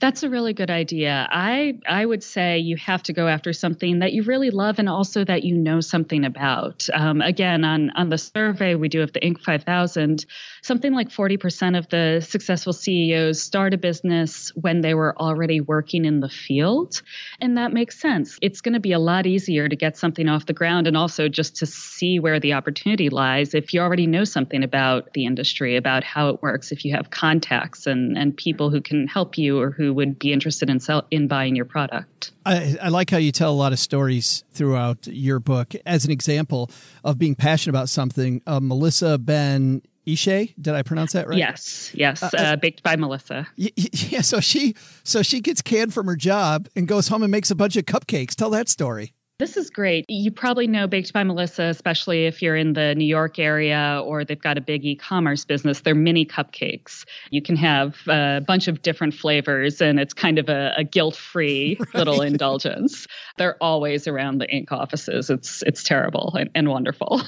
That's 0.00 0.22
a 0.22 0.30
really 0.30 0.52
good 0.52 0.70
idea. 0.70 1.26
I 1.30 1.78
I 1.86 2.04
would 2.04 2.22
say 2.22 2.58
you 2.58 2.76
have 2.76 3.02
to 3.04 3.12
go 3.12 3.26
after 3.26 3.52
something 3.52 4.00
that 4.00 4.12
you 4.12 4.22
really 4.22 4.50
love 4.50 4.78
and 4.78 4.88
also 4.88 5.24
that 5.24 5.42
you 5.42 5.56
know 5.56 5.80
something 5.80 6.24
about. 6.24 6.88
Um, 6.92 7.20
again, 7.20 7.64
on 7.64 7.90
on 7.90 8.08
the 8.08 8.18
survey 8.18 8.74
we 8.74 8.88
do 8.88 9.02
of 9.02 9.12
the 9.12 9.20
Inc. 9.20 9.40
5000, 9.40 10.24
something 10.62 10.92
like 10.92 11.08
40% 11.08 11.78
of 11.78 11.88
the 11.88 12.24
successful 12.26 12.72
CEOs 12.72 13.40
start 13.40 13.74
a 13.74 13.78
business 13.78 14.50
when 14.54 14.80
they 14.80 14.94
were 14.94 15.16
already 15.18 15.60
working 15.60 16.04
in 16.04 16.20
the 16.20 16.28
field, 16.28 17.02
and 17.40 17.56
that 17.56 17.72
makes 17.72 17.98
sense. 18.00 18.38
It's 18.42 18.60
going 18.60 18.74
to 18.74 18.80
be 18.80 18.92
a 18.92 18.98
lot 18.98 19.26
easier 19.26 19.68
to 19.68 19.76
get 19.76 19.96
something 19.96 20.28
off 20.28 20.46
the 20.46 20.52
ground 20.52 20.86
and 20.86 20.96
also 20.96 21.28
just 21.28 21.56
to 21.56 21.66
see 21.66 22.18
where 22.18 22.40
the 22.40 22.52
opportunity 22.52 23.08
lies 23.08 23.54
if 23.54 23.72
you 23.72 23.80
already 23.80 24.06
know 24.06 24.24
something 24.24 24.62
about 24.62 25.12
the 25.14 25.26
industry, 25.26 25.76
about 25.76 26.04
how 26.04 26.28
it 26.28 26.42
works, 26.42 26.72
if 26.72 26.84
you 26.84 26.94
have 26.94 27.10
contacts 27.10 27.86
and 27.86 28.16
and 28.16 28.36
people 28.36 28.70
who 28.70 28.80
can 28.80 29.06
help 29.06 29.38
you 29.38 29.60
or 29.60 29.70
who 29.70 29.92
would 29.94 30.18
be 30.18 30.32
interested 30.32 30.68
in 30.68 30.80
sell, 30.80 31.06
in 31.10 31.28
buying 31.28 31.56
your 31.56 31.64
product. 31.64 32.32
I, 32.44 32.76
I 32.82 32.88
like 32.88 33.10
how 33.10 33.18
you 33.18 33.32
tell 33.32 33.52
a 33.52 33.54
lot 33.54 33.72
of 33.72 33.78
stories 33.78 34.44
throughout 34.52 35.06
your 35.06 35.38
book. 35.38 35.74
As 35.86 36.04
an 36.04 36.10
example 36.10 36.70
of 37.04 37.18
being 37.18 37.34
passionate 37.34 37.72
about 37.72 37.88
something, 37.88 38.42
uh, 38.46 38.60
Melissa 38.60 39.18
Ben 39.18 39.82
Ishay, 40.08 40.54
did 40.60 40.74
I 40.74 40.82
pronounce 40.82 41.12
that 41.12 41.28
right? 41.28 41.38
Yes, 41.38 41.92
yes, 41.94 42.22
uh, 42.22 42.30
uh, 42.36 42.56
baked 42.56 42.82
by 42.82 42.96
Melissa. 42.96 43.46
Yeah, 43.56 44.22
so 44.22 44.40
she 44.40 44.74
so 45.04 45.22
she 45.22 45.40
gets 45.40 45.60
canned 45.62 45.92
from 45.92 46.06
her 46.06 46.16
job 46.16 46.68
and 46.74 46.88
goes 46.88 47.08
home 47.08 47.22
and 47.22 47.30
makes 47.30 47.50
a 47.50 47.54
bunch 47.54 47.76
of 47.76 47.84
cupcakes. 47.84 48.34
Tell 48.34 48.50
that 48.50 48.68
story. 48.68 49.12
This 49.38 49.56
is 49.56 49.70
great. 49.70 50.04
You 50.08 50.32
probably 50.32 50.66
know 50.66 50.88
Baked 50.88 51.12
by 51.12 51.22
Melissa, 51.22 51.66
especially 51.66 52.26
if 52.26 52.42
you're 52.42 52.56
in 52.56 52.72
the 52.72 52.96
New 52.96 53.04
York 53.04 53.38
area 53.38 54.02
or 54.04 54.24
they've 54.24 54.42
got 54.42 54.58
a 54.58 54.60
big 54.60 54.84
e 54.84 54.96
commerce 54.96 55.44
business. 55.44 55.82
They're 55.82 55.94
mini 55.94 56.26
cupcakes. 56.26 57.04
You 57.30 57.40
can 57.40 57.54
have 57.54 57.98
a 58.08 58.42
bunch 58.44 58.66
of 58.66 58.82
different 58.82 59.14
flavors, 59.14 59.80
and 59.80 60.00
it's 60.00 60.12
kind 60.12 60.40
of 60.40 60.48
a, 60.48 60.72
a 60.76 60.82
guilt 60.82 61.14
free 61.14 61.76
right. 61.80 61.94
little 61.94 62.20
indulgence. 62.20 63.06
They're 63.36 63.56
always 63.60 64.08
around 64.08 64.38
the 64.38 64.48
Inc. 64.48 64.72
offices. 64.72 65.30
It's, 65.30 65.62
it's 65.62 65.84
terrible 65.84 66.34
and, 66.36 66.50
and 66.56 66.68
wonderful. 66.68 67.22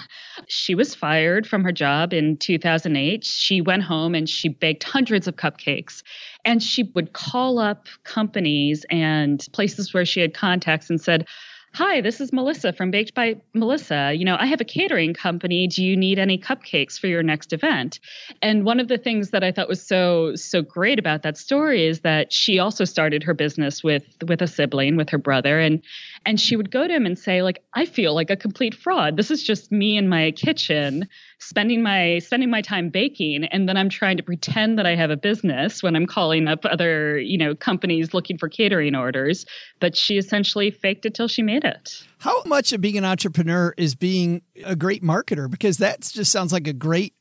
She 0.49 0.75
was 0.75 0.97
fired 0.97 1.47
from 1.47 1.63
her 1.63 1.71
job 1.71 2.13
in 2.13 2.39
2008. 2.39 3.25
She 3.25 3.61
went 3.61 3.85
home 3.85 4.17
and 4.17 4.29
she 4.29 4.49
baked 4.49 4.83
hundreds 4.83 5.29
of 5.29 5.37
cupcakes. 5.37 6.03
And 6.45 6.61
she 6.61 6.91
would 6.95 7.13
call 7.13 7.61
up 7.61 7.87
companies 8.03 8.85
and 8.91 9.47
places 9.53 9.95
where 9.95 10.05
she 10.05 10.21
had 10.21 10.35
contacts 10.35 10.91
and 10.91 11.01
said, 11.01 11.29
Hi, 11.73 12.01
this 12.01 12.21
is 12.21 12.33
Melissa 12.33 12.73
from 12.73 12.91
Baked 12.91 13.15
by 13.15 13.37
Melissa. 13.55 14.13
You 14.13 14.25
know, 14.25 14.37
I 14.37 14.47
have 14.47 14.61
a 14.61 14.65
catering 14.65 15.15
company. 15.15 15.69
Do 15.69 15.85
you 15.85 15.97
need 15.97 16.19
any 16.19 16.37
cupcakes 16.37 16.99
for 16.99 17.07
your 17.07 17.23
next 17.23 17.53
event? 17.53 18.01
And 18.43 18.65
one 18.65 18.81
of 18.81 18.89
the 18.89 18.99
things 18.99 19.31
that 19.31 19.45
I 19.45 19.53
thought 19.53 19.69
was 19.69 19.81
so 19.81 20.35
so 20.35 20.63
great 20.63 20.99
about 20.99 21.23
that 21.23 21.37
story 21.39 21.87
is 21.87 22.01
that 22.01 22.33
she 22.33 22.59
also 22.59 22.85
started 22.85 23.23
her 23.23 23.35
business 23.35 23.85
with 23.85 24.05
with 24.27 24.43
a 24.43 24.49
sibling, 24.49 24.97
with 24.97 25.11
her 25.11 25.19
brother, 25.19 25.61
and 25.61 25.81
and 26.27 26.41
she 26.41 26.57
would 26.57 26.71
go 26.71 26.87
to 26.87 26.95
him 26.95 27.07
and 27.07 27.19
say 27.19 27.43
like, 27.43 27.63
"I 27.75 27.87
feel 27.87 28.15
like 28.15 28.31
a 28.31 28.37
complete 28.37 28.75
fraud. 28.75 29.17
This 29.17 29.31
is 29.31 29.43
just 29.43 29.73
me 29.73 29.97
in 29.97 30.09
my 30.09 30.33
kitchen 30.33 31.09
spending 31.41 31.83
my 31.83 32.19
spending 32.19 32.51
my 32.51 32.61
time 32.61 32.91
baking 32.91 33.45
and 33.45 33.69
then 33.69 33.77
I'm 33.77 33.89
trying 33.89 34.19
to 34.19 34.23
pretend 34.23 34.79
that 34.79 34.87
I 34.87 34.95
have 34.95 35.11
a 35.11 35.17
business 35.17 35.83
when 35.83 35.97
I'm 35.97 36.07
calling 36.07 36.47
up 36.47 36.65
other, 36.67 37.19
you 37.19 37.39
know, 37.39 37.55
companies 37.55 38.13
looking 38.13 38.37
for 38.37 38.49
catering 38.49 38.95
orders, 38.95 39.47
but 39.81 39.97
she 39.97 40.19
essentially 40.19 40.71
faked 40.71 41.07
it 41.07 41.15
till 41.15 41.29
she 41.29 41.43
made 41.43 41.65
it. 41.65 42.05
How 42.19 42.43
much 42.45 42.75
of 42.75 42.83
being 42.83 42.99
an 42.99 43.07
entrepreneur 43.07 43.73
is 43.79 43.95
being 43.95 44.43
a 44.65 44.77
great 44.77 45.03
marketer 45.03 45.51
because 45.51 45.79
that 45.79 46.03
just 46.03 46.31
sounds 46.31 46.53
like 46.53 46.69
a 46.69 46.75
great 46.75 47.15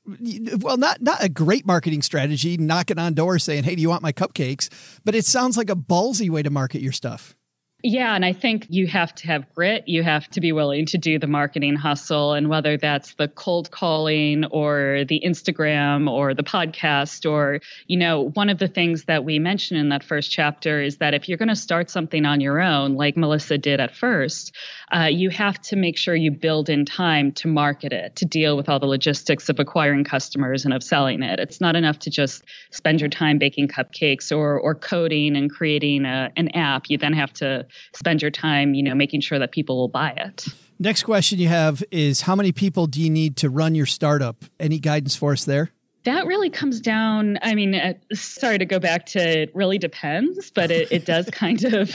well 0.59 0.77
not 0.77 1.01
not 1.01 1.23
a 1.23 1.29
great 1.29 1.65
marketing 1.65 2.01
strategy 2.01 2.57
knocking 2.57 2.99
on 2.99 3.13
doors 3.13 3.43
saying, 3.43 3.63
"Hey, 3.63 3.75
do 3.75 3.81
you 3.81 3.89
want 3.89 4.03
my 4.03 4.11
cupcakes?" 4.11 4.69
but 5.05 5.15
it 5.15 5.23
sounds 5.23 5.55
like 5.55 5.69
a 5.69 5.75
ballsy 5.75 6.29
way 6.29 6.43
to 6.43 6.49
market 6.49 6.81
your 6.81 6.91
stuff. 6.91 7.35
Yeah, 7.81 8.13
and 8.13 8.25
I 8.25 8.33
think 8.33 8.67
you 8.69 8.87
have 8.87 9.15
to 9.15 9.27
have 9.27 9.53
grit. 9.55 9.87
You 9.87 10.03
have 10.03 10.27
to 10.31 10.41
be 10.41 10.51
willing 10.51 10.85
to 10.87 10.97
do 10.97 11.17
the 11.17 11.27
marketing 11.27 11.77
hustle. 11.77 12.33
And 12.33 12.49
whether 12.49 12.75
that's 12.75 13.13
the 13.13 13.29
cold 13.29 13.71
calling 13.71 14.43
or 14.45 15.05
the 15.07 15.21
Instagram 15.25 16.09
or 16.09 16.33
the 16.33 16.43
podcast, 16.43 17.29
or, 17.29 17.61
you 17.87 17.97
know, 17.97 18.31
one 18.33 18.49
of 18.49 18.59
the 18.59 18.67
things 18.67 19.05
that 19.05 19.23
we 19.23 19.39
mentioned 19.39 19.79
in 19.79 19.89
that 19.89 20.03
first 20.03 20.29
chapter 20.29 20.81
is 20.81 20.97
that 20.97 21.13
if 21.13 21.29
you're 21.29 21.37
going 21.37 21.47
to 21.47 21.55
start 21.55 21.89
something 21.89 22.25
on 22.25 22.41
your 22.41 22.59
own, 22.59 22.95
like 22.95 23.15
Melissa 23.15 23.57
did 23.57 23.79
at 23.79 23.95
first, 23.95 24.53
uh, 24.93 25.05
you 25.05 25.29
have 25.29 25.61
to 25.61 25.77
make 25.77 25.97
sure 25.97 26.13
you 26.13 26.31
build 26.31 26.67
in 26.67 26.83
time 26.83 27.31
to 27.31 27.47
market 27.47 27.93
it, 27.93 28.17
to 28.17 28.25
deal 28.25 28.57
with 28.57 28.67
all 28.67 28.79
the 28.79 28.87
logistics 28.87 29.47
of 29.47 29.57
acquiring 29.57 30.03
customers 30.03 30.65
and 30.65 30.73
of 30.73 30.83
selling 30.83 31.23
it. 31.23 31.39
It's 31.39 31.61
not 31.61 31.77
enough 31.77 31.99
to 31.99 32.09
just 32.09 32.43
spend 32.71 32.99
your 32.99 33.09
time 33.09 33.37
baking 33.37 33.69
cupcakes 33.69 34.35
or, 34.35 34.59
or 34.59 34.75
coding 34.75 35.37
and 35.37 35.49
creating 35.49 36.03
a, 36.03 36.29
an 36.35 36.49
app. 36.49 36.89
You 36.89 36.97
then 36.97 37.13
have 37.13 37.31
to 37.35 37.67
spend 37.93 38.21
your 38.21 38.31
time, 38.31 38.73
you 38.73 38.83
know, 38.83 38.95
making 38.95 39.21
sure 39.21 39.39
that 39.39 39.51
people 39.51 39.77
will 39.77 39.87
buy 39.87 40.11
it. 40.11 40.45
Next 40.79 41.03
question 41.03 41.39
you 41.39 41.49
have 41.49 41.83
is 41.91 42.21
how 42.21 42.35
many 42.35 42.51
people 42.51 42.87
do 42.87 43.01
you 43.01 43.09
need 43.09 43.35
to 43.37 43.49
run 43.49 43.75
your 43.75 43.85
startup? 43.85 44.45
Any 44.59 44.79
guidance 44.79 45.15
for 45.15 45.33
us 45.33 45.43
there? 45.43 45.71
That 46.05 46.25
really 46.25 46.49
comes 46.49 46.79
down. 46.79 47.37
I 47.41 47.55
mean, 47.55 47.75
uh, 47.75 47.93
sorry 48.13 48.57
to 48.57 48.65
go 48.65 48.79
back 48.79 49.05
to 49.07 49.19
it 49.19 49.51
really 49.53 49.77
depends, 49.77 50.49
but 50.49 50.71
it, 50.71 50.91
it 50.91 51.05
does 51.05 51.29
kind 51.31 51.63
of 51.65 51.93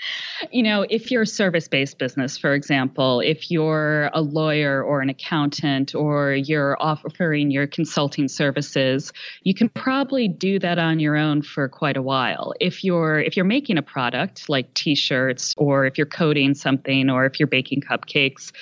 you 0.50 0.62
know, 0.62 0.86
if 0.88 1.10
you're 1.10 1.22
a 1.22 1.26
service 1.26 1.68
based 1.68 1.98
business, 1.98 2.36
for 2.38 2.54
example, 2.54 3.20
if 3.20 3.50
you're 3.50 4.10
a 4.12 4.20
lawyer 4.20 4.82
or 4.82 5.00
an 5.00 5.08
accountant 5.08 5.94
or 5.94 6.32
you're 6.32 6.76
offering 6.80 7.50
your 7.50 7.66
consulting 7.66 8.28
services, 8.28 9.12
you 9.42 9.54
can 9.54 9.68
probably 9.68 10.28
do 10.28 10.58
that 10.58 10.78
on 10.78 10.98
your 10.98 11.16
own 11.16 11.42
for 11.42 11.68
quite 11.68 11.96
a 11.96 12.02
while. 12.02 12.54
If 12.60 12.82
you're 12.82 13.20
if 13.20 13.36
you're 13.36 13.44
making 13.44 13.78
a 13.78 13.82
product 13.82 14.48
like 14.48 14.72
t-shirts 14.74 15.54
or 15.56 15.84
if 15.84 15.98
you're 15.98 16.06
coding 16.06 16.54
something 16.54 17.10
or 17.10 17.26
if 17.26 17.38
you're 17.38 17.46
baking 17.46 17.82
cupcakes, 17.82 18.52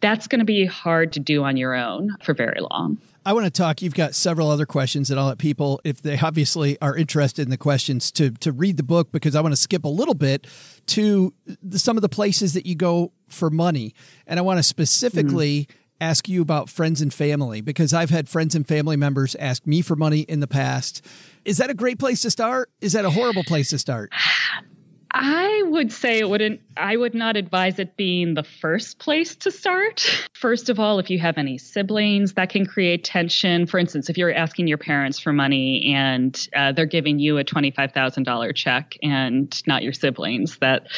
that's 0.00 0.26
going 0.26 0.40
to 0.40 0.44
be 0.44 0.66
hard 0.66 1.12
to 1.14 1.20
do 1.20 1.44
on 1.44 1.56
your 1.56 1.74
own 1.74 2.10
for 2.22 2.34
very 2.34 2.60
long. 2.60 2.98
I 3.26 3.32
want 3.32 3.46
to 3.46 3.50
talk. 3.50 3.80
You've 3.80 3.94
got 3.94 4.14
several 4.14 4.50
other 4.50 4.66
questions, 4.66 5.10
and 5.10 5.18
I'll 5.18 5.26
let 5.26 5.38
people, 5.38 5.80
if 5.84 6.02
they 6.02 6.18
obviously 6.18 6.78
are 6.80 6.96
interested 6.96 7.42
in 7.42 7.50
the 7.50 7.56
questions, 7.56 8.10
to 8.12 8.30
to 8.30 8.52
read 8.52 8.76
the 8.76 8.82
book 8.82 9.12
because 9.12 9.34
I 9.34 9.40
want 9.40 9.52
to 9.52 9.60
skip 9.60 9.84
a 9.84 9.88
little 9.88 10.14
bit 10.14 10.46
to 10.86 11.32
the, 11.62 11.78
some 11.78 11.96
of 11.96 12.02
the 12.02 12.08
places 12.08 12.54
that 12.54 12.66
you 12.66 12.74
go 12.74 13.12
for 13.28 13.50
money, 13.50 13.94
and 14.26 14.38
I 14.38 14.42
want 14.42 14.58
to 14.58 14.62
specifically. 14.62 15.68
Mm. 15.70 15.76
Ask 16.00 16.28
you 16.28 16.42
about 16.42 16.68
friends 16.68 17.00
and 17.00 17.14
family 17.14 17.60
because 17.60 17.94
I've 17.94 18.10
had 18.10 18.28
friends 18.28 18.56
and 18.56 18.66
family 18.66 18.96
members 18.96 19.36
ask 19.36 19.64
me 19.64 19.80
for 19.80 19.94
money 19.94 20.20
in 20.22 20.40
the 20.40 20.48
past. 20.48 21.00
Is 21.44 21.58
that 21.58 21.70
a 21.70 21.74
great 21.74 22.00
place 22.00 22.20
to 22.22 22.32
start? 22.32 22.68
Is 22.80 22.92
that 22.94 23.04
a 23.04 23.10
horrible 23.10 23.44
place 23.44 23.70
to 23.70 23.78
start? 23.78 24.12
I 25.16 25.62
would 25.66 25.92
say 25.92 26.18
it 26.18 26.28
wouldn't, 26.28 26.60
I 26.76 26.96
would 26.96 27.14
not 27.14 27.36
advise 27.36 27.78
it 27.78 27.96
being 27.96 28.34
the 28.34 28.42
first 28.42 28.98
place 28.98 29.36
to 29.36 29.52
start. 29.52 30.28
First 30.32 30.68
of 30.68 30.80
all, 30.80 30.98
if 30.98 31.08
you 31.08 31.20
have 31.20 31.38
any 31.38 31.56
siblings, 31.56 32.32
that 32.32 32.50
can 32.50 32.66
create 32.66 33.04
tension. 33.04 33.68
For 33.68 33.78
instance, 33.78 34.10
if 34.10 34.18
you're 34.18 34.34
asking 34.34 34.66
your 34.66 34.76
parents 34.76 35.20
for 35.20 35.32
money 35.32 35.94
and 35.94 36.48
uh, 36.56 36.72
they're 36.72 36.84
giving 36.84 37.20
you 37.20 37.38
a 37.38 37.44
$25,000 37.44 38.54
check 38.56 38.96
and 39.04 39.62
not 39.68 39.84
your 39.84 39.92
siblings, 39.92 40.58
that 40.58 40.88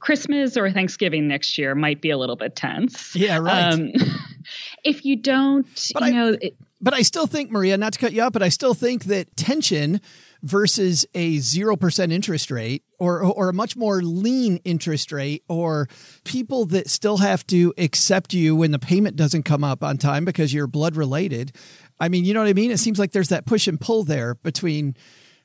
Christmas 0.00 0.56
or 0.56 0.70
Thanksgiving 0.70 1.28
next 1.28 1.58
year 1.58 1.74
might 1.74 2.00
be 2.00 2.08
a 2.08 2.16
little 2.16 2.36
bit 2.36 2.56
tense. 2.56 3.14
Yeah, 3.14 3.36
right. 3.36 3.74
Um, 3.74 3.92
if 4.84 5.04
you 5.04 5.16
don't, 5.16 5.66
but 5.92 6.02
you 6.02 6.08
I, 6.08 6.10
know, 6.12 6.36
it, 6.40 6.56
but 6.80 6.94
I 6.94 7.02
still 7.02 7.26
think, 7.26 7.50
Maria, 7.50 7.76
not 7.76 7.92
to 7.92 7.98
cut 7.98 8.14
you 8.14 8.22
off, 8.22 8.32
but 8.32 8.42
I 8.42 8.48
still 8.48 8.72
think 8.72 9.04
that 9.04 9.36
tension 9.36 10.00
versus 10.42 11.06
a 11.14 11.36
0% 11.38 12.12
interest 12.12 12.50
rate 12.50 12.82
or, 12.98 13.22
or 13.22 13.48
a 13.48 13.52
much 13.52 13.76
more 13.76 14.02
lean 14.02 14.58
interest 14.64 15.12
rate 15.12 15.42
or 15.48 15.88
people 16.24 16.64
that 16.66 16.88
still 16.88 17.18
have 17.18 17.46
to 17.48 17.72
accept 17.78 18.32
you 18.32 18.54
when 18.56 18.70
the 18.70 18.78
payment 18.78 19.16
doesn't 19.16 19.44
come 19.44 19.64
up 19.64 19.82
on 19.82 19.96
time 19.96 20.24
because 20.24 20.52
you're 20.52 20.66
blood 20.66 20.96
related. 20.96 21.52
I 21.98 22.08
mean, 22.08 22.24
you 22.24 22.34
know 22.34 22.40
what 22.40 22.48
I 22.48 22.54
mean? 22.54 22.70
It 22.70 22.78
seems 22.78 22.98
like 22.98 23.12
there's 23.12 23.30
that 23.30 23.46
push 23.46 23.66
and 23.66 23.80
pull 23.80 24.04
there 24.04 24.34
between 24.34 24.96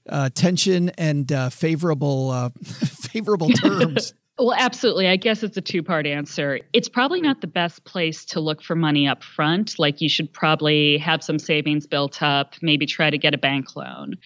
uh, 0.10 0.30
tension 0.34 0.90
and 0.98 1.32
uh, 1.32 1.50
favorable 1.50 2.32
uh, 2.32 2.50
favorable 2.64 3.50
terms. 3.50 4.14
Well, 4.38 4.56
absolutely. 4.58 5.08
I 5.08 5.18
guess 5.18 5.44
it's 5.44 5.58
a 5.58 5.62
two 5.62 5.84
part 5.84 6.08
answer. 6.08 6.60
It's 6.74 6.90
probably 6.90 7.22
not 7.22 7.42
the 7.42 7.48
best 7.48 7.84
place 7.84 8.26
to 8.26 8.40
look 8.40 8.64
for 8.64 8.76
money 8.76 9.08
up 9.08 9.24
front. 9.24 9.78
Like, 9.78 10.02
you 10.02 10.10
should 10.10 10.34
probably 10.34 10.98
have 10.98 11.24
some 11.24 11.38
savings 11.38 11.86
built 11.86 12.24
up, 12.24 12.56
maybe 12.62 12.88
try 12.88 13.10
to 13.10 13.18
get 13.18 13.36
a 13.36 13.38
bank 13.38 13.76
loan 13.76 14.18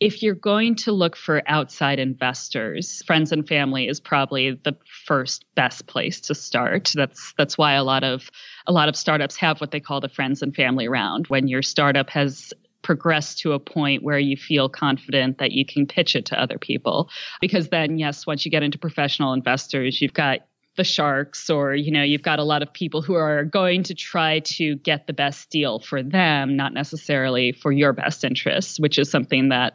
if 0.00 0.22
you're 0.22 0.34
going 0.34 0.74
to 0.74 0.92
look 0.92 1.14
for 1.14 1.42
outside 1.46 1.98
investors, 1.98 3.02
friends 3.06 3.32
and 3.32 3.46
family 3.46 3.86
is 3.86 4.00
probably 4.00 4.52
the 4.52 4.76
first 5.06 5.44
best 5.54 5.86
place 5.86 6.20
to 6.22 6.34
start. 6.34 6.90
That's 6.94 7.34
that's 7.36 7.58
why 7.58 7.74
a 7.74 7.84
lot 7.84 8.02
of 8.02 8.30
a 8.66 8.72
lot 8.72 8.88
of 8.88 8.96
startups 8.96 9.36
have 9.36 9.60
what 9.60 9.70
they 9.70 9.80
call 9.80 10.00
the 10.00 10.08
friends 10.08 10.40
and 10.40 10.56
family 10.56 10.88
round. 10.88 11.26
When 11.26 11.48
your 11.48 11.62
startup 11.62 12.08
has 12.10 12.52
progressed 12.82 13.38
to 13.40 13.52
a 13.52 13.58
point 13.58 14.02
where 14.02 14.18
you 14.18 14.36
feel 14.36 14.68
confident 14.68 15.38
that 15.38 15.52
you 15.52 15.66
can 15.66 15.86
pitch 15.86 16.16
it 16.16 16.24
to 16.26 16.40
other 16.40 16.58
people. 16.58 17.10
Because 17.40 17.68
then, 17.68 17.98
yes, 17.98 18.26
once 18.26 18.44
you 18.44 18.50
get 18.50 18.62
into 18.62 18.78
professional 18.78 19.34
investors, 19.34 20.00
you've 20.00 20.14
got 20.14 20.40
the 20.76 20.84
sharks 20.84 21.50
or 21.50 21.74
you 21.74 21.90
know 21.90 22.02
you've 22.02 22.22
got 22.22 22.38
a 22.38 22.44
lot 22.44 22.62
of 22.62 22.72
people 22.72 23.02
who 23.02 23.14
are 23.14 23.44
going 23.44 23.82
to 23.82 23.94
try 23.94 24.38
to 24.40 24.76
get 24.76 25.06
the 25.06 25.12
best 25.12 25.50
deal 25.50 25.78
for 25.78 26.02
them 26.02 26.56
not 26.56 26.72
necessarily 26.72 27.52
for 27.52 27.72
your 27.72 27.92
best 27.92 28.24
interests 28.24 28.78
which 28.78 28.98
is 28.98 29.10
something 29.10 29.48
that 29.48 29.74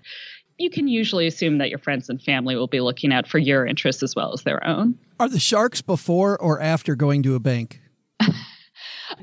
you 0.58 0.70
can 0.70 0.88
usually 0.88 1.28
assume 1.28 1.58
that 1.58 1.70
your 1.70 1.80
friends 1.80 2.10
and 2.10 2.22
family 2.22 2.56
will 2.56 2.68
be 2.68 2.80
looking 2.80 3.12
at 3.12 3.28
for 3.28 3.38
your 3.38 3.66
interests 3.66 4.02
as 4.04 4.16
well 4.16 4.32
as 4.34 4.44
their 4.44 4.66
own. 4.66 4.98
Are 5.20 5.28
the 5.28 5.40
sharks 5.40 5.82
before 5.82 6.40
or 6.42 6.62
after 6.62 6.96
going 6.96 7.24
to 7.24 7.36
a 7.36 7.40
bank 7.40 7.82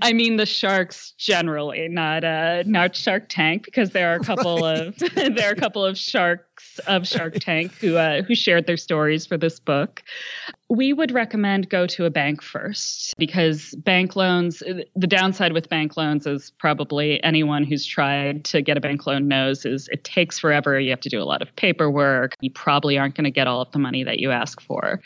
I 0.00 0.12
mean 0.12 0.36
the 0.36 0.46
sharks 0.46 1.12
generally, 1.18 1.88
not 1.88 2.24
uh 2.24 2.62
not 2.66 2.96
Shark 2.96 3.28
Tank, 3.28 3.64
because 3.64 3.90
there 3.90 4.10
are 4.10 4.16
a 4.16 4.20
couple 4.20 4.60
right. 4.60 4.86
of 4.86 4.98
there 5.14 5.48
are 5.48 5.52
a 5.52 5.56
couple 5.56 5.84
of 5.84 5.98
sharks 5.98 6.78
of 6.86 7.06
Shark 7.06 7.34
Tank 7.40 7.74
who 7.74 7.96
uh, 7.96 8.22
who 8.22 8.34
shared 8.34 8.66
their 8.66 8.76
stories 8.76 9.26
for 9.26 9.36
this 9.36 9.60
book. 9.60 10.02
We 10.68 10.92
would 10.92 11.12
recommend 11.12 11.68
go 11.68 11.86
to 11.88 12.06
a 12.06 12.10
bank 12.10 12.42
first 12.42 13.14
because 13.18 13.74
bank 13.76 14.16
loans. 14.16 14.62
The 14.96 15.06
downside 15.06 15.52
with 15.52 15.68
bank 15.68 15.96
loans 15.96 16.26
is 16.26 16.50
probably 16.58 17.22
anyone 17.22 17.64
who's 17.64 17.84
tried 17.84 18.44
to 18.46 18.62
get 18.62 18.76
a 18.76 18.80
bank 18.80 19.06
loan 19.06 19.28
knows 19.28 19.66
is 19.66 19.88
it 19.92 20.04
takes 20.04 20.38
forever. 20.38 20.80
You 20.80 20.90
have 20.90 21.00
to 21.00 21.10
do 21.10 21.20
a 21.20 21.24
lot 21.24 21.42
of 21.42 21.54
paperwork. 21.56 22.36
You 22.40 22.50
probably 22.50 22.96
aren't 22.96 23.16
going 23.16 23.24
to 23.24 23.30
get 23.30 23.46
all 23.46 23.60
of 23.60 23.70
the 23.72 23.78
money 23.78 24.04
that 24.04 24.18
you 24.18 24.30
ask 24.30 24.60
for 24.60 25.00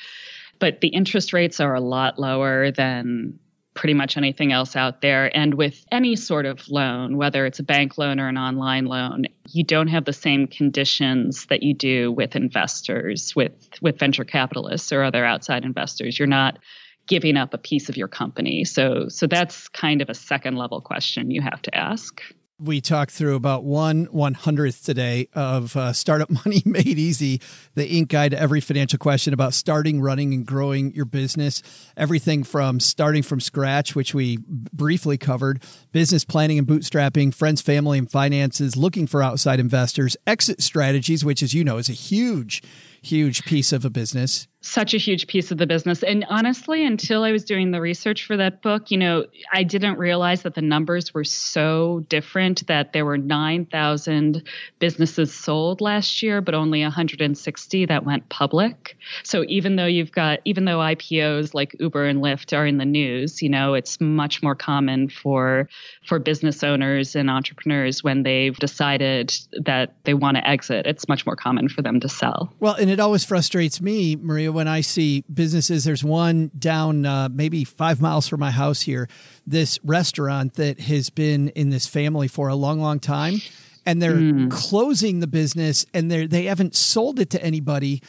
but 0.59 0.81
the 0.81 0.89
interest 0.89 1.33
rates 1.33 1.61
are 1.61 1.75
a 1.75 1.81
lot 1.81 2.19
lower 2.19 2.71
than 2.71 3.39
pretty 3.77 3.95
much 3.95 4.17
anything 4.17 4.53
else 4.53 4.75
out 4.75 5.03
there. 5.03 5.35
And 5.37 5.55
with 5.55 5.85
any 5.93 6.17
sort 6.17 6.47
of 6.47 6.69
loan, 6.69 7.17
whether 7.17 7.47
it's 7.47 7.61
a 7.61 7.63
bank 7.63 7.99
loan 7.99 8.19
or 8.19 8.29
an 8.29 8.39
online 8.39 8.87
loan, 8.87 9.27
you 9.49 9.63
don't 9.63 9.89
have 9.89 10.05
the 10.05 10.13
same 10.13 10.49
conditions 10.49 11.47
that 11.47 11.63
you 11.63 11.75
do 11.75 12.11
with 12.11 12.35
investors, 12.35 13.37
with, 13.37 13.53
with 13.81 13.99
venture 13.99 14.25
capitalists 14.25 14.93
or 14.93 15.05
other 15.05 15.25
outside 15.25 15.65
investors. 15.65 16.19
You're 16.19 16.27
not 16.27 16.59
giving 17.07 17.37
up 17.37 17.55
a 17.55 17.59
piece 17.59 17.89
of 17.89 17.97
your 17.97 18.09
company. 18.09 18.65
So 18.65 19.09
so 19.09 19.27
that's 19.27 19.69
kind 19.69 20.03
of 20.03 20.11
a 20.11 20.15
second 20.15 20.57
level 20.57 20.81
question 20.81 21.31
you 21.31 21.41
have 21.41 21.63
to 21.63 21.75
ask 21.77 22.21
we 22.59 22.81
talked 22.81 23.11
through 23.11 23.35
about 23.35 23.65
one 23.65 24.05
one 24.07 24.35
hundredth 24.35 24.85
today 24.85 25.29
of 25.35 25.77
uh, 25.77 25.93
startup 25.93 26.31
money 26.45 26.63
made 26.65 26.87
easy. 26.99 27.41
The 27.75 27.89
Inc 27.89 28.09
guide 28.09 28.31
to 28.31 28.41
every 28.41 28.61
financial 28.61 28.99
question 28.99 29.35
about 29.35 29.55
starting 29.55 30.01
running 30.01 30.33
and 30.33 30.47
growing 30.47 30.95
your 30.95 31.05
business. 31.05 31.63
Everything 31.97 32.45
from 32.45 32.81
starting 32.81 33.23
from 33.23 33.41
scratch 33.41 33.95
which 33.95 34.15
we 34.15 34.39
briefly 34.49 35.19
covered 35.19 35.63
business 35.93 36.25
planning 36.25 36.59
and 36.59 36.67
bootstrapping 36.67 37.35
friends 37.35 37.61
family 37.61 37.99
and 37.99 38.11
finances 38.11 38.77
looking 38.77 39.07
for 39.07 39.23
outside 39.23 39.61
investors 39.61 40.17
exit 40.27 40.63
strategies 40.63 41.25
which 41.25 41.43
as 41.43 41.55
you 41.55 41.65
know 41.65 41.79
is 41.79 41.89
a 41.89 41.93
huge 41.93 42.63
huge 43.03 43.45
piece 43.45 43.73
of 43.73 43.85
a 43.85 43.91
business 43.91 44.49
such 44.67 44.95
a 44.95 44.99
huge 44.99 45.27
piece 45.27 45.51
of 45.51 45.59
the 45.59 45.67
business. 45.67 46.03
And 46.03 46.27
honestly, 46.29 46.85
until 46.85 47.23
I 47.23 47.33
was 47.33 47.45
doing 47.45 47.71
the 47.71 47.81
research 47.81 48.25
for 48.25 48.37
that 48.37 48.63
book, 48.63 48.91
you 48.91 48.99
know, 48.99 49.27
I 49.53 49.63
didn't 49.63 49.99
realize 49.99 50.43
that 50.43 50.55
the 50.55 50.63
numbers 50.63 51.15
were 51.15 51.25
so 51.25 52.05
different 52.09 52.67
that 52.67 52.93
there 52.93 53.05
were 53.05 53.17
9,000 53.17 54.43
businesses 54.79 55.33
sold 55.33 55.81
last 55.81 56.23
year, 56.23 56.41
but 56.41 56.55
only 56.55 56.83
160 56.83 57.87
that 57.87 58.05
went 58.05 58.29
public. 58.29 58.97
So 59.23 59.45
even 59.49 59.77
though 59.77 59.87
you've 59.87 60.13
got, 60.13 60.41
even 60.45 60.65
though 60.65 60.79
IPOs 60.79 61.55
like 61.55 61.77
Uber 61.79 62.05
and 62.05 62.21
Lyft 62.21 62.57
are 62.57 62.67
in 62.67 62.79
the 62.79 62.85
news, 62.85 63.43
you 63.43 63.49
know, 63.49 63.75
it's 63.75 64.01
much 64.01 64.43
more 64.43 64.55
common 64.55 65.09
for, 65.09 65.69
for 66.05 66.19
business 66.19 66.65
owners 66.65 67.15
and 67.15 67.31
entrepreneurs 67.31 68.03
when 68.03 68.25
they've 68.25 68.57
decided 68.57 69.33
that 69.65 69.95
they 70.05 70.15
want 70.15 70.37
to 70.37 70.49
exit. 70.49 70.87
It's 70.87 71.09
much 71.09 71.25
more 71.25 71.37
common 71.37 71.69
for 71.69 71.83
them 71.83 72.01
to 72.01 72.09
sell. 72.09 72.53
Well, 72.59 72.75
and 72.75 72.91
it 72.91 72.99
always 72.99 73.25
frustrates 73.25 73.81
me, 73.81 74.17
Maria, 74.17 74.56
when 74.57 74.67
I 74.67 74.81
see 74.81 75.23
businesses. 75.33 75.85
There's 75.85 76.03
one 76.03 76.51
down 76.59 77.05
uh, 77.05 77.29
maybe 77.31 77.63
five 77.63 78.01
miles 78.01 78.27
from 78.27 78.41
my 78.41 78.51
house 78.51 78.81
here, 78.81 79.07
this 79.47 79.79
restaurant 79.85 80.55
that 80.55 80.81
has 80.81 81.11
been 81.11 81.51
in 81.51 81.69
this 81.69 81.87
family 81.87 82.27
for 82.27 82.49
a 82.49 82.55
long, 82.55 82.81
long 82.81 82.99
time. 82.99 83.43
And 83.85 84.01
they're 84.01 84.17
mm. 84.17 84.51
closing 84.51 85.21
the 85.21 85.27
business 85.27 85.85
and 85.93 86.11
they 86.11 86.27
they 86.27 86.45
haven't 86.45 86.75
sold 86.75 87.21
it 87.21 87.31
to 87.31 87.45
anybody. 87.45 88.03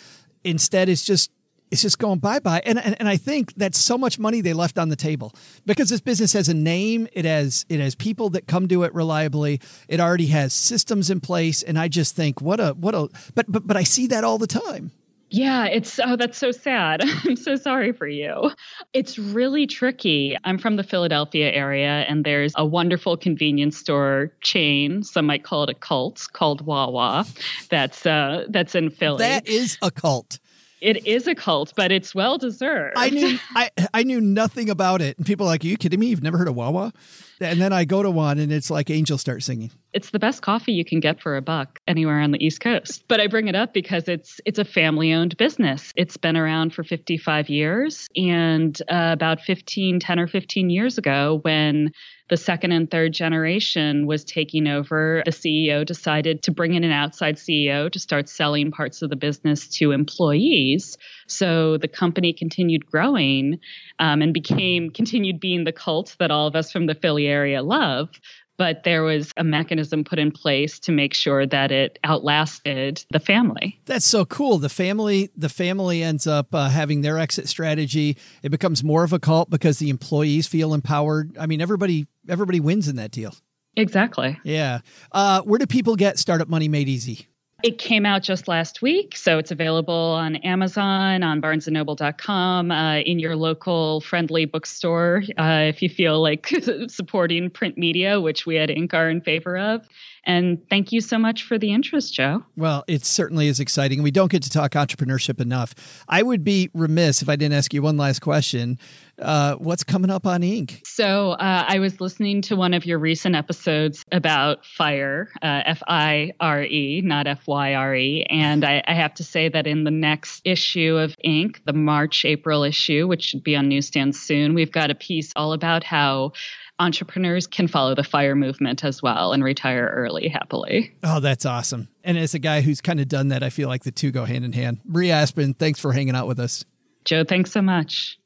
Instead, 0.44 0.88
it's 0.88 1.04
just 1.04 1.30
it's 1.70 1.82
just 1.82 2.00
going 2.00 2.20
bye 2.20 2.40
bye. 2.40 2.62
And, 2.66 2.80
and 2.80 2.96
and 2.98 3.10
I 3.10 3.18
think 3.18 3.54
that's 3.56 3.78
so 3.78 3.98
much 3.98 4.18
money 4.18 4.40
they 4.40 4.54
left 4.54 4.80
on 4.80 4.88
the 4.88 4.96
table 4.96 5.36
because 5.66 5.90
this 5.90 6.02
business 6.02 6.32
has 6.34 6.48
a 6.50 6.54
name. 6.54 7.10
It 7.12 7.26
has 7.26 7.66
it 7.68 7.82
has 7.82 7.94
people 7.94 8.30
that 8.32 8.48
come 8.48 8.70
to 8.70 8.84
it 8.86 8.96
reliably. 8.96 9.60
It 9.90 10.00
already 10.00 10.28
has 10.28 10.54
systems 10.54 11.12
in 11.12 11.20
place. 11.20 11.62
And 11.62 11.78
I 11.78 11.90
just 11.90 12.16
think 12.16 12.42
what 12.42 12.62
a 12.62 12.70
what 12.70 12.96
a 12.96 13.10
but 13.36 13.52
but 13.52 13.68
but 13.68 13.76
I 13.76 13.84
see 13.84 14.08
that 14.08 14.24
all 14.24 14.38
the 14.38 14.48
time. 14.48 14.92
Yeah, 15.30 15.66
it's 15.66 16.00
oh, 16.04 16.16
that's 16.16 16.38
so 16.38 16.52
sad. 16.52 17.02
I'm 17.26 17.36
so 17.36 17.56
sorry 17.56 17.92
for 17.92 18.08
you. 18.08 18.52
It's 18.94 19.20
really 19.20 19.68
tricky. 19.68 20.38
I'm 20.44 20.58
from 20.58 20.78
the 20.78 20.84
Philadelphia 20.84 21.52
area, 21.52 22.06
and 22.08 22.24
there's 22.24 22.54
a 22.56 22.66
wonderful 22.66 23.18
convenience 23.18 23.78
store 23.78 24.32
chain. 24.42 25.04
Some 25.04 25.26
might 25.26 25.44
call 25.44 25.64
it 25.64 25.70
a 25.70 25.74
cult 25.74 26.28
called 26.32 26.66
Wawa. 26.66 27.26
That's 27.70 28.06
uh, 28.06 28.46
that's 28.50 28.76
in 28.76 28.90
Philly. 28.90 29.20
That 29.20 29.48
is 29.48 29.78
a 29.82 29.92
cult. 29.92 30.40
It 30.82 31.08
is 31.08 31.28
a 31.28 31.36
cult, 31.36 31.74
but 31.76 31.92
it's 31.92 32.14
well 32.14 32.38
deserved. 32.38 32.96
I 32.98 33.10
knew 33.10 33.40
I 33.56 33.70
I 33.94 34.04
knew 34.04 34.22
nothing 34.22 34.70
about 34.70 35.02
it, 35.02 35.18
and 35.18 35.26
people 35.26 35.46
are 35.46 35.50
like, 35.50 35.64
"Are 35.64 35.68
you 35.68 35.78
kidding 35.78 36.00
me? 36.00 36.08
You've 36.08 36.24
never 36.24 36.38
heard 36.38 36.48
of 36.48 36.56
Wawa?" 36.56 36.94
And 37.40 37.62
then 37.62 37.74
I 37.74 37.86
go 37.86 38.02
to 38.04 38.10
one, 38.10 38.40
and 38.40 38.52
it's 38.52 38.70
like 38.70 38.90
angels 38.90 39.22
start 39.22 39.44
singing. 39.44 39.72
It's 39.94 40.10
the 40.10 40.20
best 40.20 40.42
coffee 40.42 40.74
you 40.74 40.86
can 40.86 41.00
get 41.00 41.22
for 41.22 41.38
a 41.38 41.42
buck 41.42 41.80
anywhere 41.88 42.20
on 42.20 42.32
the 42.32 42.44
East 42.44 42.60
Coast. 42.60 43.04
But 43.08 43.20
I 43.20 43.28
bring 43.28 43.48
it 43.48 43.56
up 43.56 43.74
because 43.74 44.08
it's 44.08 44.40
it's 44.46 44.60
a 44.60 44.66
family 44.66 45.14
owned 45.14 45.38
business. 45.38 45.92
It's 45.96 46.18
been 46.18 46.38
around 46.38 46.74
for 46.74 46.84
55 46.84 47.50
years, 47.50 48.08
and 48.16 48.80
uh, 48.90 49.10
about 49.14 49.42
15, 49.42 50.00
10 50.00 50.20
or 50.20 50.28
15 50.28 50.70
years 50.70 50.98
ago, 50.98 51.40
when 51.44 51.92
the 52.30 52.38
second 52.38 52.72
and 52.72 52.90
third 52.90 53.14
generation 53.14 54.06
was 54.06 54.24
taking 54.24 54.68
over, 54.68 55.22
the 55.26 55.32
CEO 55.32 55.86
decided 55.86 56.44
to 56.44 56.52
bring 56.52 56.74
in 56.74 56.84
an 56.84 56.92
outside 56.92 57.36
CEO 57.36 57.92
to 57.92 58.00
start 58.00 58.28
selling 58.28 58.72
parts 58.72 59.02
of 59.02 59.10
the 59.10 59.16
business 59.16 59.68
to 59.78 59.92
employees. 59.92 60.98
So 61.28 61.78
the 61.78 61.88
company 61.88 62.34
continued 62.34 62.86
growing 62.86 63.60
um, 64.00 64.22
and 64.22 64.34
became 64.34 64.90
continued 64.90 65.40
being 65.40 65.64
the 65.64 65.72
cult 65.72 66.16
that 66.20 66.32
all 66.32 66.48
of 66.48 66.56
us 66.56 66.72
from 66.72 66.86
the 66.86 66.96
Philly 66.96 67.28
area 67.28 67.62
love 67.62 68.10
but 68.58 68.84
there 68.84 69.04
was 69.04 69.32
a 69.38 69.44
mechanism 69.44 70.04
put 70.04 70.20
in 70.20 70.32
place 70.32 70.80
to 70.80 70.92
make 70.92 71.14
sure 71.14 71.46
that 71.46 71.72
it 71.72 72.00
outlasted 72.04 73.06
the 73.12 73.20
family. 73.20 73.80
That's 73.86 74.06
so 74.06 74.26
cool. 74.26 74.58
The 74.58 74.70
family, 74.70 75.30
the 75.36 75.50
family 75.50 76.04
ends 76.04 76.28
up 76.28 76.54
uh, 76.54 76.70
having 76.70 77.02
their 77.02 77.18
exit 77.20 77.48
strategy. 77.48 78.18
It 78.44 78.50
becomes 78.50 78.84
more 78.84 79.04
of 79.04 79.14
a 79.14 79.20
cult 79.20 79.50
because 79.50 79.80
the 79.80 79.90
employees 79.90 80.48
feel 80.48 80.74
empowered. 80.74 81.38
I 81.38 81.46
mean, 81.46 81.62
everybody, 81.62 82.08
everybody 82.28 82.60
wins 82.60 82.88
in 82.88 82.96
that 82.98 83.12
deal. 83.12 83.34
Exactly. 83.76 84.40
Yeah. 84.44 84.80
Uh, 85.12 85.42
where 85.44 85.60
do 85.60 85.68
people 85.68 85.96
get 85.96 86.18
Startup 86.18 86.50
Money 86.50 86.68
Made 86.68 86.90
Easy? 86.90 87.28
It 87.64 87.80
came 87.80 88.06
out 88.06 88.22
just 88.22 88.48
last 88.48 88.84
week, 88.84 89.18
so 89.18 89.40
it's 89.40 89.50
available 89.50 89.92
on 89.96 90.36
Amazon, 90.38 91.24
on 91.24 91.42
BarnesandNoble.com, 91.42 92.70
uh, 92.70 92.98
in 93.00 93.18
your 93.18 93.36
local 93.36 94.00
friendly 94.02 94.46
bookstore 94.46 95.24
uh, 95.40 95.66
if 95.68 95.82
you 95.82 95.90
feel 95.90 96.22
like 96.22 96.54
supporting 96.88 97.50
print 97.50 97.76
media, 97.76 98.22
which 98.22 98.46
we 98.46 98.60
at 98.60 98.70
Inc. 98.70 98.94
are 98.94 99.10
in 99.10 99.22
favor 99.22 99.58
of. 99.58 99.88
And 100.28 100.60
thank 100.70 100.92
you 100.92 101.00
so 101.00 101.18
much 101.18 101.44
for 101.44 101.58
the 101.58 101.72
interest, 101.72 102.14
Joe. 102.14 102.44
Well, 102.58 102.84
it 102.88 103.06
certainly 103.06 103.48
is 103.48 103.62
exciting. 103.62 104.04
We 104.04 104.12
don't 104.12 104.30
get 104.30 104.44
to 104.44 104.50
talk 104.50 104.74
entrepreneurship 104.74 105.40
enough. 105.40 105.74
I 106.10 106.22
would 106.22 106.44
be 106.44 106.70
remiss 106.74 107.22
if 107.22 107.30
I 107.30 107.38
didn't 107.38 107.58
ask 107.58 107.74
you 107.74 107.82
one 107.82 107.96
last 107.96 108.20
question. 108.20 108.78
Uh, 109.20 109.56
what's 109.56 109.86
coming 109.86 110.12
up 110.12 110.28
on 110.28 110.42
Inc? 110.42 110.86
So 110.86 111.32
uh, 111.32 111.66
I 111.68 111.80
was 111.80 112.00
listening 112.02 112.42
to 112.44 112.56
one 112.58 112.74
of 112.74 112.86
your 112.86 113.00
recent 113.00 113.36
episodes 113.36 114.04
about 114.12 114.66
fire, 114.66 115.30
uh, 115.42 115.64
F 115.66 115.82
I 115.88 116.34
R 116.40 116.62
E, 116.62 117.02
not 117.04 117.26
F 117.26 117.48
Y 117.48 117.74
R 117.74 117.96
E. 117.96 118.26
And 118.30 118.66
I, 118.66 118.84
I 118.86 118.94
have 118.94 119.14
to 119.16 119.24
say 119.24 119.48
that 119.50 119.66
in 119.66 119.86
the 119.86 119.92
next 119.92 120.42
issue 120.44 120.98
of 120.98 121.16
Inc., 121.26 121.58
the 121.66 121.74
March 121.74 122.26
April 122.26 122.64
issue, 122.64 123.08
which 123.08 123.24
should 123.24 123.44
be 123.44 123.56
on 123.56 123.70
newsstands 123.70 124.20
soon, 124.20 124.54
we've 124.54 124.74
got 124.74 124.92
a 124.92 124.96
piece 124.96 125.32
all 125.38 125.54
about 125.54 125.84
how 125.84 126.34
entrepreneurs 126.80 127.48
can 127.48 127.68
follow 127.68 127.96
the 127.96 128.04
fire 128.04 128.36
movement 128.36 128.84
as 128.84 129.02
well 129.02 129.34
and 129.34 129.44
retire 129.44 129.92
early 129.94 130.28
happily. 130.28 130.94
Oh, 131.04 131.20
that's 131.20 131.46
awesome. 131.46 131.88
And 132.04 132.18
as 132.18 132.34
a 132.34 132.40
guy 132.40 132.62
who's 132.62 132.82
kind 132.82 133.00
of 133.00 133.08
done 133.08 133.30
that, 133.30 133.44
I 133.44 133.50
feel 133.50 133.68
like 133.68 133.84
the 133.84 133.92
two 133.92 134.12
go 134.12 134.26
hand 134.26 134.46
in 134.46 134.54
hand. 134.54 134.80
Maria 134.86 135.16
Aspan, 135.16 135.58
thanks 135.58 135.80
for 135.80 135.94
hanging 135.94 136.16
out 136.16 136.28
with 136.28 136.40
us. 136.40 136.66
Joe, 137.06 137.24
thanks 137.24 137.52
so 137.52 137.62
much. 137.62 138.20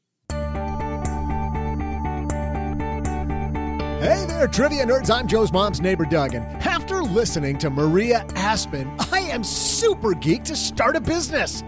Hey 4.02 4.24
there, 4.26 4.48
trivia 4.48 4.84
nerds. 4.84 5.10
I'm 5.14 5.28
Joe's 5.28 5.52
mom's 5.52 5.80
neighbor, 5.80 6.04
Doug. 6.04 6.34
And 6.34 6.44
after 6.66 7.02
listening 7.02 7.56
to 7.58 7.70
Maria 7.70 8.26
Aspan, 8.30 9.12
I 9.12 9.20
am 9.20 9.44
super 9.44 10.08
geeked 10.08 10.46
to 10.46 10.56
start 10.56 10.96
a 10.96 11.00
business. 11.00 11.62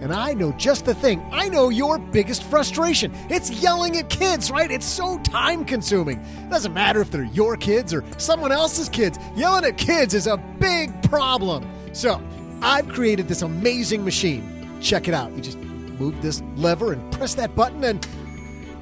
And 0.00 0.12
I 0.12 0.34
know 0.34 0.52
just 0.52 0.84
the 0.84 0.94
thing. 0.94 1.26
I 1.32 1.48
know 1.48 1.68
your 1.70 1.98
biggest 1.98 2.42
frustration. 2.44 3.12
It's 3.30 3.50
yelling 3.50 3.96
at 3.96 4.08
kids, 4.10 4.50
right? 4.50 4.70
It's 4.70 4.86
so 4.86 5.18
time 5.18 5.64
consuming. 5.64 6.24
Doesn't 6.50 6.74
matter 6.74 7.00
if 7.00 7.10
they're 7.10 7.24
your 7.24 7.56
kids 7.56 7.94
or 7.94 8.04
someone 8.18 8.52
else's 8.52 8.88
kids. 8.88 9.18
Yelling 9.34 9.64
at 9.64 9.78
kids 9.78 10.14
is 10.14 10.26
a 10.26 10.36
big 10.58 10.90
problem. 11.10 11.66
So, 11.92 12.20
I've 12.62 12.88
created 12.88 13.28
this 13.28 13.42
amazing 13.42 14.04
machine. 14.04 14.78
Check 14.80 15.08
it 15.08 15.14
out. 15.14 15.34
You 15.34 15.40
just 15.40 15.58
move 15.58 16.20
this 16.20 16.42
lever 16.56 16.92
and 16.92 17.12
press 17.12 17.34
that 17.34 17.54
button 17.54 17.82
and. 17.84 18.00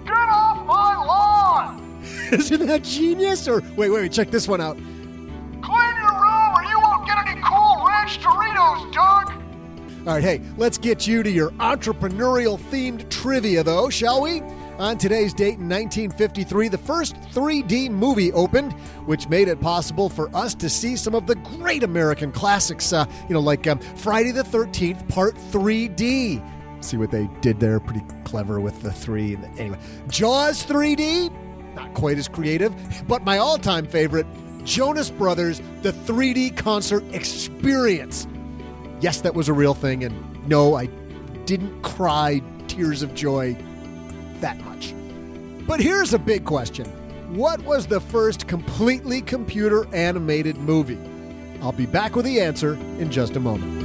Get 0.05 0.13
off 0.13 0.67
my 0.67 0.97
lawn! 0.97 2.03
Isn't 2.33 2.67
that 2.67 2.83
genius? 2.83 3.47
Or 3.49 3.61
wait, 3.77 3.91
wait, 3.91 3.91
wait, 3.91 4.13
check 4.13 4.31
this 4.31 4.49
one 4.49 4.61
out. 4.61 4.77
Clean 4.77 5.95
your 5.97 6.13
room 6.13 6.53
or 6.55 6.65
you 6.65 6.79
won't 6.79 7.07
get 7.07 7.19
any 7.27 7.41
cool 7.41 7.85
ranch 7.87 8.19
Doritos, 8.21 8.93
Doug! 8.93 9.14
All 10.07 10.13
right, 10.13 10.23
hey, 10.23 10.43
let's 10.59 10.77
get 10.77 11.07
you 11.07 11.23
to 11.23 11.31
your 11.31 11.49
entrepreneurial 11.53 12.61
themed 12.61 13.09
trivia, 13.09 13.63
though, 13.63 13.89
shall 13.89 14.21
we? 14.21 14.43
On 14.77 14.99
today's 14.99 15.33
date 15.33 15.59
in 15.59 15.67
1953, 15.67 16.69
the 16.69 16.77
first 16.77 17.17
3D 17.33 17.89
movie 17.89 18.31
opened, 18.35 18.75
which 19.07 19.31
made 19.31 19.49
it 19.49 19.63
possible 19.63 20.11
for 20.11 20.29
us 20.37 20.55
to 20.57 20.69
see 20.69 20.95
some 20.95 21.15
of 21.15 21.27
the 21.27 21.37
great 21.37 21.83
American 21.83 22.33
classics, 22.33 22.93
uh, 22.93 23.07
you 23.31 23.33
know, 23.33 23.41
like 23.41 23.67
um, 23.67 23.79
Friday 23.79 24.31
the 24.31 24.43
13th, 24.43 25.09
Part 25.09 25.37
3D. 25.37 26.85
See 26.85 26.97
what 26.99 27.11
they 27.11 27.31
did 27.41 27.59
there? 27.59 27.81
Pretty 27.81 28.05
clever 28.25 28.61
with 28.61 28.83
the 28.83 28.93
three. 28.93 29.39
Anyway, 29.57 29.79
Jaws 30.09 30.67
3D, 30.67 31.33
not 31.75 31.95
quite 31.95 32.19
as 32.19 32.29
creative, 32.29 32.75
but 33.09 33.25
my 33.25 33.39
all 33.39 33.57
time 33.57 33.87
favorite, 33.87 34.27
Jonas 34.65 35.09
Brothers, 35.09 35.63
the 35.81 35.93
3D 35.93 36.55
concert 36.59 37.05
experience 37.15 38.27
yes, 39.05 39.21
that 39.21 39.35
was 39.35 39.51
a 39.51 39.53
real 39.53 39.75
thing, 39.75 40.03
and 40.03 40.49
no, 40.49 40.75
I 40.75 40.87
didn't 41.45 41.83
cry 41.83 42.41
tears 42.69 43.03
of 43.03 43.15
joy 43.15 43.55
that 44.41 44.59
much. 44.65 44.95
But 45.67 45.79
here's 45.79 46.15
a 46.15 46.19
big 46.19 46.47
question 46.47 46.87
What 47.37 47.63
was 47.65 47.87
the 47.87 48.01
first 48.01 48.49
completely 48.49 49.21
computer 49.21 49.87
animated 49.95 50.57
movie? 50.57 50.99
I'll 51.61 51.73
be 51.73 51.85
back 51.85 52.17
with 52.17 52.25
the 52.25 52.41
answer 52.41 52.75
in 52.99 53.11
just 53.11 53.37
a 53.37 53.41
moment. 53.41 53.85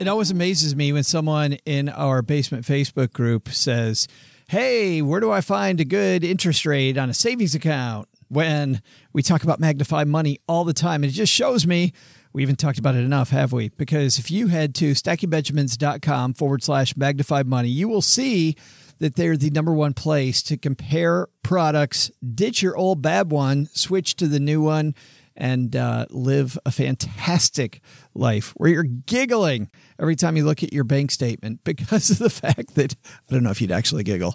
It 0.00 0.06
always 0.06 0.30
amazes 0.30 0.76
me 0.76 0.92
when 0.92 1.02
someone 1.02 1.54
in 1.64 1.88
our 1.88 2.20
basement 2.20 2.64
Facebook 2.64 3.14
group 3.14 3.48
says, 3.48 4.06
Hey, 4.48 5.00
where 5.00 5.20
do 5.20 5.30
I 5.30 5.40
find 5.40 5.80
a 5.80 5.84
good 5.86 6.24
interest 6.24 6.66
rate 6.66 6.98
on 6.98 7.08
a 7.08 7.14
savings 7.14 7.54
account? 7.54 8.06
When 8.28 8.82
we 9.12 9.22
talk 9.22 9.42
about 9.42 9.60
Magnify 9.60 10.04
Money 10.04 10.38
all 10.46 10.64
the 10.64 10.74
time. 10.74 11.02
And 11.02 11.12
it 11.12 11.14
just 11.14 11.32
shows 11.32 11.66
me 11.66 11.92
we 12.32 12.42
haven't 12.42 12.58
talked 12.58 12.78
about 12.78 12.94
it 12.94 13.00
enough, 13.00 13.30
have 13.30 13.52
we? 13.52 13.70
Because 13.70 14.18
if 14.18 14.30
you 14.30 14.48
head 14.48 14.74
to 14.76 14.92
stackingbenjamins.com 14.92 16.34
forward 16.34 16.62
slash 16.62 16.96
magnify 16.96 17.42
money, 17.44 17.68
you 17.68 17.88
will 17.88 18.02
see 18.02 18.54
that 18.98 19.16
they're 19.16 19.36
the 19.36 19.50
number 19.50 19.72
one 19.72 19.94
place 19.94 20.42
to 20.42 20.56
compare 20.56 21.28
products, 21.42 22.10
ditch 22.34 22.62
your 22.62 22.76
old 22.76 23.00
bad 23.00 23.30
one, 23.30 23.66
switch 23.66 24.16
to 24.16 24.26
the 24.26 24.40
new 24.40 24.60
one, 24.60 24.94
and 25.36 25.76
uh, 25.76 26.06
live 26.10 26.58
a 26.66 26.70
fantastic 26.70 27.80
life 28.14 28.52
where 28.56 28.70
you're 28.70 28.82
giggling 28.82 29.70
every 29.98 30.16
time 30.16 30.36
you 30.36 30.44
look 30.44 30.62
at 30.62 30.72
your 30.72 30.84
bank 30.84 31.10
statement 31.10 31.60
because 31.64 32.10
of 32.10 32.18
the 32.18 32.30
fact 32.30 32.74
that 32.74 32.94
I 33.28 33.32
don't 33.32 33.42
know 33.42 33.50
if 33.50 33.60
you'd 33.60 33.72
actually 33.72 34.04
giggle. 34.04 34.34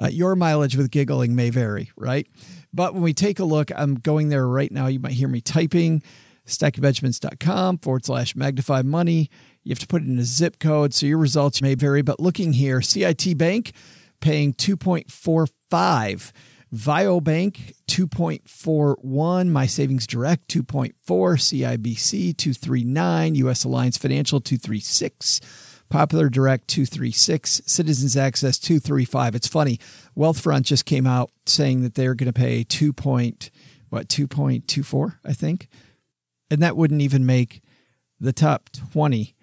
Uh, 0.00 0.08
your 0.08 0.36
mileage 0.36 0.76
with 0.76 0.90
giggling 0.90 1.34
may 1.34 1.50
vary, 1.50 1.90
right? 1.96 2.26
But 2.72 2.94
when 2.94 3.02
we 3.02 3.14
take 3.14 3.38
a 3.38 3.44
look, 3.44 3.70
I'm 3.74 3.94
going 3.94 4.28
there 4.28 4.46
right 4.46 4.70
now. 4.70 4.86
You 4.86 5.00
might 5.00 5.12
hear 5.12 5.28
me 5.28 5.40
typing 5.40 6.02
stackingbenjamins.com 6.46 7.78
forward 7.78 8.04
slash 8.06 8.34
magnify 8.34 8.82
money. 8.82 9.30
You 9.62 9.70
have 9.70 9.78
to 9.80 9.86
put 9.86 10.02
in 10.02 10.18
a 10.18 10.24
zip 10.24 10.58
code, 10.58 10.94
so 10.94 11.06
your 11.06 11.18
results 11.18 11.60
may 11.60 11.74
vary. 11.74 12.02
But 12.02 12.20
looking 12.20 12.54
here, 12.54 12.80
CIT 12.80 13.36
Bank 13.36 13.72
paying 14.20 14.54
2.45. 14.54 16.32
Viobank 16.74 17.72
2.41, 17.86 19.48
My 19.48 19.64
Savings 19.64 20.06
Direct 20.06 20.48
2.4, 20.48 20.92
CIBC 21.06 22.36
239, 22.36 23.34
US 23.36 23.64
Alliance 23.64 23.96
Financial 23.96 24.38
236, 24.38 25.40
Popular 25.88 26.28
Direct 26.28 26.68
236, 26.68 27.62
Citizens 27.66 28.16
Access 28.16 28.58
235. 28.58 29.34
It's 29.34 29.48
funny, 29.48 29.78
Wealthfront 30.16 30.62
just 30.62 30.84
came 30.84 31.06
out 31.06 31.30
saying 31.46 31.82
that 31.82 31.94
they're 31.94 32.14
going 32.14 32.32
to 32.32 32.38
pay 32.38 32.64
2. 32.64 32.92
Point, 32.92 33.50
what 33.88 34.08
2.24, 34.08 35.16
I 35.24 35.32
think. 35.32 35.68
And 36.50 36.60
that 36.62 36.76
wouldn't 36.76 37.02
even 37.02 37.26
make 37.26 37.62
the 38.20 38.32
top 38.32 38.70
20 38.92 39.34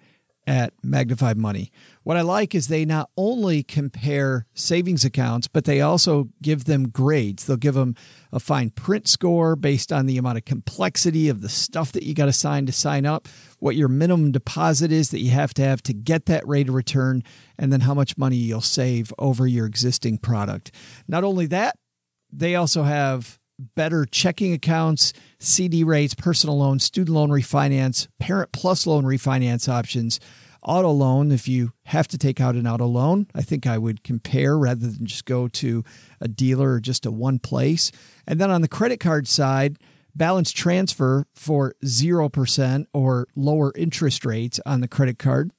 at 0.46 0.72
Magnify 0.82 1.34
Money. 1.34 1.72
What 2.04 2.16
I 2.16 2.20
like 2.20 2.54
is 2.54 2.68
they 2.68 2.84
not 2.84 3.10
only 3.16 3.62
compare 3.64 4.46
savings 4.54 5.04
accounts, 5.04 5.48
but 5.48 5.64
they 5.64 5.80
also 5.80 6.28
give 6.40 6.64
them 6.64 6.88
grades. 6.88 7.46
They'll 7.46 7.56
give 7.56 7.74
them 7.74 7.96
a 8.32 8.38
fine 8.38 8.70
print 8.70 9.08
score 9.08 9.56
based 9.56 9.92
on 9.92 10.06
the 10.06 10.18
amount 10.18 10.38
of 10.38 10.44
complexity 10.44 11.28
of 11.28 11.40
the 11.40 11.48
stuff 11.48 11.90
that 11.92 12.04
you 12.04 12.14
got 12.14 12.26
to 12.26 12.32
sign 12.32 12.66
to 12.66 12.72
sign 12.72 13.06
up, 13.06 13.26
what 13.58 13.76
your 13.76 13.88
minimum 13.88 14.32
deposit 14.32 14.92
is 14.92 15.10
that 15.10 15.20
you 15.20 15.30
have 15.30 15.54
to 15.54 15.62
have 15.62 15.82
to 15.84 15.92
get 15.92 16.26
that 16.26 16.46
rate 16.46 16.68
of 16.68 16.74
return, 16.74 17.22
and 17.58 17.72
then 17.72 17.80
how 17.80 17.94
much 17.94 18.18
money 18.18 18.36
you'll 18.36 18.60
save 18.60 19.12
over 19.18 19.46
your 19.46 19.66
existing 19.66 20.18
product. 20.18 20.72
Not 21.08 21.24
only 21.24 21.46
that, 21.46 21.76
they 22.32 22.54
also 22.54 22.82
have 22.82 23.38
better 23.74 24.04
checking 24.04 24.52
accounts, 24.52 25.12
CD 25.38 25.82
rates, 25.82 26.14
personal 26.14 26.58
loans, 26.58 26.84
student 26.84 27.14
loan 27.14 27.30
refinance, 27.30 28.08
parent 28.18 28.52
plus 28.52 28.86
loan 28.86 29.04
refinance 29.04 29.68
options 29.68 30.20
auto 30.66 30.90
loan, 30.90 31.30
if 31.30 31.48
you 31.48 31.72
have 31.84 32.08
to 32.08 32.18
take 32.18 32.40
out 32.40 32.56
an 32.56 32.66
auto 32.66 32.86
loan, 32.86 33.28
I 33.34 33.42
think 33.42 33.66
I 33.66 33.78
would 33.78 34.02
compare 34.02 34.58
rather 34.58 34.86
than 34.86 35.06
just 35.06 35.24
go 35.24 35.48
to 35.48 35.84
a 36.20 36.28
dealer 36.28 36.72
or 36.72 36.80
just 36.80 37.06
a 37.06 37.10
one 37.10 37.38
place. 37.38 37.92
And 38.26 38.40
then 38.40 38.50
on 38.50 38.60
the 38.60 38.68
credit 38.68 38.98
card 38.98 39.28
side, 39.28 39.78
balance 40.16 40.52
transfer 40.52 41.26
for 41.34 41.74
0% 41.84 42.86
or 42.92 43.28
lower 43.34 43.72
interest 43.76 44.24
rates 44.24 44.60
on 44.64 44.80
the 44.80 44.88
credit 44.88 45.18
card. 45.18 45.50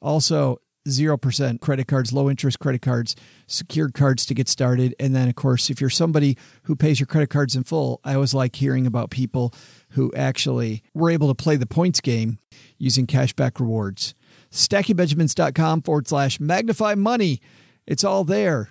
Also, 0.00 0.58
0% 0.88 1.60
credit 1.60 1.86
cards, 1.86 2.12
low 2.12 2.28
interest 2.28 2.58
credit 2.58 2.82
cards, 2.82 3.14
secured 3.46 3.94
cards 3.94 4.26
to 4.26 4.34
get 4.34 4.48
started. 4.48 4.94
And 4.98 5.14
then, 5.14 5.28
of 5.28 5.36
course, 5.36 5.70
if 5.70 5.80
you're 5.80 5.90
somebody 5.90 6.36
who 6.64 6.74
pays 6.74 6.98
your 6.98 7.06
credit 7.06 7.30
cards 7.30 7.54
in 7.54 7.64
full, 7.64 8.00
I 8.04 8.14
always 8.14 8.34
like 8.34 8.56
hearing 8.56 8.86
about 8.86 9.10
people 9.10 9.54
who 9.90 10.12
actually 10.14 10.82
were 10.92 11.10
able 11.10 11.28
to 11.28 11.34
play 11.34 11.56
the 11.56 11.66
points 11.66 12.00
game 12.00 12.38
using 12.78 13.06
cashback 13.06 13.60
rewards 13.60 14.14
StackingBenjamins.com 14.50 15.82
forward 15.82 16.08
slash 16.08 16.38
magnify 16.38 16.94
money. 16.94 17.40
It's 17.86 18.04
all 18.04 18.24
there. 18.24 18.70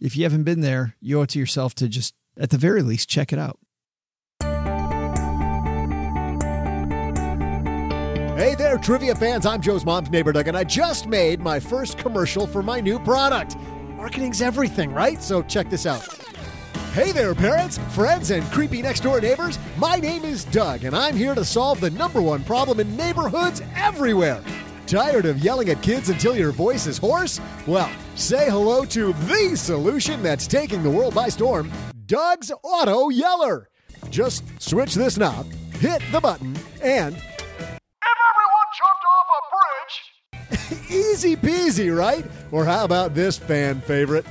If 0.00 0.16
you 0.16 0.24
haven't 0.24 0.44
been 0.44 0.60
there, 0.60 0.96
you 1.00 1.20
owe 1.20 1.22
it 1.22 1.30
to 1.30 1.38
yourself 1.38 1.74
to 1.76 1.88
just, 1.88 2.14
at 2.36 2.50
the 2.50 2.58
very 2.58 2.82
least, 2.82 3.08
check 3.08 3.32
it 3.32 3.38
out. 3.38 3.58
Hey 8.36 8.54
there, 8.54 8.78
trivia 8.78 9.14
fans. 9.14 9.46
I'm 9.46 9.60
Joe's 9.60 9.84
mom's 9.84 10.10
neighbor, 10.10 10.32
Doug, 10.32 10.48
and 10.48 10.56
I 10.56 10.64
just 10.64 11.06
made 11.06 11.40
my 11.40 11.60
first 11.60 11.98
commercial 11.98 12.46
for 12.46 12.62
my 12.62 12.80
new 12.80 12.98
product. 12.98 13.56
Marketing's 13.96 14.42
everything, 14.42 14.92
right? 14.92 15.22
So 15.22 15.42
check 15.42 15.70
this 15.70 15.86
out. 15.86 16.02
Hey 16.92 17.12
there, 17.12 17.34
parents, 17.34 17.78
friends, 17.90 18.30
and 18.30 18.44
creepy 18.50 18.82
next 18.82 19.00
door 19.00 19.20
neighbors. 19.20 19.58
My 19.76 19.96
name 19.96 20.24
is 20.24 20.44
Doug, 20.46 20.84
and 20.84 20.96
I'm 20.96 21.16
here 21.16 21.34
to 21.34 21.44
solve 21.44 21.80
the 21.80 21.90
number 21.90 22.20
one 22.20 22.42
problem 22.44 22.80
in 22.80 22.96
neighborhoods 22.96 23.62
everywhere 23.76 24.42
Tired 24.92 25.24
of 25.24 25.38
yelling 25.38 25.70
at 25.70 25.80
kids 25.80 26.10
until 26.10 26.36
your 26.36 26.52
voice 26.52 26.86
is 26.86 26.98
hoarse? 26.98 27.40
Well, 27.66 27.90
say 28.14 28.50
hello 28.50 28.84
to 28.84 29.14
the 29.14 29.56
solution 29.56 30.22
that's 30.22 30.46
taking 30.46 30.82
the 30.82 30.90
world 30.90 31.14
by 31.14 31.30
storm 31.30 31.72
Doug's 32.04 32.52
Auto 32.62 33.08
Yeller. 33.08 33.70
Just 34.10 34.44
switch 34.60 34.94
this 34.94 35.16
knob, 35.16 35.50
hit 35.78 36.02
the 36.12 36.20
button, 36.20 36.54
and. 36.82 37.16
Easy 40.90 41.36
peasy, 41.36 41.94
right? 41.96 42.24
Or 42.50 42.64
how 42.64 42.84
about 42.84 43.14
this 43.14 43.38
fan 43.38 43.80
favorite? 43.80 44.24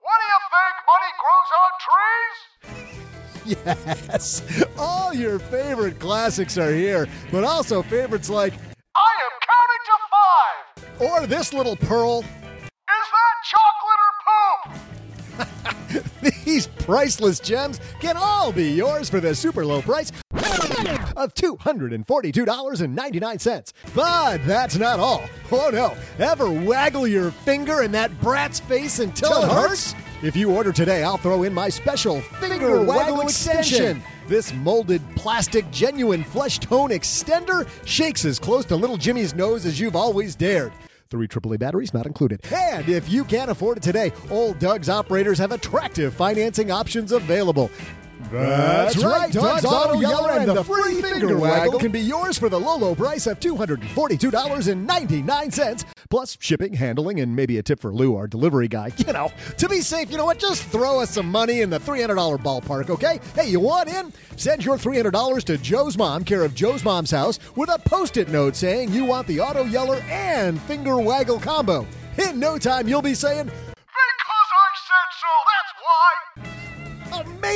What 0.00 0.18
do 0.20 0.26
you 0.32 0.40
think? 0.54 0.74
Money 0.90 1.12
grows 1.22 1.50
on 1.62 1.70
trees? 1.86 3.66
Yes, 4.10 4.42
all 4.78 5.14
your 5.14 5.38
favorite 5.38 6.00
classics 6.00 6.58
are 6.58 6.72
here, 6.72 7.06
but 7.30 7.44
also 7.44 7.82
favorites 7.82 8.28
like 8.28 8.54
I 8.94 9.12
am 9.24 9.38
counting 9.46 9.84
to 9.86 9.96
five. 10.10 11.22
Or 11.22 11.26
this 11.26 11.52
little 11.52 11.76
pearl. 11.76 12.20
Is 12.20 12.26
that 12.88 13.36
chocolate 13.52 14.00
or 14.06 14.14
poop? 15.92 16.44
These 16.44 16.66
priceless 16.66 17.38
gems 17.38 17.80
can 18.00 18.16
all 18.16 18.50
be 18.50 18.70
yours 18.70 19.08
for 19.08 19.20
the 19.20 19.34
super 19.34 19.64
low 19.64 19.82
price 19.82 20.10
of 21.16 21.34
$242.99. 21.34 23.72
But 23.94 24.44
that's 24.46 24.76
not 24.76 25.00
all. 25.00 25.24
Oh 25.50 25.70
no, 25.72 25.96
ever 26.18 26.50
waggle 26.50 27.06
your 27.06 27.30
finger 27.30 27.82
in 27.82 27.92
that 27.92 28.20
brat's 28.20 28.60
face 28.60 28.98
until 28.98 29.42
it 29.42 29.50
hurts? 29.50 29.94
If 30.22 30.34
you 30.34 30.54
order 30.54 30.72
today, 30.72 31.02
I'll 31.02 31.18
throw 31.18 31.42
in 31.42 31.52
my 31.52 31.68
special 31.68 32.20
Finger 32.20 32.82
Waggle 32.82 33.20
Extension. 33.20 34.02
This 34.28 34.52
molded 34.54 35.02
plastic 35.14 35.70
genuine 35.70 36.24
flesh 36.24 36.58
tone 36.58 36.90
extender 36.90 37.68
shakes 37.84 38.24
as 38.24 38.38
close 38.38 38.64
to 38.66 38.76
little 38.76 38.96
Jimmy's 38.96 39.34
nose 39.34 39.66
as 39.66 39.78
you've 39.78 39.94
always 39.94 40.34
dared. 40.34 40.72
Three 41.10 41.28
AAA 41.28 41.60
batteries 41.60 41.94
not 41.94 42.06
included. 42.06 42.40
And 42.52 42.88
if 42.88 43.08
you 43.08 43.24
can't 43.24 43.50
afford 43.50 43.76
it 43.76 43.82
today, 43.82 44.12
Old 44.30 44.58
Doug's 44.58 44.88
operators 44.88 45.38
have 45.38 45.52
attractive 45.52 46.14
financing 46.14 46.72
options 46.72 47.12
available. 47.12 47.70
That's, 48.30 48.96
right, 49.02 49.32
Doug's, 49.32 49.64
Auto 49.64 49.98
Yeller 50.00 50.32
and 50.32 50.48
the 50.50 50.62
free 50.64 51.00
finger 51.00 51.38
waggle 51.38 51.78
can 51.78 51.92
be 51.92 52.00
yours 52.00 52.36
for 52.38 52.48
the 52.48 52.58
low, 52.58 52.76
low 52.76 52.92
price 52.94 53.26
of 53.26 53.38
$242.99, 53.40 55.84
plus 56.10 56.36
shipping, 56.40 56.72
handling, 56.74 57.20
and 57.20 57.34
maybe 57.36 57.58
a 57.58 57.62
tip 57.62 57.80
for 57.80 57.92
Lou, 57.92 58.16
our 58.16 58.26
delivery 58.26 58.68
guy. 58.68 58.90
You 59.06 59.12
know, 59.12 59.30
to 59.58 59.68
be 59.68 59.82
safe, 59.82 60.10
you 60.10 60.16
know 60.16 60.24
what? 60.24 60.40
Just 60.40 60.64
throw 60.64 61.00
us 61.00 61.10
some 61.10 61.30
money 61.30 61.60
in 61.60 61.70
the 61.70 61.78
$300 61.78 62.16
ballpark, 62.42 62.90
okay? 62.90 63.20
Hey, 63.36 63.48
you 63.48 63.60
want 63.60 63.88
in? 63.88 64.12
Send 64.36 64.64
your 64.64 64.76
$300 64.76 65.44
to 65.44 65.56
Joe's 65.58 65.96
mom, 65.96 66.24
care 66.24 66.42
of 66.42 66.56
Joe's 66.56 66.82
mom's 66.82 67.12
house, 67.12 67.38
with 67.54 67.70
a 67.70 67.78
post 67.78 68.16
it 68.16 68.28
note 68.28 68.56
saying 68.56 68.90
you 68.92 69.04
want 69.04 69.28
the 69.28 69.38
Auto 69.38 69.62
Yeller 69.64 70.00
and 70.08 70.60
finger 70.62 70.98
waggle 70.98 71.38
combo. 71.38 71.86
In 72.18 72.40
no 72.40 72.58
time, 72.58 72.88
you'll 72.88 73.02
be 73.02 73.14
saying, 73.14 73.44
Because 73.44 73.84
I 73.84 74.72
said 74.88 75.10
so, 75.20 75.32
that's 75.52 75.72
why. 76.48 76.55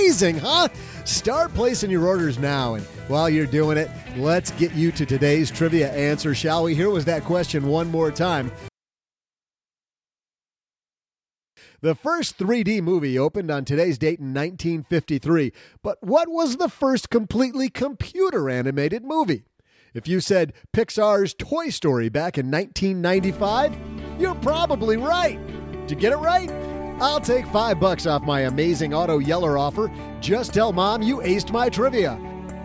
Amazing, 0.01 0.39
huh? 0.39 0.67
Start 1.05 1.53
placing 1.53 1.91
your 1.91 2.07
orders 2.07 2.39
now. 2.39 2.73
And 2.73 2.85
while 3.07 3.29
you're 3.29 3.45
doing 3.45 3.77
it, 3.77 3.91
let's 4.17 4.51
get 4.53 4.73
you 4.73 4.91
to 4.93 5.05
today's 5.05 5.51
trivia 5.51 5.93
answer, 5.93 6.35
shall 6.35 6.65
we? 6.65 6.75
Here 6.75 6.89
was 6.89 7.05
that 7.05 7.23
question 7.23 7.67
one 7.67 7.91
more 7.91 8.11
time. 8.11 8.51
The 11.83 11.95
first 11.95 12.39
3D 12.39 12.81
movie 12.81 13.19
opened 13.19 13.51
on 13.51 13.67
today's 13.67 13.99
date 13.99 14.21
in 14.21 14.33
1953. 14.33 15.53
But 15.83 15.99
what 16.01 16.31
was 16.31 16.57
the 16.57 16.71
first 16.71 17.11
completely 17.11 17.69
computer 17.69 18.49
animated 18.49 19.05
movie? 19.05 19.45
If 19.93 20.09
you 20.09 20.21
said 20.21 20.55
Pixar's 20.73 21.35
Toy 21.35 21.69
Story 21.69 22.09
back 22.09 22.39
in 22.39 22.51
1995, 22.51 23.77
you're 24.19 24.35
probably 24.37 24.97
right. 24.97 25.39
To 25.89 25.95
get 25.95 26.13
it 26.13 26.17
right, 26.17 26.49
I'll 27.01 27.21
take 27.21 27.47
five 27.47 27.81
bucks 27.81 28.07
off 28.07 28.23
my 28.23 28.43
amazing 28.43 28.93
Auto 28.93 29.19
Yeller 29.19 29.57
offer. 29.57 29.91
Just 30.21 30.53
tell 30.53 30.73
mom 30.73 31.01
you 31.03 31.19
aced 31.19 31.51
my 31.51 31.69
trivia. 31.69 32.19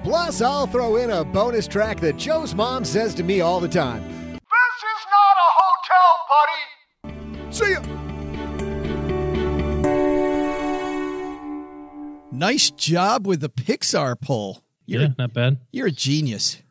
Plus, 0.03 0.41
I'll 0.41 0.67
throw 0.67 0.97
in 0.97 1.09
a 1.09 1.23
bonus 1.23 1.67
track 1.67 1.99
that 2.01 2.17
Joe's 2.17 2.53
mom 2.53 2.83
says 2.85 3.15
to 3.15 3.23
me 3.23 3.41
all 3.41 3.59
the 3.59 3.67
time. 3.67 4.03
This 4.33 4.83
is 4.83 5.05
not 5.09 5.37
a 5.41 5.49
hotel, 5.61 6.17
buddy. 7.09 7.51
See 7.51 7.71
ya. 7.71 7.81
Nice 12.31 12.69
job 12.71 13.25
with 13.25 13.39
the 13.39 13.49
Pixar 13.49 14.19
pull. 14.19 14.61
You're, 14.85 15.03
yeah, 15.03 15.07
not 15.17 15.33
bad. 15.33 15.57
you're 15.71 15.87
a 15.87 15.91
genius. 15.91 16.61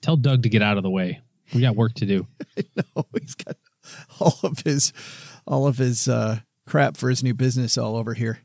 Tell 0.00 0.16
Doug 0.16 0.44
to 0.44 0.48
get 0.48 0.62
out 0.62 0.76
of 0.76 0.84
the 0.84 0.90
way. 0.90 1.20
We 1.52 1.60
got 1.60 1.74
work 1.76 1.94
to 1.94 2.06
do. 2.06 2.26
no, 2.76 3.04
he's 3.20 3.34
got 3.34 3.56
all 4.20 4.38
of 4.44 4.60
his 4.60 4.92
all 5.46 5.66
of 5.66 5.78
his 5.78 6.08
uh, 6.08 6.38
crap 6.68 6.96
for 6.96 7.08
his 7.08 7.24
new 7.24 7.34
business 7.34 7.78
all 7.78 7.96
over 7.96 8.14
here. 8.14 8.40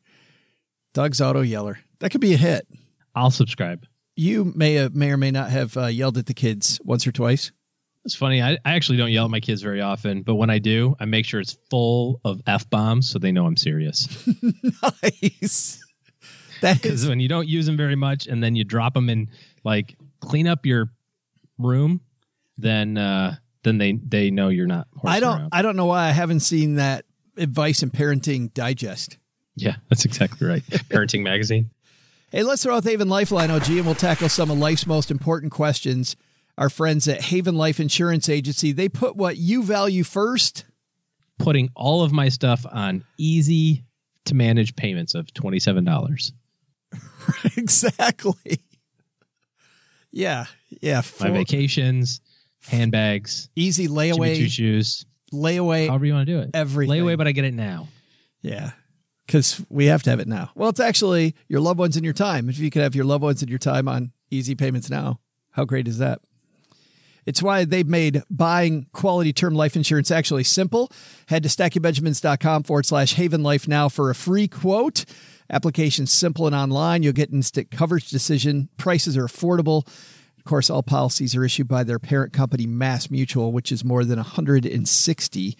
Doug's 0.94 1.22
Auto 1.22 1.42
Yeller. 1.42 1.80
That 2.00 2.10
could 2.12 2.22
be 2.22 2.34
a 2.34 2.38
hit. 2.38 2.68
I'll 3.14 3.32
subscribe. 3.32 3.86
You 4.16 4.52
may 4.56 4.76
have, 4.76 4.96
may 4.96 5.12
or 5.12 5.18
may 5.18 5.32
not 5.32 5.50
have 5.50 5.76
uh, 5.76 5.88
yelled 5.88 6.18
at 6.18 6.26
the 6.26 6.34
kids 6.34 6.80
once 6.84 7.06
or 7.06 7.12
twice. 7.12 7.52
It's 8.06 8.16
funny. 8.16 8.42
I, 8.42 8.54
I 8.66 8.74
actually 8.76 8.98
don't 8.98 9.12
yell 9.12 9.26
at 9.26 9.32
my 9.32 9.40
kids 9.40 9.62
very 9.62 9.82
often, 9.82 10.24
but 10.24 10.36
when 10.36 10.50
I 10.50 10.60
do, 10.60 10.96
I 11.00 11.06
make 11.06 11.26
sure 11.26 11.40
it's 11.40 11.58
full 11.70 12.20
of 12.26 12.42
f 12.46 12.70
bombs 12.70 13.10
so 13.10 13.18
they 13.18 13.32
know 13.32 13.46
I'm 13.46 13.58
serious. 13.58 14.08
nice. 15.04 15.84
That 16.62 16.76
Because 16.82 17.08
when 17.08 17.20
you 17.20 17.30
don't 17.30 17.48
use 17.48 17.66
them 17.66 17.78
very 17.78 17.96
much, 17.96 18.28
and 18.28 18.44
then 18.44 18.56
you 18.56 18.66
drop 18.66 18.94
them 18.94 19.10
in, 19.10 19.30
like 19.64 19.96
clean 20.20 20.48
up 20.48 20.66
your 20.66 20.90
room, 21.58 22.02
then 22.58 22.98
uh, 22.98 23.36
then 23.64 23.78
they 23.78 23.94
they 23.94 24.32
know 24.32 24.50
you're 24.50 24.68
not. 24.68 24.88
I 25.06 25.22
don't 25.22 25.40
around. 25.40 25.50
I 25.54 25.62
don't 25.62 25.78
know 25.78 25.86
why 25.86 26.06
I 26.08 26.12
haven't 26.12 26.42
seen 26.42 26.76
that 26.76 27.06
advice 27.38 27.84
and 27.84 27.92
parenting 27.92 28.54
digest. 28.54 29.18
Yeah, 29.56 29.76
that's 29.90 30.06
exactly 30.06 30.48
right. 30.48 30.64
Parenting 30.90 31.22
magazine. 31.22 31.70
Hey, 32.32 32.44
let's 32.44 32.64
throw 32.64 32.76
out 32.76 32.84
the 32.84 32.90
Haven 32.90 33.10
Lifeline, 33.10 33.52
OG, 33.52 33.70
and 33.70 33.86
we'll 33.86 33.94
tackle 33.94 34.30
some 34.30 34.50
of 34.50 34.58
life's 34.58 34.88
most 34.88 35.12
important 35.12 35.52
questions. 35.52 36.16
Our 36.58 36.70
friends 36.70 37.08
at 37.08 37.22
Haven 37.22 37.56
Life 37.56 37.80
Insurance 37.80 38.30
Agency, 38.30 38.72
they 38.72 38.90
put 38.90 39.16
what 39.16 39.38
you 39.38 39.64
value 39.64 40.04
first. 40.04 40.66
Putting 41.38 41.70
all 41.76 42.04
of 42.04 42.12
my 42.12 42.30
stuff 42.30 42.66
on 42.72 43.04
easy 43.18 43.84
to 44.26 44.36
manage 44.36 44.76
payments 44.76 45.16
of 45.16 45.34
twenty 45.34 45.60
seven 45.60 45.84
dollars. 45.84 46.32
exactly. 47.58 48.60
Yeah. 50.12 50.46
Yeah. 50.82 50.98
My 50.98 51.02
For 51.02 51.32
vacations, 51.32 52.22
handbags, 52.68 53.50
easy 53.56 53.88
layaway, 53.88 54.48
shoes, 54.48 55.06
layaway, 55.34 55.88
however 55.88 56.06
you 56.06 56.14
want 56.14 56.28
to 56.28 56.34
do 56.34 56.40
it. 56.40 56.52
everything. 56.54 56.96
Layaway, 57.04 57.18
but 57.18 57.28
I 57.28 57.32
get 57.32 57.46
it 57.46 57.54
now. 57.54 57.88
Yeah. 58.42 58.72
Because 59.26 59.64
we 59.70 59.86
have 59.86 60.04
to 60.04 60.10
have 60.10 60.20
it 60.20 60.28
now. 60.28 60.52
Well, 60.54 60.70
it's 60.70 60.80
actually 60.80 61.36
your 61.48 61.62
loved 61.62 61.80
ones 61.80 61.96
and 61.96 62.04
your 62.04 62.14
time. 62.14 62.50
If 62.50 62.60
you 62.60 62.70
could 62.70 62.82
have 62.82 62.94
your 62.94 63.06
loved 63.06 63.24
ones 63.24 63.42
and 63.42 63.50
your 63.50 63.60
time 63.60 63.88
on 63.88 64.12
easy 64.30 64.54
payments 64.54 64.90
now, 64.90 65.20
how 65.52 65.66
great 65.66 65.88
is 65.88 65.98
that? 66.00 66.20
It's 67.26 67.42
why 67.42 67.64
they've 67.64 67.88
made 67.88 68.22
buying 68.30 68.88
quality 68.92 69.32
term 69.32 69.56
life 69.56 69.76
insurance 69.78 70.12
actually 70.12 70.44
simple. 70.44 70.92
Head 71.28 71.44
to 71.44 71.50
stackingbenjamins.com 71.50 72.64
forward 72.64 72.86
slash 72.86 73.14
haven 73.14 73.44
life 73.44 73.66
now 73.68 73.88
for 73.88 74.10
a 74.10 74.16
free 74.16 74.48
quote. 74.48 75.06
Application 75.50 76.06
simple 76.06 76.48
and 76.48 76.56
online. 76.56 77.04
You'll 77.04 77.14
get 77.14 77.32
instant 77.32 77.72
coverage 77.72 78.10
decision. 78.10 78.70
Prices 78.78 79.16
are 79.16 79.26
affordable. 79.26 79.88
Of 80.44 80.50
course, 80.50 80.70
all 80.70 80.84
policies 80.84 81.38
are 81.38 81.46
issued 81.46 81.70
by 81.70 81.86
their 81.86 82.00
parent 82.00 82.34
company, 82.34 82.68
Mass 82.68 83.10
Mutual, 83.10 83.54
which 83.54 83.72
is 83.72 83.86
more 83.86 84.04
than 84.04 84.18
160 84.18 85.58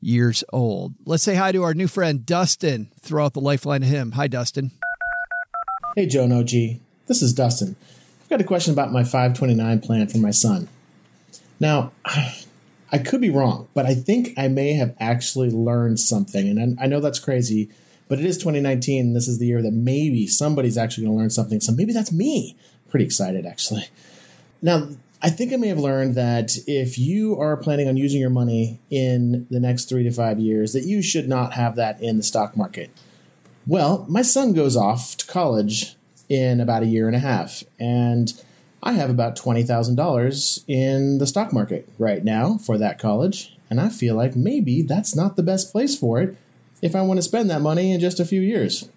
years 0.00 0.42
old. 0.54 0.94
Let's 1.04 1.22
say 1.22 1.34
hi 1.34 1.52
to 1.52 1.62
our 1.62 1.74
new 1.74 1.86
friend, 1.86 2.24
Dustin. 2.24 2.90
Throw 2.98 3.26
out 3.26 3.34
the 3.34 3.42
lifeline 3.42 3.82
to 3.82 3.86
him. 3.86 4.12
Hi, 4.12 4.26
Dustin. 4.26 4.70
Hey, 5.96 6.06
Joe 6.06 6.24
and 6.24 6.32
OG. 6.32 6.48
This 7.06 7.20
is 7.20 7.34
Dustin. 7.34 7.76
I've 8.22 8.30
got 8.30 8.40
a 8.40 8.44
question 8.44 8.72
about 8.72 8.90
my 8.90 9.04
529 9.04 9.80
plan 9.80 10.08
for 10.08 10.16
my 10.16 10.30
son. 10.30 10.70
Now, 11.60 11.92
I 12.90 12.96
could 12.98 13.20
be 13.20 13.28
wrong, 13.28 13.68
but 13.74 13.84
I 13.84 13.92
think 13.94 14.30
I 14.38 14.48
may 14.48 14.72
have 14.72 14.96
actually 14.98 15.50
learned 15.50 16.00
something. 16.00 16.48
And 16.48 16.78
I 16.80 16.86
know 16.86 17.00
that's 17.00 17.18
crazy, 17.18 17.68
but 18.08 18.18
it 18.18 18.24
is 18.24 18.38
2019. 18.38 19.08
And 19.08 19.14
this 19.14 19.28
is 19.28 19.38
the 19.38 19.46
year 19.46 19.60
that 19.60 19.74
maybe 19.74 20.26
somebody's 20.26 20.78
actually 20.78 21.04
going 21.04 21.16
to 21.16 21.20
learn 21.20 21.30
something. 21.30 21.60
So 21.60 21.72
maybe 21.72 21.92
that's 21.92 22.12
me. 22.12 22.56
Pretty 22.88 23.04
excited, 23.04 23.46
actually. 23.46 23.88
Now, 24.62 24.88
I 25.22 25.30
think 25.30 25.52
I 25.52 25.56
may 25.56 25.68
have 25.68 25.78
learned 25.78 26.14
that 26.14 26.56
if 26.66 26.98
you 26.98 27.40
are 27.40 27.56
planning 27.56 27.88
on 27.88 27.96
using 27.96 28.20
your 28.20 28.30
money 28.30 28.80
in 28.90 29.46
the 29.50 29.60
next 29.60 29.88
three 29.88 30.04
to 30.04 30.10
five 30.10 30.38
years, 30.38 30.72
that 30.72 30.84
you 30.84 31.02
should 31.02 31.28
not 31.28 31.54
have 31.54 31.76
that 31.76 32.00
in 32.00 32.16
the 32.16 32.22
stock 32.22 32.56
market. 32.56 32.90
Well, 33.66 34.06
my 34.08 34.22
son 34.22 34.52
goes 34.52 34.76
off 34.76 35.16
to 35.16 35.26
college 35.26 35.96
in 36.28 36.60
about 36.60 36.82
a 36.82 36.86
year 36.86 37.06
and 37.06 37.16
a 37.16 37.20
half, 37.20 37.64
and 37.78 38.32
I 38.82 38.92
have 38.92 39.10
about 39.10 39.36
$20,000 39.36 40.64
in 40.68 41.18
the 41.18 41.26
stock 41.26 41.52
market 41.52 41.88
right 41.98 42.22
now 42.22 42.58
for 42.58 42.78
that 42.78 42.98
college, 42.98 43.56
and 43.68 43.80
I 43.80 43.88
feel 43.88 44.14
like 44.14 44.36
maybe 44.36 44.82
that's 44.82 45.16
not 45.16 45.36
the 45.36 45.42
best 45.42 45.72
place 45.72 45.98
for 45.98 46.20
it 46.20 46.36
if 46.82 46.94
I 46.94 47.02
want 47.02 47.18
to 47.18 47.22
spend 47.22 47.50
that 47.50 47.62
money 47.62 47.90
in 47.90 48.00
just 48.00 48.20
a 48.20 48.24
few 48.24 48.40
years. 48.40 48.88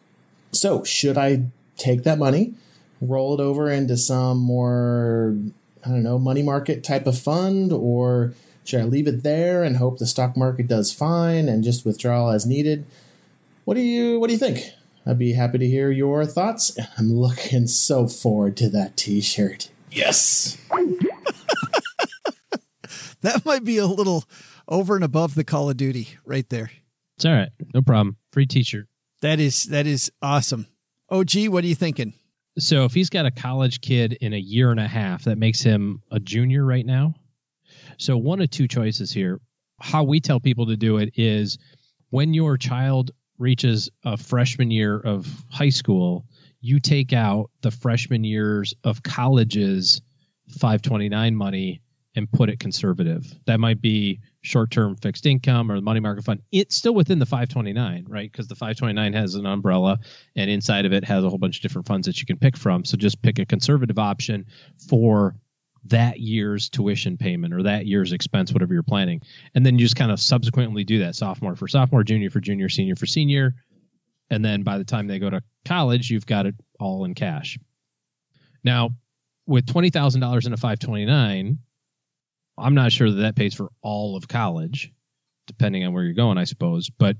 So, 0.51 0.83
should 0.83 1.17
I 1.17 1.45
take 1.77 2.03
that 2.03 2.19
money, 2.19 2.53
roll 3.01 3.33
it 3.33 3.39
over 3.39 3.69
into 3.69 3.97
some 3.97 4.37
more, 4.39 5.35
I 5.85 5.89
don't 5.89 6.03
know, 6.03 6.19
money 6.19 6.43
market 6.43 6.83
type 6.83 7.07
of 7.07 7.17
fund, 7.17 7.71
or 7.71 8.33
should 8.63 8.81
I 8.81 8.83
leave 8.83 9.07
it 9.07 9.23
there 9.23 9.63
and 9.63 9.77
hope 9.77 9.97
the 9.97 10.05
stock 10.05 10.35
market 10.37 10.67
does 10.67 10.93
fine 10.93 11.49
and 11.49 11.63
just 11.63 11.85
withdraw 11.85 12.29
as 12.31 12.45
needed? 12.45 12.85
What 13.65 13.75
do 13.75 13.81
you 13.81 14.19
what 14.19 14.27
do 14.27 14.33
you 14.33 14.39
think? 14.39 14.71
I'd 15.05 15.17
be 15.17 15.33
happy 15.33 15.57
to 15.57 15.67
hear 15.67 15.91
your 15.91 16.25
thoughts. 16.25 16.77
I'm 16.97 17.13
looking 17.13 17.67
so 17.67 18.07
forward 18.07 18.57
to 18.57 18.69
that 18.69 18.97
t-shirt. 18.97 19.69
Yes. 19.91 20.57
That 23.21 23.45
might 23.45 23.63
be 23.63 23.77
a 23.77 23.85
little 23.85 24.23
over 24.67 24.95
and 24.95 25.03
above 25.03 25.35
the 25.35 25.43
Call 25.43 25.69
of 25.69 25.77
Duty 25.77 26.09
right 26.25 26.47
there. 26.49 26.71
It's 27.17 27.25
all 27.25 27.33
right. 27.33 27.49
No 27.73 27.81
problem. 27.81 28.17
Free 28.31 28.45
t-shirt. 28.45 28.87
That 29.21 29.39
is 29.39 29.65
that 29.65 29.85
is 29.85 30.11
awesome. 30.21 30.67
OG, 31.09 31.47
what 31.47 31.63
are 31.63 31.67
you 31.67 31.75
thinking? 31.75 32.13
So 32.59 32.83
if 32.85 32.93
he's 32.93 33.09
got 33.09 33.25
a 33.25 33.31
college 33.31 33.81
kid 33.81 34.13
in 34.13 34.33
a 34.33 34.37
year 34.37 34.71
and 34.71 34.79
a 34.79 34.87
half, 34.87 35.23
that 35.23 35.37
makes 35.37 35.61
him 35.61 36.01
a 36.11 36.19
junior 36.19 36.65
right 36.65 36.85
now. 36.85 37.15
So 37.97 38.17
one 38.17 38.41
of 38.41 38.49
two 38.49 38.67
choices 38.67 39.11
here. 39.11 39.39
How 39.81 40.03
we 40.03 40.19
tell 40.19 40.41
people 40.41 40.65
to 40.67 40.75
do 40.75 40.97
it 40.97 41.11
is 41.15 41.57
when 42.09 42.33
your 42.33 42.57
child 42.57 43.11
reaches 43.37 43.89
a 44.03 44.17
freshman 44.17 44.71
year 44.71 44.99
of 44.99 45.25
high 45.49 45.69
school, 45.69 46.25
you 46.59 46.79
take 46.79 47.13
out 47.13 47.49
the 47.61 47.71
freshman 47.71 48.25
years 48.25 48.73
of 48.83 49.01
college's 49.03 50.01
529 50.49 51.35
money 51.35 51.81
and 52.15 52.29
put 52.31 52.49
it 52.49 52.59
conservative. 52.59 53.33
That 53.45 53.59
might 53.61 53.81
be 53.81 54.19
short-term 54.41 54.95
fixed 54.95 55.25
income 55.25 55.71
or 55.71 55.75
the 55.75 55.81
money 55.81 55.99
market 55.99 56.23
fund. 56.23 56.41
It's 56.51 56.75
still 56.75 56.93
within 56.93 57.19
the 57.19 57.25
529, 57.25 58.05
right? 58.07 58.31
Because 58.31 58.47
the 58.47 58.55
529 58.55 59.13
has 59.13 59.35
an 59.35 59.45
umbrella 59.45 59.99
and 60.35 60.49
inside 60.49 60.85
of 60.85 60.93
it 60.93 61.03
has 61.03 61.23
a 61.23 61.29
whole 61.29 61.37
bunch 61.37 61.57
of 61.57 61.61
different 61.61 61.87
funds 61.87 62.07
that 62.07 62.19
you 62.19 62.25
can 62.25 62.37
pick 62.37 62.55
from. 62.55 62.85
So 62.85 62.97
just 62.97 63.21
pick 63.21 63.39
a 63.39 63.45
conservative 63.45 63.99
option 63.99 64.45
for 64.87 65.35
that 65.85 66.19
year's 66.19 66.69
tuition 66.69 67.17
payment 67.17 67.53
or 67.53 67.63
that 67.63 67.85
year's 67.85 68.11
expense, 68.11 68.53
whatever 68.53 68.73
you're 68.73 68.83
planning. 68.83 69.21
And 69.55 69.65
then 69.65 69.77
you 69.77 69.85
just 69.85 69.95
kind 69.95 70.11
of 70.11 70.19
subsequently 70.19 70.83
do 70.83 70.99
that 70.99 71.15
sophomore 71.15 71.55
for 71.55 71.67
sophomore, 71.67 72.03
junior 72.03 72.29
for 72.29 72.39
junior, 72.39 72.69
senior 72.69 72.95
for 72.95 73.05
senior. 73.05 73.55
And 74.29 74.43
then 74.43 74.63
by 74.63 74.77
the 74.77 74.83
time 74.85 75.07
they 75.07 75.19
go 75.19 75.29
to 75.29 75.41
college, 75.65 76.09
you've 76.09 76.25
got 76.25 76.45
it 76.45 76.55
all 76.79 77.05
in 77.05 77.15
cash. 77.15 77.57
Now, 78.63 78.91
with 79.47 79.65
$20,000 79.65 80.45
in 80.45 80.53
a 80.53 80.57
529, 80.57 81.57
I'm 82.59 82.75
not 82.75 82.91
sure 82.91 83.09
that 83.09 83.21
that 83.21 83.35
pays 83.35 83.53
for 83.53 83.69
all 83.81 84.15
of 84.15 84.27
college, 84.27 84.91
depending 85.47 85.85
on 85.85 85.93
where 85.93 86.03
you're 86.03 86.13
going, 86.13 86.37
I 86.37 86.43
suppose, 86.43 86.89
but 86.89 87.17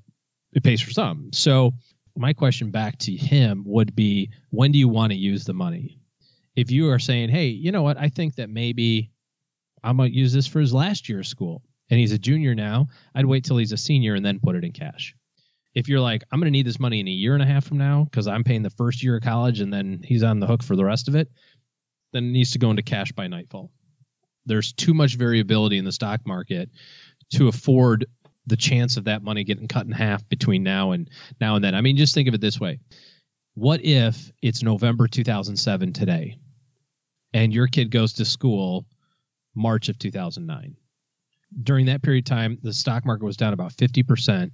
it 0.53 0.63
pays 0.63 0.81
for 0.81 0.91
some. 0.91 1.31
So, 1.33 1.73
my 2.15 2.33
question 2.33 2.71
back 2.71 2.97
to 2.99 3.15
him 3.15 3.63
would 3.65 3.95
be 3.95 4.29
when 4.49 4.71
do 4.71 4.79
you 4.79 4.89
want 4.89 5.11
to 5.13 5.17
use 5.17 5.45
the 5.45 5.53
money? 5.53 5.99
If 6.55 6.69
you 6.69 6.89
are 6.89 6.99
saying, 6.99 7.29
hey, 7.29 7.47
you 7.47 7.71
know 7.71 7.83
what, 7.83 7.97
I 7.97 8.09
think 8.09 8.35
that 8.35 8.49
maybe 8.49 9.11
I'm 9.83 9.95
going 9.95 10.11
to 10.11 10.17
use 10.17 10.33
this 10.33 10.47
for 10.47 10.59
his 10.59 10.73
last 10.73 11.07
year 11.07 11.19
of 11.19 11.27
school 11.27 11.61
and 11.89 11.99
he's 11.99 12.11
a 12.11 12.17
junior 12.17 12.55
now, 12.55 12.87
I'd 13.15 13.25
wait 13.25 13.45
till 13.45 13.57
he's 13.57 13.71
a 13.71 13.77
senior 13.77 14.15
and 14.15 14.25
then 14.25 14.39
put 14.39 14.55
it 14.55 14.65
in 14.65 14.73
cash. 14.73 15.15
If 15.75 15.87
you're 15.87 16.01
like, 16.01 16.23
I'm 16.31 16.39
going 16.39 16.47
to 16.47 16.57
need 16.57 16.65
this 16.65 16.79
money 16.79 16.99
in 16.99 17.07
a 17.07 17.11
year 17.11 17.35
and 17.35 17.43
a 17.43 17.45
half 17.45 17.65
from 17.65 17.77
now 17.77 18.03
because 18.03 18.27
I'm 18.27 18.43
paying 18.43 18.63
the 18.63 18.69
first 18.71 19.01
year 19.01 19.15
of 19.15 19.23
college 19.23 19.61
and 19.61 19.71
then 19.71 20.01
he's 20.03 20.23
on 20.23 20.39
the 20.39 20.47
hook 20.47 20.63
for 20.63 20.75
the 20.75 20.83
rest 20.83 21.07
of 21.07 21.15
it, 21.15 21.29
then 22.11 22.25
it 22.25 22.31
needs 22.31 22.51
to 22.51 22.59
go 22.59 22.71
into 22.71 22.81
cash 22.81 23.13
by 23.13 23.27
nightfall 23.27 23.71
there's 24.45 24.73
too 24.73 24.93
much 24.93 25.15
variability 25.15 25.77
in 25.77 25.85
the 25.85 25.91
stock 25.91 26.21
market 26.25 26.69
to 27.33 27.47
afford 27.47 28.05
the 28.47 28.57
chance 28.57 28.97
of 28.97 29.03
that 29.03 29.23
money 29.23 29.43
getting 29.43 29.67
cut 29.67 29.85
in 29.85 29.91
half 29.91 30.27
between 30.29 30.63
now 30.63 30.91
and 30.91 31.09
now 31.39 31.55
and 31.55 31.63
then. 31.63 31.75
I 31.75 31.81
mean, 31.81 31.97
just 31.97 32.15
think 32.15 32.27
of 32.27 32.33
it 32.33 32.41
this 32.41 32.59
way. 32.59 32.79
What 33.53 33.83
if 33.83 34.31
it's 34.41 34.63
November 34.63 35.07
2007 35.07 35.93
today 35.93 36.39
and 37.33 37.53
your 37.53 37.67
kid 37.67 37.91
goes 37.91 38.13
to 38.13 38.25
school 38.25 38.85
March 39.55 39.89
of 39.89 39.97
2009. 39.99 40.75
During 41.63 41.85
that 41.87 42.01
period 42.01 42.25
of 42.25 42.29
time, 42.29 42.57
the 42.61 42.73
stock 42.73 43.05
market 43.05 43.25
was 43.25 43.37
down 43.37 43.53
about 43.53 43.73
50%. 43.73 44.51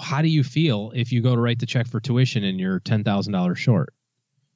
How 0.00 0.22
do 0.22 0.28
you 0.28 0.42
feel 0.42 0.92
if 0.94 1.12
you 1.12 1.22
go 1.22 1.34
to 1.34 1.40
write 1.40 1.58
the 1.58 1.66
check 1.66 1.86
for 1.86 2.00
tuition 2.00 2.44
and 2.44 2.58
you're 2.58 2.80
$10,000 2.80 3.56
short? 3.56 3.94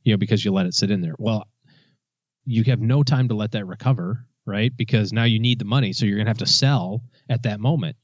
You 0.04 0.12
know, 0.12 0.16
because 0.16 0.44
you 0.44 0.52
let 0.52 0.66
it 0.66 0.74
sit 0.74 0.90
in 0.90 1.00
there. 1.00 1.14
Well, 1.18 1.46
you 2.44 2.64
have 2.64 2.80
no 2.80 3.02
time 3.02 3.28
to 3.28 3.34
let 3.34 3.52
that 3.52 3.66
recover, 3.66 4.26
right? 4.46 4.72
Because 4.76 5.12
now 5.12 5.24
you 5.24 5.38
need 5.38 5.58
the 5.58 5.64
money, 5.64 5.92
so 5.92 6.04
you're 6.04 6.16
going 6.16 6.26
to 6.26 6.30
have 6.30 6.38
to 6.38 6.46
sell 6.46 7.02
at 7.28 7.42
that 7.44 7.60
moment. 7.60 7.96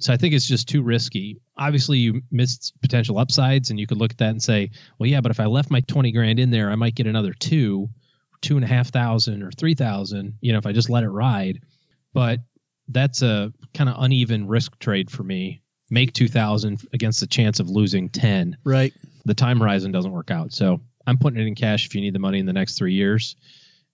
So 0.00 0.12
I 0.12 0.16
think 0.16 0.34
it's 0.34 0.48
just 0.48 0.68
too 0.68 0.82
risky. 0.82 1.40
Obviously, 1.56 1.98
you 1.98 2.22
missed 2.30 2.72
potential 2.82 3.18
upsides, 3.18 3.70
and 3.70 3.78
you 3.78 3.86
could 3.86 3.98
look 3.98 4.10
at 4.10 4.18
that 4.18 4.30
and 4.30 4.42
say, 4.42 4.70
well, 4.98 5.08
yeah, 5.08 5.20
but 5.20 5.30
if 5.30 5.38
I 5.38 5.46
left 5.46 5.70
my 5.70 5.80
20 5.80 6.10
grand 6.12 6.40
in 6.40 6.50
there, 6.50 6.70
I 6.70 6.74
might 6.74 6.94
get 6.94 7.06
another 7.06 7.32
two, 7.32 7.88
two 8.40 8.56
and 8.56 8.64
a 8.64 8.68
half 8.68 8.88
thousand, 8.88 9.42
or 9.42 9.52
three 9.52 9.74
thousand, 9.74 10.34
you 10.40 10.52
know, 10.52 10.58
if 10.58 10.66
I 10.66 10.72
just 10.72 10.90
let 10.90 11.04
it 11.04 11.10
ride. 11.10 11.60
But 12.12 12.40
that's 12.88 13.22
a 13.22 13.52
kind 13.74 13.88
of 13.88 13.96
uneven 13.98 14.48
risk 14.48 14.78
trade 14.78 15.10
for 15.10 15.22
me. 15.22 15.62
Make 15.90 16.12
2000 16.14 16.80
against 16.92 17.20
the 17.20 17.26
chance 17.26 17.60
of 17.60 17.68
losing 17.68 18.08
10. 18.08 18.56
Right. 18.64 18.92
The 19.24 19.34
time 19.34 19.60
horizon 19.60 19.92
doesn't 19.92 20.10
work 20.10 20.30
out. 20.30 20.52
So 20.52 20.80
I'm 21.06 21.18
putting 21.18 21.40
it 21.40 21.46
in 21.46 21.54
cash 21.54 21.86
if 21.86 21.94
you 21.94 22.00
need 22.00 22.14
the 22.14 22.18
money 22.18 22.38
in 22.38 22.46
the 22.46 22.52
next 22.52 22.76
three 22.76 22.94
years. 22.94 23.36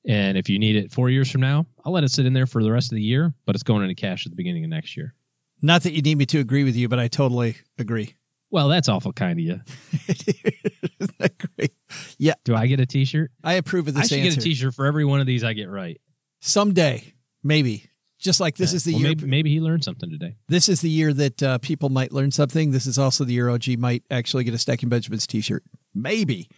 And 0.07 0.39
if 0.39 0.49
you 0.49 0.59
need 0.59 0.77
it 0.77 0.93
four 0.93 1.11
years 1.11 1.31
from 1.31 1.41
now, 1.41 1.67
I'll 1.85 1.93
let 1.93 2.05
it 2.05 2.11
sit 2.11 2.25
in 2.27 2.33
there 2.33 2.47
for 2.47 2.63
the 2.63 2.71
rest 2.73 2.93
of 2.93 2.97
the 2.97 3.03
year, 3.03 3.35
but 3.47 3.55
it's 3.55 3.63
going 3.63 3.83
into 3.83 3.95
cash 3.95 4.27
at 4.27 4.31
the 4.33 4.37
beginning 4.37 4.65
of 4.65 4.71
next 4.71 4.97
year. 4.97 5.15
Not 5.61 5.83
that 5.83 5.93
you 5.93 6.03
need 6.03 6.17
me 6.17 6.27
to 6.27 6.39
agree 6.39 6.65
with 6.65 6.77
you, 6.77 6.89
but 6.89 6.99
I 6.99 7.09
totally 7.09 7.57
agree. 7.79 8.15
Well, 8.51 8.69
that's 8.69 8.89
awful 8.89 9.13
kind 9.13 9.39
of 9.39 9.45
you. 9.45 9.61
Isn't 10.09 11.19
that 11.19 11.35
great? 11.39 11.73
Yeah. 12.17 12.35
Do 12.45 12.55
I 12.55 12.67
get 12.67 12.81
a 12.81 12.87
T-shirt? 12.87 13.31
I 13.45 13.55
approve 13.55 13.89
of 13.89 13.95
this. 13.95 14.05
I 14.05 14.07
should 14.07 14.19
answer. 14.21 14.37
get 14.37 14.45
a 14.45 14.49
T-shirt 14.49 14.75
for 14.75 14.87
every 14.87 15.05
one 15.05 15.21
of 15.21 15.27
these 15.27 15.45
I 15.45 15.53
get 15.53 15.69
right. 15.69 16.01
Someday, 16.41 17.13
maybe. 17.43 17.85
Just 18.19 18.41
like 18.41 18.57
this 18.57 18.73
Yeah. 18.73 18.77
is 18.77 18.85
the 18.85 18.93
Well, 18.95 19.01
year. 19.03 19.09
Maybe, 19.11 19.27
maybe 19.27 19.51
he 19.51 19.61
learned 19.61 19.85
something 19.85 20.11
today. 20.11 20.37
This 20.49 20.69
is 20.69 20.81
the 20.81 20.89
year 20.91 21.13
that 21.13 21.43
uh, 21.43 21.59
people 21.59 21.89
might 21.89 22.13
learn 22.13 22.31
something. 22.31 22.71
This 22.71 22.87
is 22.87 22.99
also 22.99 23.25
the 23.25 23.33
year 23.35 23.49
OG 23.49 23.77
might 23.79 24.03
actually 24.11 24.45
get 24.45 24.55
a 24.55 24.59
Stacking 24.59 24.89
Benjamins 24.89 25.27
T-shirt. 25.27 25.63
Maybe. 25.95 26.49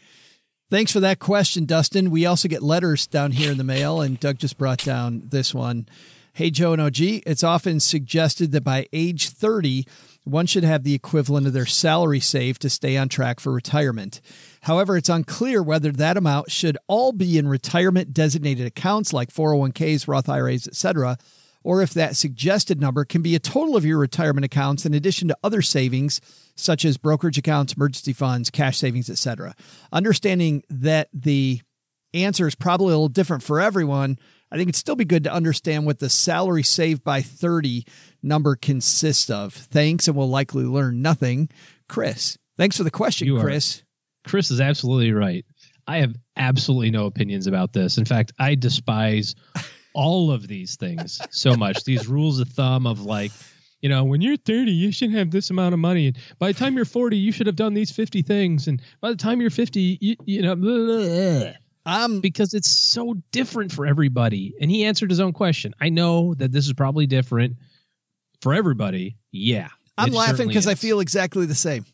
Thanks 0.71 0.93
for 0.93 1.01
that 1.01 1.19
question, 1.19 1.65
Dustin. 1.65 2.13
We 2.13 2.27
also 2.27 2.47
get 2.47 2.63
letters 2.63 3.09
down 3.09 3.33
here 3.33 3.51
in 3.51 3.59
the 3.59 3.65
mail, 3.65 4.01
and 4.01 4.21
Doug 4.21 4.39
just 4.39 4.57
brought 4.57 4.79
down 4.79 5.23
this 5.25 5.53
one. 5.53 5.89
Hey, 6.33 6.51
Joe 6.51 6.73
and 6.73 6.81
OG, 6.81 7.01
it's 7.01 7.43
often 7.43 7.81
suggested 7.81 8.53
that 8.53 8.63
by 8.63 8.87
age 8.93 9.31
30, 9.31 9.85
one 10.23 10.47
should 10.47 10.63
have 10.63 10.85
the 10.85 10.95
equivalent 10.95 11.49
of 11.49 11.55
their 11.55 11.67
salary 11.67 12.21
saved 12.21 12.63
to 12.63 12.71
stay 12.71 12.97
on 12.97 13.09
track 13.09 13.41
for 13.41 13.51
retirement. 13.53 14.21
However, 14.61 14.97
it's 14.97 15.09
unclear 15.09 15.61
whether 15.61 15.91
that 15.91 16.17
amount 16.17 16.53
should 16.53 16.79
all 16.87 17.11
be 17.11 17.37
in 17.37 17.49
retirement 17.49 18.15
designated 18.15 18.65
accounts 18.65 19.13
like 19.13 19.33
401ks, 19.33 20.07
Roth 20.07 20.29
IRAs, 20.29 20.69
etc., 20.69 21.19
or 21.63 21.83
if 21.83 21.93
that 21.95 22.17
suggested 22.17 22.81
number 22.81 23.05
can 23.05 23.23
be 23.23 23.35
a 23.35 23.39
total 23.39 23.77
of 23.77 23.85
your 23.85 23.99
retirement 23.99 24.45
accounts 24.45 24.87
in 24.87 24.95
addition 24.95 25.29
to 25.29 25.37
other 25.45 25.63
savings 25.63 26.21
such 26.57 26.85
as 26.85 26.97
brokerage 26.97 27.39
accounts, 27.39 27.73
emergency 27.75 28.13
funds, 28.13 28.51
cash 28.51 28.79
savings, 28.79 29.09
etc. 29.11 29.55
Understanding 29.93 30.63
that 30.71 31.09
the 31.13 31.61
answer 32.15 32.47
is 32.47 32.55
probably 32.55 32.87
a 32.87 32.97
little 32.97 33.09
different 33.09 33.43
for 33.43 33.61
everyone, 33.61 34.19
I 34.51 34.57
think 34.57 34.69
it'd 34.69 34.77
still 34.77 34.97
be 34.97 35.05
good 35.05 35.25
to 35.25 35.33
understand 35.33 35.87
what 35.87 36.01
the 36.01 36.11
salary 36.11 36.63
saved 36.65 37.05
by 37.05 37.23
30 37.23 37.85
number 38.23 38.57
consists 38.57 39.31
of. 39.31 39.55
Thanks, 39.55 40.09
and 40.09 40.17
we'll 40.17 40.29
likely 40.29 40.65
learn 40.65 41.03
nothing. 41.03 41.49
Chris, 41.89 42.37
thanks 42.57 42.77
for 42.77 42.83
the 42.83 42.91
question, 42.91 43.27
You 43.29 43.37
are- 43.39 43.43
Chris. 43.43 43.83
Chris 44.25 44.51
is 44.51 44.61
absolutely 44.61 45.13
right. 45.13 45.45
I 45.87 45.99
have 45.99 46.15
absolutely 46.37 46.91
no 46.91 47.07
opinions 47.07 47.47
about 47.47 47.73
this. 47.73 47.97
In 47.97 48.05
fact, 48.05 48.33
I 48.39 48.55
despise 48.55 49.35
all 49.95 50.31
of 50.31 50.49
these 50.49 50.77
things 50.77 51.21
so 51.31 51.55
much. 51.55 51.85
These 51.85 52.09
rules 52.09 52.41
of 52.41 52.49
thumb 52.49 52.87
of 52.87 53.01
like, 53.01 53.33
you 53.81 53.89
know, 53.89 54.05
when 54.05 54.21
you're 54.21 54.37
30, 54.37 54.71
you 54.71 54.93
should 54.93 55.13
have 55.13 55.31
this 55.31 55.51
amount 55.51 55.75
of 55.75 55.81
money. 55.81 56.09
And 56.09 56.19
by 56.39 56.53
the 56.53 56.59
time 56.59 56.77
you're 56.77 56.85
40, 56.85 57.17
you 57.17 57.33
should 57.33 57.47
have 57.47 57.57
done 57.57 57.75
these 57.75 57.91
50 57.91 58.23
things. 58.23 58.69
And 58.69 58.81
by 59.01 59.11
the 59.11 59.17
time 59.17 59.41
you're 59.41 59.51
50, 59.51 59.99
you, 60.01 60.17
you 60.25 60.43
know, 60.43 60.55
blah, 60.55 60.77
blah, 60.77 61.41
blah. 61.41 61.53
Um, 61.87 62.21
because 62.21 62.53
it's 62.55 62.71
so 62.71 63.15
different 63.33 63.73
for 63.73 63.87
everybody. 63.87 64.55
And 64.61 64.71
he 64.71 64.85
answered 64.85 65.11
his 65.11 65.21
own 65.21 65.33
question. 65.33 65.75
I 65.81 65.89
know 65.89 66.35
that 66.35 66.53
this 66.53 66.67
is 66.67 66.75
probably 66.75 67.07
different 67.07 67.57
for 68.43 68.55
everybody. 68.55 69.17
Yeah. 69.33 69.69
I'm 69.97 70.13
laughing 70.13 70.49
because 70.49 70.67
I 70.67 70.75
feel 70.75 71.01
exactly 71.01 71.47
the 71.47 71.55
same. 71.55 71.85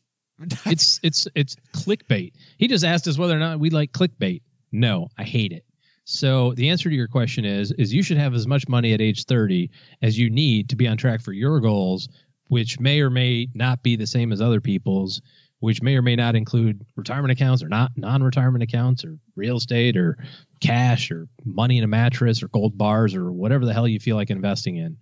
it's 0.66 1.00
it's 1.02 1.26
it's 1.34 1.56
clickbait. 1.74 2.32
He 2.58 2.68
just 2.68 2.84
asked 2.84 3.08
us 3.08 3.16
whether 3.18 3.34
or 3.34 3.38
not 3.38 3.58
we 3.58 3.70
like 3.70 3.92
clickbait. 3.92 4.42
No, 4.70 5.08
I 5.16 5.24
hate 5.24 5.52
it. 5.52 5.64
So 6.08 6.54
the 6.54 6.68
answer 6.68 6.88
to 6.88 6.94
your 6.94 7.08
question 7.08 7.44
is 7.44 7.72
is 7.72 7.92
you 7.92 8.02
should 8.02 8.16
have 8.16 8.32
as 8.32 8.46
much 8.46 8.68
money 8.68 8.94
at 8.94 9.00
age 9.00 9.24
30 9.24 9.68
as 10.02 10.16
you 10.16 10.30
need 10.30 10.68
to 10.68 10.76
be 10.76 10.86
on 10.86 10.96
track 10.96 11.20
for 11.20 11.32
your 11.32 11.58
goals, 11.58 12.08
which 12.46 12.78
may 12.78 13.00
or 13.00 13.10
may 13.10 13.48
not 13.54 13.82
be 13.82 13.96
the 13.96 14.06
same 14.06 14.30
as 14.30 14.40
other 14.40 14.60
people's, 14.60 15.20
which 15.58 15.82
may 15.82 15.96
or 15.96 16.02
may 16.02 16.14
not 16.14 16.36
include 16.36 16.86
retirement 16.94 17.32
accounts 17.32 17.60
or 17.60 17.68
not 17.68 17.90
non-retirement 17.96 18.62
accounts 18.62 19.04
or 19.04 19.18
real 19.34 19.56
estate 19.56 19.96
or 19.96 20.16
cash 20.60 21.10
or 21.10 21.26
money 21.44 21.76
in 21.76 21.82
a 21.82 21.88
mattress 21.88 22.40
or 22.40 22.48
gold 22.48 22.78
bars 22.78 23.16
or 23.16 23.32
whatever 23.32 23.64
the 23.64 23.74
hell 23.74 23.88
you 23.88 23.98
feel 23.98 24.14
like 24.14 24.30
investing 24.30 24.76
in. 24.76 24.96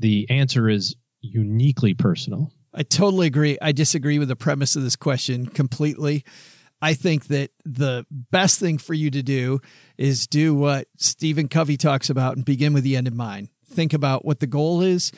The 0.00 0.26
answer 0.30 0.68
is 0.68 0.96
uniquely 1.20 1.94
personal. 1.94 2.50
I 2.74 2.82
totally 2.82 3.28
agree. 3.28 3.56
I 3.62 3.70
disagree 3.70 4.18
with 4.18 4.28
the 4.28 4.36
premise 4.36 4.74
of 4.74 4.82
this 4.82 4.96
question 4.96 5.46
completely. 5.46 6.24
I 6.80 6.94
think 6.94 7.26
that 7.26 7.50
the 7.64 8.06
best 8.10 8.60
thing 8.60 8.78
for 8.78 8.94
you 8.94 9.10
to 9.10 9.22
do 9.22 9.60
is 9.96 10.26
do 10.26 10.54
what 10.54 10.86
Stephen 10.96 11.48
Covey 11.48 11.76
talks 11.76 12.08
about 12.08 12.36
and 12.36 12.44
begin 12.44 12.72
with 12.72 12.84
the 12.84 12.96
end 12.96 13.08
in 13.08 13.16
mind. 13.16 13.48
Think 13.66 13.92
about 13.92 14.24
what 14.24 14.38
the 14.38 14.46
goal 14.46 14.80
is, 14.80 15.10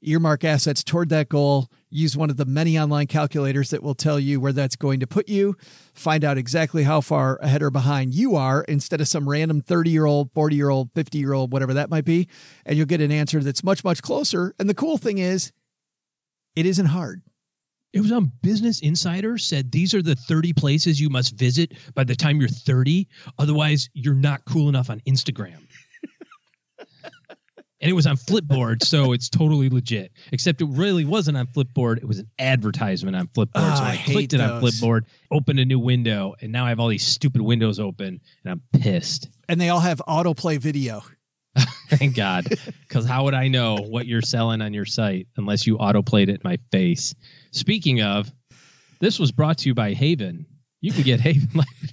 earmark 0.00 0.44
assets 0.44 0.84
toward 0.84 1.08
that 1.08 1.28
goal, 1.28 1.68
use 1.90 2.16
one 2.16 2.30
of 2.30 2.36
the 2.36 2.44
many 2.44 2.78
online 2.78 3.08
calculators 3.08 3.70
that 3.70 3.82
will 3.82 3.94
tell 3.94 4.20
you 4.20 4.40
where 4.40 4.52
that's 4.52 4.76
going 4.76 5.00
to 5.00 5.06
put 5.06 5.28
you, 5.28 5.56
find 5.92 6.24
out 6.24 6.38
exactly 6.38 6.84
how 6.84 7.00
far 7.00 7.36
ahead 7.42 7.62
or 7.62 7.70
behind 7.70 8.14
you 8.14 8.36
are 8.36 8.62
instead 8.68 9.00
of 9.00 9.08
some 9.08 9.28
random 9.28 9.60
30 9.60 9.90
year 9.90 10.06
old, 10.06 10.32
40 10.32 10.54
year 10.54 10.70
old, 10.70 10.90
50 10.94 11.18
year 11.18 11.32
old, 11.32 11.52
whatever 11.52 11.74
that 11.74 11.90
might 11.90 12.04
be. 12.04 12.28
And 12.64 12.76
you'll 12.76 12.86
get 12.86 13.00
an 13.00 13.10
answer 13.10 13.40
that's 13.40 13.64
much, 13.64 13.82
much 13.82 14.02
closer. 14.02 14.54
And 14.58 14.68
the 14.68 14.74
cool 14.74 14.98
thing 14.98 15.18
is, 15.18 15.52
it 16.54 16.64
isn't 16.64 16.86
hard. 16.86 17.22
It 17.92 18.00
was 18.00 18.12
on 18.12 18.30
Business 18.42 18.80
Insider 18.80 19.38
said 19.38 19.72
these 19.72 19.94
are 19.94 20.02
the 20.02 20.14
30 20.14 20.52
places 20.52 21.00
you 21.00 21.08
must 21.08 21.34
visit 21.34 21.72
by 21.94 22.04
the 22.04 22.14
time 22.14 22.38
you're 22.38 22.48
30. 22.48 23.08
Otherwise, 23.38 23.88
you're 23.94 24.14
not 24.14 24.44
cool 24.44 24.68
enough 24.68 24.90
on 24.90 25.00
Instagram. 25.08 25.66
and 27.80 27.90
it 27.90 27.94
was 27.94 28.06
on 28.06 28.16
Flipboard, 28.16 28.84
so 28.84 29.12
it's 29.12 29.30
totally 29.30 29.70
legit. 29.70 30.12
Except 30.32 30.60
it 30.60 30.66
really 30.66 31.06
wasn't 31.06 31.38
on 31.38 31.46
Flipboard. 31.46 31.96
It 31.96 32.04
was 32.06 32.18
an 32.18 32.28
advertisement 32.38 33.16
on 33.16 33.28
Flipboard. 33.28 33.52
Ah, 33.54 33.74
so 33.76 33.84
I 33.84 33.92
I, 33.92 34.12
clicked 34.12 34.34
it 34.34 34.40
on. 34.40 34.60
Flipboard, 34.62 35.06
opened 35.30 35.58
a 35.58 35.64
new 35.64 35.78
window, 35.78 36.34
and 36.42 36.52
now 36.52 36.66
I 36.66 36.68
have 36.68 36.80
all 36.80 36.88
these 36.88 37.06
stupid 37.06 37.40
windows 37.40 37.80
open, 37.80 38.20
and 38.44 38.52
I'm 38.52 38.80
pissed. 38.80 39.28
And 39.48 39.58
they 39.58 39.70
all 39.70 39.80
have 39.80 40.02
autoplay 40.06 40.58
video. 40.58 41.02
Thank 41.88 42.16
God. 42.16 42.46
Because 42.86 43.06
how 43.06 43.24
would 43.24 43.34
I 43.34 43.48
know 43.48 43.76
what 43.76 44.06
you're 44.06 44.22
selling 44.22 44.60
on 44.60 44.74
your 44.74 44.84
site 44.84 45.26
unless 45.36 45.66
you 45.66 45.78
autoplayed 45.78 46.24
it 46.24 46.30
in 46.30 46.40
my 46.44 46.58
face? 46.70 47.14
Speaking 47.50 48.02
of, 48.02 48.32
this 49.00 49.18
was 49.18 49.32
brought 49.32 49.58
to 49.58 49.68
you 49.68 49.74
by 49.74 49.92
Haven. 49.94 50.46
You 50.80 50.92
can 50.92 51.02
get 51.02 51.20
Haven 51.20 51.48
Life. 51.54 51.92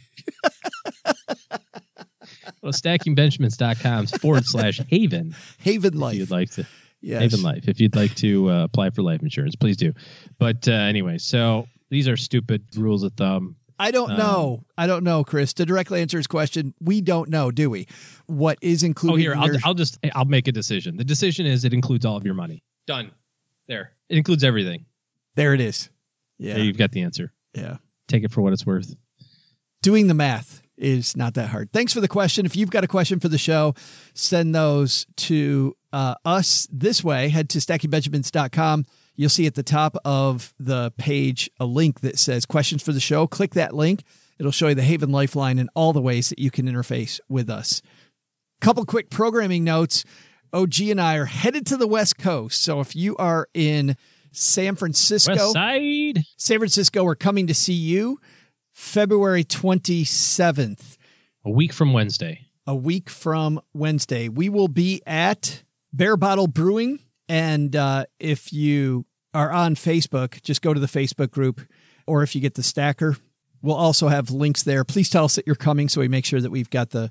well, 2.62 2.72
stackingbenjamins.com 2.74 4.08
forward 4.08 4.46
slash 4.46 4.80
Haven. 4.90 5.36
Haven 5.60 5.94
If 5.96 6.00
Life. 6.00 6.16
you'd 6.16 6.32
like 6.32 6.52
to. 6.52 6.66
Yes. 7.02 7.22
Haven 7.22 7.42
Life. 7.44 7.68
If 7.68 7.80
you'd 7.80 7.96
like 7.96 8.16
to 8.16 8.50
uh, 8.50 8.64
apply 8.64 8.90
for 8.90 9.02
life 9.04 9.22
insurance, 9.22 9.56
please 9.56 9.78
do. 9.78 9.94
But 10.40 10.68
uh, 10.68 10.72
anyway, 10.72 11.18
so 11.20 11.68
these 11.90 12.08
are 12.08 12.18
stupid 12.18 12.64
rules 12.76 13.04
of 13.04 13.14
thumb. 13.14 13.56
I 13.78 13.92
don't 13.92 14.12
Um, 14.12 14.18
know. 14.18 14.64
I 14.78 14.88
don't 14.88 15.04
know, 15.04 15.24
Chris. 15.24 15.54
To 15.56 15.66
directly 15.66 16.02
answer 16.02 16.18
his 16.18 16.28
question, 16.28 16.74
we 16.80 17.02
don't 17.02 17.30
know, 17.30 17.52
do 17.52 17.70
we? 17.70 17.88
What 18.26 18.58
is 18.62 18.84
included 18.84 19.14
Oh, 19.16 19.18
here 19.18 19.34
in 19.34 19.38
I'll, 19.40 19.48
your- 19.48 19.58
I'll 19.66 19.74
just 19.74 20.00
I'll 20.16 20.26
make 20.26 20.48
a 20.48 20.52
decision. 20.52 20.96
The 20.98 21.04
decision 21.04 21.46
is 21.46 21.66
it 21.66 21.74
includes 21.74 22.06
all 22.06 22.16
of 22.18 22.26
your 22.26 22.34
money. 22.36 22.64
Done. 22.88 23.12
There. 23.68 23.92
It 24.10 24.18
includes 24.18 24.44
everything. 24.44 24.86
There 25.36 25.54
it 25.54 25.62
is. 25.62 25.90
Yeah. 26.38 26.56
There 26.56 26.64
you've 26.64 26.78
got 26.78 26.92
the 26.92 27.02
answer. 27.02 27.32
Yeah. 27.54 27.78
Take 28.08 28.24
it 28.24 28.32
for 28.32 28.42
what 28.42 28.54
it's 28.54 28.66
worth. 28.66 28.96
Doing 29.82 30.08
the 30.08 30.14
math 30.14 30.62
is 30.78 31.16
not 31.16 31.36
that 31.36 31.50
hard. 31.50 31.72
Thanks 31.72 31.94
for 31.94 32.02
the 32.02 32.08
question. 32.08 32.46
If 32.46 32.56
you've 32.56 32.70
got 32.70 32.84
a 32.84 32.88
question 32.88 33.20
for 33.20 33.30
the 33.30 33.38
show, 33.38 33.74
send 34.14 34.54
those 34.54 35.06
to 35.18 35.76
uh, 35.94 36.16
us 36.26 36.68
this 36.72 37.04
way. 37.04 37.30
Head 37.30 37.50
to 37.50 37.60
stackingbenjamins.com. 37.60 38.86
You'll 39.16 39.30
see 39.30 39.46
at 39.46 39.56
the 39.56 39.64
top 39.64 39.96
of 40.04 40.54
the 40.60 40.92
page 40.98 41.50
a 41.60 41.66
link 41.66 42.02
that 42.02 42.20
says 42.20 42.46
questions 42.46 42.84
for 42.84 42.92
the 42.92 43.00
show. 43.00 43.28
Click 43.28 43.54
that 43.54 43.74
link. 43.74 44.04
It'll 44.38 44.52
show 44.52 44.68
you 44.68 44.76
the 44.76 44.84
Haven 44.84 45.12
Lifeline 45.12 45.60
and 45.60 45.70
all 45.76 45.94
the 45.94 46.02
ways 46.02 46.30
that 46.30 46.40
you 46.40 46.52
can 46.52 46.68
interface 46.68 47.22
with 47.30 47.50
us. 47.50 47.82
Couple 48.60 48.86
quick 48.86 49.10
programming 49.10 49.64
notes. 49.64 50.04
OG 50.52 50.82
and 50.82 51.02
I 51.02 51.16
are 51.16 51.26
headed 51.26 51.66
to 51.68 51.78
the 51.78 51.88
West 51.88 52.18
Coast. 52.18 52.62
So 52.62 52.80
if 52.80 52.96
you 52.96 53.16
are 53.18 53.48
in 53.54 53.96
San 54.38 54.76
Francisco, 54.76 55.34
West 55.34 55.54
Side. 55.54 56.24
San 56.38 56.58
Francisco, 56.60 57.04
we're 57.04 57.16
coming 57.16 57.48
to 57.48 57.54
see 57.54 57.74
you 57.74 58.20
February 58.74 59.44
27th. 59.44 60.98
A 61.46 61.50
week 61.50 61.72
from 61.74 61.94
Wednesday. 61.94 62.42
a 62.68 62.76
week 62.76 63.10
from 63.10 63.62
Wednesday. 63.74 64.28
We 64.30 64.50
will 64.50 64.68
be 64.68 65.02
at 65.06 65.64
Barebottle 65.96 66.52
Brewing. 66.54 67.00
And 67.30 67.76
uh, 67.76 68.06
if 68.20 68.52
you 68.54 69.06
are 69.34 69.52
on 69.52 69.76
Facebook, 69.76 70.42
just 70.42 70.62
go 70.62 70.74
to 70.74 70.80
the 70.80 70.88
Facebook 70.88 71.32
group. 71.32 71.62
Or 72.08 72.24
if 72.24 72.36
you 72.36 72.42
get 72.42 72.54
the 72.56 72.64
stacker, 72.64 73.16
we'll 73.62 73.76
also 73.76 74.08
have 74.08 74.30
links 74.32 74.64
there. 74.64 74.84
Please 74.84 75.10
tell 75.10 75.26
us 75.26 75.36
that 75.36 75.46
you're 75.48 75.56
coming 75.56 75.90
so 75.90 76.02
we 76.02 76.08
make 76.08 76.26
sure 76.26 76.40
that 76.42 76.52
we've 76.52 76.70
got 76.70 76.90
the 76.92 77.10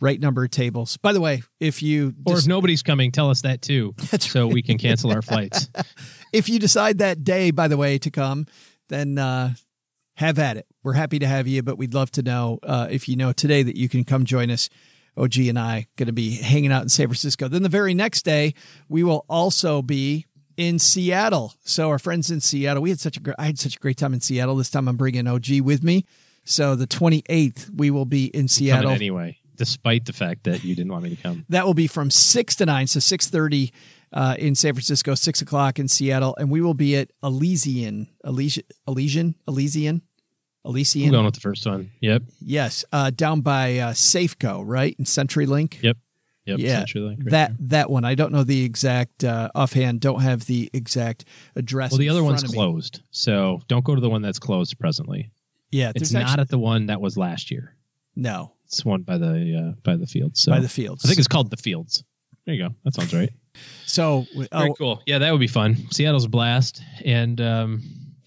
right 0.00 0.20
number 0.20 0.42
of 0.44 0.50
tables. 0.50 0.96
By 0.96 1.12
the 1.12 1.20
way, 1.20 1.42
if 1.60 1.82
you 1.82 2.14
Or 2.26 2.34
just- 2.34 2.44
if 2.46 2.48
nobody's 2.48 2.82
coming, 2.82 3.12
tell 3.12 3.30
us 3.30 3.42
that 3.42 3.62
too, 3.62 3.94
so 4.18 4.46
we 4.48 4.60
can 4.62 4.76
cancel 4.76 5.12
our 5.12 5.22
flights. 5.22 5.68
if 6.34 6.48
you 6.48 6.58
decide 6.58 6.98
that 6.98 7.22
day, 7.22 7.52
by 7.52 7.68
the 7.68 7.76
way, 7.76 7.96
to 7.98 8.10
come, 8.10 8.46
then 8.88 9.18
uh, 9.18 9.54
have 10.16 10.38
at 10.38 10.56
it. 10.56 10.66
We're 10.82 10.94
happy 10.94 11.20
to 11.20 11.26
have 11.26 11.46
you, 11.46 11.62
but 11.62 11.78
we'd 11.78 11.94
love 11.94 12.10
to 12.12 12.22
know 12.22 12.58
uh, 12.64 12.88
if 12.90 13.08
you 13.08 13.14
know 13.16 13.32
today 13.32 13.62
that 13.62 13.76
you 13.76 13.88
can 13.88 14.04
come 14.04 14.24
join 14.24 14.50
us. 14.50 14.68
OG 15.16 15.36
and 15.36 15.56
I 15.60 15.86
going 15.94 16.08
to 16.08 16.12
be 16.12 16.34
hanging 16.34 16.72
out 16.72 16.82
in 16.82 16.88
San 16.88 17.06
Francisco. 17.06 17.46
Then 17.46 17.62
the 17.62 17.68
very 17.68 17.94
next 17.94 18.24
day, 18.24 18.52
we 18.88 19.04
will 19.04 19.24
also 19.28 19.80
be 19.80 20.26
in 20.56 20.80
Seattle. 20.80 21.54
So 21.62 21.88
our 21.88 22.00
friends 22.00 22.32
in 22.32 22.40
Seattle, 22.40 22.82
we 22.82 22.90
had 22.90 22.98
such 22.98 23.16
a 23.16 23.20
great, 23.20 23.36
I 23.38 23.46
had 23.46 23.56
such 23.56 23.76
a 23.76 23.78
great 23.78 23.96
time 23.96 24.12
in 24.12 24.20
Seattle. 24.20 24.56
This 24.56 24.70
time 24.70 24.88
I'm 24.88 24.96
bringing 24.96 25.28
OG 25.28 25.60
with 25.60 25.84
me. 25.84 26.04
So 26.42 26.74
the 26.74 26.88
28th, 26.88 27.70
we 27.76 27.92
will 27.92 28.06
be 28.06 28.24
in 28.24 28.48
Seattle. 28.48 28.90
Anyway, 28.90 29.38
despite 29.54 30.04
the 30.06 30.12
fact 30.12 30.42
that 30.44 30.64
you 30.64 30.74
didn't 30.74 30.90
want 30.90 31.04
me 31.04 31.10
to 31.10 31.22
come. 31.22 31.46
That 31.48 31.64
will 31.64 31.74
be 31.74 31.86
from 31.86 32.10
six 32.10 32.56
to 32.56 32.66
nine, 32.66 32.88
so 32.88 32.98
six 32.98 33.28
thirty 33.28 33.72
uh, 34.14 34.36
in 34.38 34.54
San 34.54 34.72
Francisco, 34.72 35.14
six 35.14 35.42
o'clock 35.42 35.78
in 35.78 35.88
Seattle, 35.88 36.34
and 36.38 36.50
we 36.50 36.60
will 36.62 36.72
be 36.74 36.96
at 36.96 37.10
Elysian, 37.22 38.08
Elysian, 38.24 38.64
Elysian, 38.88 39.34
Elysian, 39.46 40.02
I'm 40.64 40.70
Elysian. 40.70 41.10
going 41.10 41.24
with 41.26 41.34
the 41.34 41.40
first 41.40 41.66
one. 41.66 41.90
Yep. 42.00 42.22
Yes, 42.40 42.84
uh, 42.92 43.10
down 43.10 43.42
by 43.42 43.78
uh, 43.78 43.92
Safeco, 43.92 44.62
right 44.64 44.94
in 44.98 45.04
CenturyLink. 45.04 45.82
Yep. 45.82 45.96
Yep. 46.46 46.58
Yeah, 46.58 46.82
CenturyLink 46.84 47.18
right 47.18 47.30
that 47.30 47.48
there. 47.58 47.68
that 47.68 47.90
one. 47.90 48.04
I 48.04 48.14
don't 48.14 48.32
know 48.32 48.44
the 48.44 48.64
exact 48.64 49.24
uh, 49.24 49.50
offhand. 49.54 50.00
Don't 50.00 50.20
have 50.20 50.46
the 50.46 50.70
exact 50.72 51.24
address. 51.56 51.90
Well, 51.92 51.98
the 51.98 52.08
other 52.10 52.22
one's 52.22 52.42
closed, 52.44 53.00
so 53.10 53.60
don't 53.66 53.84
go 53.84 53.94
to 53.94 54.00
the 54.00 54.10
one 54.10 54.22
that's 54.22 54.38
closed 54.38 54.78
presently. 54.78 55.30
Yeah, 55.70 55.90
It's 55.94 56.12
not 56.12 56.22
actually- 56.22 56.40
at 56.42 56.48
the 56.50 56.58
one 56.58 56.86
that 56.86 57.00
was 57.00 57.16
last 57.16 57.50
year. 57.50 57.74
no 58.14 58.52
It's 58.66 58.84
one 58.84 59.02
by 59.02 59.18
the 59.18 59.72
uh, 59.74 59.80
by 59.82 59.96
the 59.96 60.06
fields. 60.06 60.40
So 60.42 60.52
by 60.52 60.60
the 60.60 60.68
fields. 60.68 61.04
I 61.04 61.08
think 61.08 61.18
it's 61.18 61.26
called 61.28 61.50
the 61.50 61.56
Fields. 61.56 62.04
There 62.46 62.54
you 62.54 62.68
go. 62.68 62.74
That 62.84 62.94
sounds 62.94 63.12
right. 63.12 63.30
So. 63.86 64.26
Very 64.34 64.48
Oh, 64.52 64.74
cool. 64.74 65.02
Yeah, 65.06 65.18
that 65.18 65.30
would 65.30 65.40
be 65.40 65.46
fun. 65.46 65.76
Seattle's 65.90 66.24
a 66.24 66.28
blast. 66.28 66.82
And 67.04 67.40
um, 67.40 67.82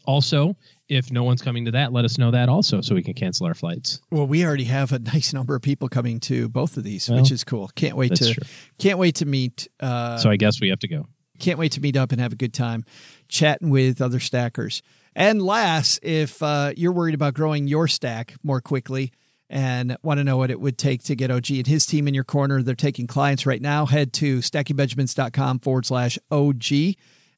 also, 0.05 0.55
if 0.89 1.11
no 1.11 1.23
one's 1.23 1.41
coming 1.41 1.65
to 1.65 1.71
that, 1.71 1.91
let 1.93 2.05
us 2.05 2.17
know 2.17 2.31
that 2.31 2.47
also, 2.49 2.81
so 2.81 2.95
we 2.95 3.03
can 3.03 3.13
cancel 3.13 3.45
our 3.45 3.53
flights. 3.53 3.99
Well, 4.11 4.25
we 4.27 4.45
already 4.45 4.63
have 4.65 4.91
a 4.93 4.99
nice 5.13 5.33
number 5.33 5.55
of 5.55 5.61
people 5.61 5.89
coming 5.89 6.19
to 6.21 6.47
both 6.49 6.77
of 6.77 6.83
these, 6.83 7.09
Well, 7.09 7.19
which 7.21 7.31
is 7.31 7.43
cool. 7.43 7.69
Can't 7.75 7.95
wait 7.97 8.15
to 8.15 8.33
true. 8.33 8.43
can't 8.79 8.97
wait 8.97 9.15
to 9.15 9.25
meet. 9.25 9.67
Uh, 9.79 10.17
so 10.17 10.29
I 10.29 10.37
guess 10.37 10.61
we 10.61 10.69
have 10.69 10.79
to 10.79 10.87
go. 10.87 11.07
can't 11.39 11.59
wait 11.59 11.73
to 11.73 11.81
meet 11.81 11.97
up 11.97 12.11
and 12.11 12.21
have 12.21 12.31
a 12.33 12.37
good 12.37 12.53
time 12.53 12.85
chatting 13.27 13.69
with 13.69 14.01
other 14.01 14.19
stackers. 14.19 14.81
And 15.15 15.41
last, 15.41 15.99
if 16.03 16.41
uh, 16.43 16.73
you're 16.77 16.91
worried 16.91 17.15
about 17.15 17.33
growing 17.33 17.67
your 17.67 17.87
stack 17.87 18.35
more 18.43 18.61
quickly 18.61 19.11
and 19.49 19.97
want 20.03 20.19
to 20.19 20.23
know 20.23 20.37
what 20.37 20.51
it 20.51 20.59
would 20.59 20.77
take 20.77 21.03
to 21.03 21.15
get 21.15 21.31
OG 21.31 21.51
and 21.51 21.67
his 21.67 21.85
team 21.85 22.07
in 22.07 22.13
your 22.13 22.23
corner, 22.23 22.61
they're 22.61 22.75
taking 22.75 23.07
clients 23.07 23.45
right 23.45 23.61
now. 23.61 23.85
Head 23.85 24.13
to 24.13 24.39
stackingbenjamins.com 24.39 25.59
forward 25.59 25.85
slash 25.85 26.19
OG, 26.31 26.95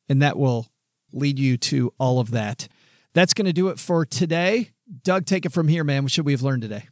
and 0.07 0.22
that 0.22 0.38
will 0.38 0.68
lead 1.14 1.39
you 1.39 1.57
to 1.57 1.93
all 1.99 2.20
of 2.20 2.32
that. 2.32 2.68
That's 3.14 3.34
going 3.34 3.45
to 3.45 3.53
do 3.53 3.70
it 3.70 3.80
for 3.80 4.05
today. 4.05 4.72
Doug, 5.03 5.26
take 5.26 5.45
it 5.45 5.51
from 5.51 5.68
here, 5.68 5.84
man. 5.84 6.03
What 6.03 6.12
should 6.12 6.26
we 6.26 6.32
have 6.32 6.41
learned 6.41 6.64
today? 6.64 6.88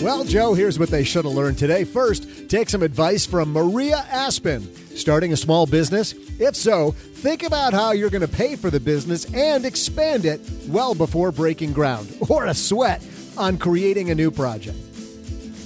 Well, 0.00 0.22
Joe, 0.22 0.54
here's 0.54 0.78
what 0.78 0.90
they 0.90 1.02
should 1.02 1.24
have 1.24 1.34
learned 1.34 1.58
today. 1.58 1.82
First, 1.82 2.48
take 2.48 2.70
some 2.70 2.84
advice 2.84 3.26
from 3.26 3.52
Maria 3.52 4.06
Aspan. 4.10 4.62
Starting 4.96 5.32
a 5.32 5.36
small 5.36 5.66
business? 5.66 6.14
If 6.38 6.54
so, 6.54 6.92
think 6.92 7.42
about 7.42 7.72
how 7.72 7.90
you're 7.90 8.08
going 8.08 8.26
to 8.26 8.28
pay 8.28 8.54
for 8.54 8.70
the 8.70 8.78
business 8.78 9.24
and 9.34 9.64
expand 9.64 10.24
it 10.24 10.40
well 10.68 10.94
before 10.94 11.32
breaking 11.32 11.72
ground 11.72 12.16
or 12.28 12.46
a 12.46 12.54
sweat 12.54 13.02
on 13.36 13.58
creating 13.58 14.10
a 14.10 14.14
new 14.14 14.30
project. 14.30 14.78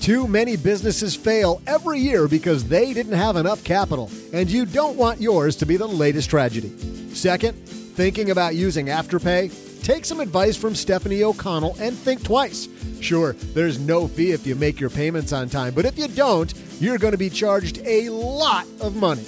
Too 0.01 0.27
many 0.27 0.57
businesses 0.57 1.15
fail 1.15 1.61
every 1.67 1.99
year 2.01 2.27
because 2.27 2.65
they 2.65 2.95
didn't 2.95 3.13
have 3.13 3.37
enough 3.37 3.63
capital, 3.65 4.11
and 4.33 4.51
you 4.51 4.65
don't 4.65 4.97
want 4.97 5.21
yours 5.21 5.57
to 5.57 5.67
be 5.67 5.77
the 5.77 5.87
latest 5.87 6.31
tragedy. 6.31 6.71
Second, 7.15 7.53
thinking 7.69 8.31
about 8.31 8.55
using 8.55 8.87
Afterpay? 8.87 9.72
Take 9.83 10.05
some 10.05 10.21
advice 10.21 10.57
from 10.57 10.77
Stephanie 10.77 11.25
O'Connell 11.25 11.77
and 11.81 11.97
think 11.97 12.23
twice. 12.23 12.69
Sure, 13.01 13.33
there's 13.33 13.81
no 13.81 14.07
fee 14.07 14.31
if 14.31 14.47
you 14.47 14.55
make 14.55 14.79
your 14.79 14.91
payments 14.91 15.33
on 15.33 15.49
time, 15.49 15.75
but 15.75 15.85
if 15.85 15.99
you 15.99 16.07
don't, 16.07 16.55
you're 16.81 16.99
going 16.99 17.13
to 17.13 17.19
be 17.19 17.29
charged 17.29 17.81
a 17.85 18.09
lot 18.11 18.65
of 18.81 18.95
money. 18.95 19.27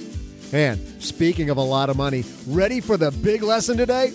And 0.53 0.79
speaking 1.03 1.51
of 1.51 1.57
a 1.57 1.63
lot 1.63 1.91
of 1.91 1.97
money, 1.97 2.23
ready 2.47 2.81
for 2.81 2.97
the 2.97 3.11
big 3.11 3.43
lesson 3.43 3.77
today? 3.77 4.13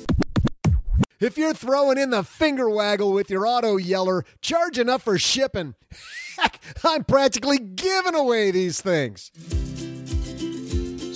If 1.20 1.38
you're 1.38 1.54
throwing 1.54 1.98
in 1.98 2.12
the 2.12 2.24
finger 2.24 2.70
waggle 2.70 3.12
with 3.12 3.30
your 3.30 3.46
auto 3.46 3.76
yeller, 3.76 4.24
charge 4.40 4.80
enough 4.80 5.04
for 5.04 5.20
shipping. 5.20 5.76
Heck, 6.38 6.62
I'm 6.86 7.04
practically 7.04 7.58
giving 7.58 8.16
away 8.16 8.52
these 8.52 8.80
things. 8.80 9.30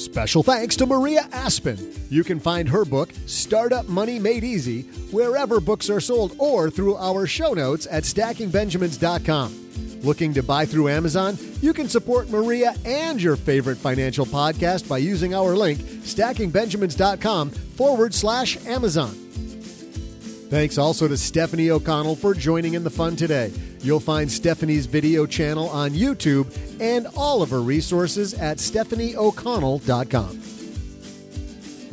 Special 0.04 0.44
thanks 0.44 0.76
to 0.76 0.86
Maria 0.86 1.22
Aspan. 1.32 1.80
You 2.12 2.26
can 2.26 2.38
find 2.38 2.68
her 2.68 2.84
book, 2.84 3.12
Startup 3.26 3.88
Money 3.88 4.20
Made 4.20 4.44
Easy, 4.44 4.82
wherever 5.12 5.62
books 5.62 5.90
are 5.90 6.02
sold 6.02 6.36
or 6.40 6.70
through 6.70 6.98
our 6.98 7.26
show 7.26 7.54
notes 7.54 7.88
at 7.90 8.04
stackingbenjamins.com. 8.04 10.02
Looking 10.02 10.34
to 10.34 10.44
buy 10.44 10.66
through 10.66 10.90
Amazon? 10.90 11.38
You 11.62 11.72
can 11.72 11.88
support 11.88 12.30
Maria 12.30 12.76
and 12.84 13.22
your 13.22 13.38
favorite 13.38 13.78
financial 13.78 14.26
podcast 14.26 14.90
by 14.90 14.98
using 14.98 15.34
our 15.34 15.56
link, 15.56 15.80
stackingbenjamins.com 15.80 17.50
forward 17.52 18.14
slash 18.14 18.58
Amazon. 18.66 19.16
Thanks 20.54 20.78
also 20.78 21.08
to 21.08 21.18
Stephanie 21.18 21.72
O'Connell 21.72 22.16
for 22.16 22.36
joining 22.36 22.76
in 22.76 22.84
the 22.84 22.90
fun 22.92 23.16
today. 23.16 23.52
You'll 23.80 24.00
find 24.00 24.32
Stephanie's 24.32 24.86
video 24.86 25.26
channel 25.26 25.68
on 25.70 25.90
YouTube 25.94 26.46
and 26.80 27.08
all 27.18 27.42
of 27.42 27.50
her 27.50 27.62
resources 27.62 28.36
at 28.36 28.58
stephanieoconnell.com. 28.58 30.42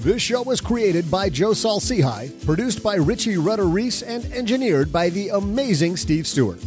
This 0.01 0.21
show 0.21 0.43
was 0.43 0.61
created 0.61 1.11
by 1.11 1.31
Joe 1.31 1.55
Saul-Sehy, 1.55 2.45
produced 2.45 2.83
by 2.83 2.97
Richie 2.97 3.39
Rudder 3.39 3.65
Reese, 3.65 4.03
and 4.03 4.27
engineered 4.27 4.93
by 4.93 5.09
the 5.09 5.31
amazing 5.31 5.97
Steve 5.97 6.27
Stewart. 6.27 6.63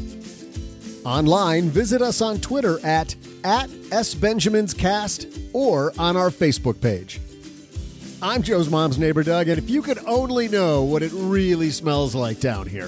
Online, 1.06 1.70
visit 1.70 2.02
us 2.02 2.24
on 2.24 2.40
Twitter 2.40 2.84
at, 2.84 3.16
at 3.44 3.70
SBenjaminsCast 3.70 5.52
or 5.54 5.94
on 6.00 6.18
our 6.18 6.32
Facebook 6.32 6.82
page. 6.82 7.22
I'm 8.24 8.42
Joe's 8.42 8.70
mom's 8.70 8.98
neighbor, 8.98 9.22
Doug, 9.22 9.50
and 9.50 9.58
if 9.58 9.70
you 9.70 9.82
could 9.82 10.00
only 10.08 10.48
know 10.48 10.84
what 10.84 11.04
it 11.04 11.12
really 11.14 11.70
smells 11.72 12.16
like 12.16 12.40
down 12.40 12.68
here. 12.68 12.88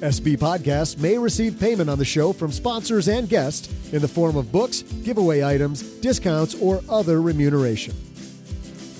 SB 0.00 0.38
Podcasts 0.38 0.96
may 0.96 1.18
receive 1.18 1.60
payment 1.60 1.90
on 1.90 1.98
the 1.98 2.04
show 2.06 2.32
from 2.32 2.50
sponsors 2.50 3.10
and 3.10 3.28
guests 3.28 3.68
in 3.92 4.00
the 4.00 4.08
form 4.08 4.38
of 4.38 4.50
books, 4.50 4.80
giveaway 4.80 5.44
items, 5.44 5.82
discounts, 6.00 6.54
or 6.62 6.80
other 6.88 7.20
remuneration. 7.20 7.94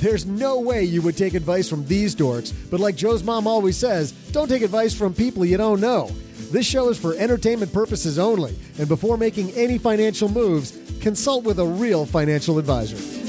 There's 0.00 0.26
no 0.26 0.60
way 0.60 0.84
you 0.84 1.00
would 1.00 1.16
take 1.16 1.32
advice 1.32 1.66
from 1.66 1.86
these 1.86 2.14
dorks, 2.14 2.52
but 2.70 2.78
like 2.78 2.94
Joe's 2.94 3.24
mom 3.24 3.46
always 3.46 3.78
says, 3.78 4.12
don't 4.32 4.48
take 4.48 4.60
advice 4.60 4.94
from 4.94 5.14
people 5.14 5.46
you 5.46 5.56
don't 5.56 5.80
know. 5.80 6.10
This 6.52 6.66
show 6.66 6.90
is 6.90 6.98
for 6.98 7.14
entertainment 7.14 7.72
purposes 7.72 8.18
only, 8.18 8.54
and 8.76 8.86
before 8.86 9.16
making 9.16 9.50
any 9.52 9.78
financial 9.78 10.28
moves, 10.28 10.78
consult 11.00 11.44
with 11.44 11.58
a 11.58 11.64
real 11.64 12.04
financial 12.04 12.58
advisor. 12.58 13.19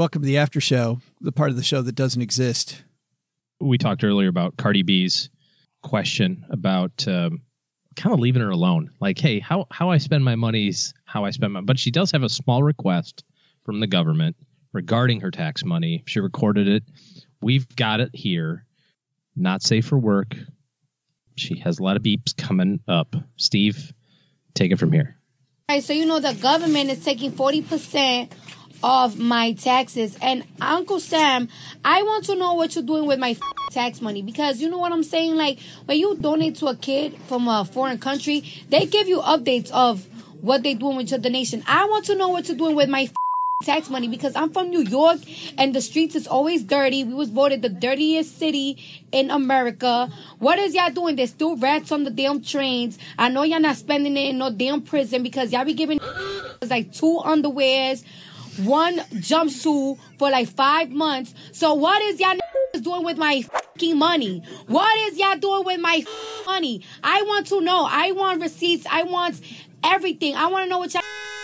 Welcome 0.00 0.22
to 0.22 0.26
the 0.26 0.38
after 0.38 0.62
show, 0.62 0.98
the 1.20 1.30
part 1.30 1.50
of 1.50 1.56
the 1.56 1.62
show 1.62 1.82
that 1.82 1.94
doesn't 1.94 2.22
exist. 2.22 2.84
We 3.60 3.76
talked 3.76 4.02
earlier 4.02 4.28
about 4.28 4.56
Cardi 4.56 4.82
B's 4.82 5.28
question 5.82 6.46
about 6.48 7.06
um, 7.06 7.42
kind 7.96 8.14
of 8.14 8.18
leaving 8.18 8.40
her 8.40 8.48
alone. 8.48 8.92
Like, 8.98 9.18
hey, 9.18 9.40
how 9.40 9.66
how 9.70 9.90
I 9.90 9.98
spend 9.98 10.24
my 10.24 10.36
money's 10.36 10.94
how 11.04 11.26
I 11.26 11.32
spend 11.32 11.52
my. 11.52 11.60
But 11.60 11.78
she 11.78 11.90
does 11.90 12.12
have 12.12 12.22
a 12.22 12.30
small 12.30 12.62
request 12.62 13.24
from 13.66 13.78
the 13.80 13.86
government 13.86 14.36
regarding 14.72 15.20
her 15.20 15.30
tax 15.30 15.66
money. 15.66 16.02
She 16.06 16.20
recorded 16.20 16.66
it. 16.66 16.82
We've 17.42 17.68
got 17.76 18.00
it 18.00 18.08
here. 18.14 18.64
Not 19.36 19.60
safe 19.60 19.84
for 19.84 19.98
work. 19.98 20.34
She 21.36 21.58
has 21.58 21.78
a 21.78 21.82
lot 21.82 21.98
of 21.98 22.02
beeps 22.02 22.34
coming 22.34 22.80
up. 22.88 23.14
Steve, 23.36 23.92
take 24.54 24.72
it 24.72 24.78
from 24.78 24.92
here. 24.92 25.18
All 25.68 25.76
right, 25.76 25.84
so 25.84 25.92
you 25.92 26.06
know 26.06 26.20
the 26.20 26.32
government 26.32 26.88
is 26.88 27.04
taking 27.04 27.32
40% 27.32 28.30
of 28.82 29.18
my 29.18 29.52
taxes. 29.52 30.16
And 30.22 30.44
Uncle 30.60 31.00
Sam, 31.00 31.48
I 31.84 32.02
want 32.02 32.24
to 32.26 32.36
know 32.36 32.54
what 32.54 32.74
you're 32.74 32.84
doing 32.84 33.06
with 33.06 33.18
my 33.18 33.36
tax 33.70 34.00
money 34.00 34.22
because 34.22 34.60
you 34.60 34.68
know 34.68 34.78
what 34.78 34.92
I'm 34.92 35.04
saying? 35.04 35.36
Like 35.36 35.58
when 35.84 35.98
you 35.98 36.16
donate 36.16 36.56
to 36.56 36.66
a 36.66 36.76
kid 36.76 37.16
from 37.28 37.48
a 37.48 37.64
foreign 37.64 37.98
country, 37.98 38.44
they 38.68 38.86
give 38.86 39.08
you 39.08 39.18
updates 39.20 39.70
of 39.70 40.06
what 40.40 40.62
they're 40.62 40.74
doing 40.74 40.96
with 40.96 41.10
your 41.10 41.20
donation. 41.20 41.62
I 41.66 41.86
want 41.86 42.06
to 42.06 42.16
know 42.16 42.28
what 42.28 42.48
you're 42.48 42.56
doing 42.56 42.76
with 42.76 42.88
my 42.88 43.10
tax 43.62 43.90
money 43.90 44.08
because 44.08 44.34
I'm 44.36 44.50
from 44.50 44.70
New 44.70 44.80
York 44.82 45.18
and 45.58 45.74
the 45.74 45.82
streets 45.82 46.14
is 46.14 46.26
always 46.26 46.62
dirty. 46.62 47.04
We 47.04 47.12
was 47.12 47.28
voted 47.28 47.60
the 47.60 47.68
dirtiest 47.68 48.38
city 48.38 48.78
in 49.12 49.30
America. 49.30 50.10
What 50.38 50.58
is 50.58 50.74
y'all 50.74 50.90
doing? 50.90 51.16
There's 51.16 51.30
still 51.30 51.56
rats 51.56 51.92
on 51.92 52.04
the 52.04 52.10
damn 52.10 52.40
trains. 52.42 52.98
I 53.18 53.28
know 53.28 53.42
y'all 53.42 53.60
not 53.60 53.76
spending 53.76 54.16
it 54.16 54.30
in 54.30 54.38
no 54.38 54.50
damn 54.50 54.80
prison 54.80 55.22
because 55.22 55.52
y'all 55.52 55.66
be 55.66 55.74
giving 55.74 56.00
like 56.62 56.90
two 56.92 57.20
underwears, 57.22 58.02
one 58.58 58.98
jumpsuit 58.98 59.98
for 60.18 60.30
like 60.30 60.48
five 60.48 60.90
months. 60.90 61.34
So 61.52 61.74
what 61.74 62.00
is 62.02 62.20
y'all 62.20 62.38
doing 62.74 63.04
with 63.04 63.18
my 63.18 63.42
fucking 63.42 63.98
money? 63.98 64.42
What 64.66 64.96
is 65.10 65.18
y'all 65.18 65.36
doing 65.36 65.64
with 65.64 65.80
my 65.80 66.04
money? 66.46 66.82
I 67.02 67.22
want 67.22 67.46
to 67.48 67.60
know. 67.60 67.86
I 67.90 68.12
want 68.12 68.40
receipts. 68.40 68.86
I 68.90 69.04
want 69.04 69.40
everything. 69.84 70.34
I 70.36 70.46
want 70.46 70.64
to 70.64 70.70
know 70.70 70.78
what 70.78 70.92
y'all 70.94 71.02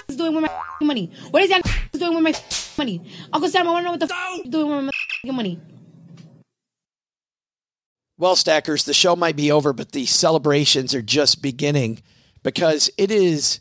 is 0.08 0.16
doing 0.16 0.34
with 0.34 0.44
my 0.44 0.50
money. 0.82 1.10
What 1.30 1.42
is 1.42 1.50
y'all 1.50 1.60
doing 1.92 2.14
with 2.14 2.24
my 2.24 2.34
money? 2.78 3.02
Uncle 3.32 3.48
Sam, 3.48 3.66
I 3.66 3.70
want 3.70 3.82
to 3.82 3.84
know 3.84 3.90
what 3.92 4.00
the 4.00 4.12
f- 4.12 4.50
doing 4.50 4.86
with 4.86 4.94
my 5.24 5.32
money. 5.32 5.60
Well, 8.18 8.34
Stackers, 8.34 8.84
the 8.84 8.94
show 8.94 9.14
might 9.14 9.36
be 9.36 9.52
over, 9.52 9.74
but 9.74 9.92
the 9.92 10.06
celebrations 10.06 10.94
are 10.94 11.02
just 11.02 11.42
beginning 11.42 12.00
because 12.42 12.88
it 12.96 13.10
is 13.10 13.60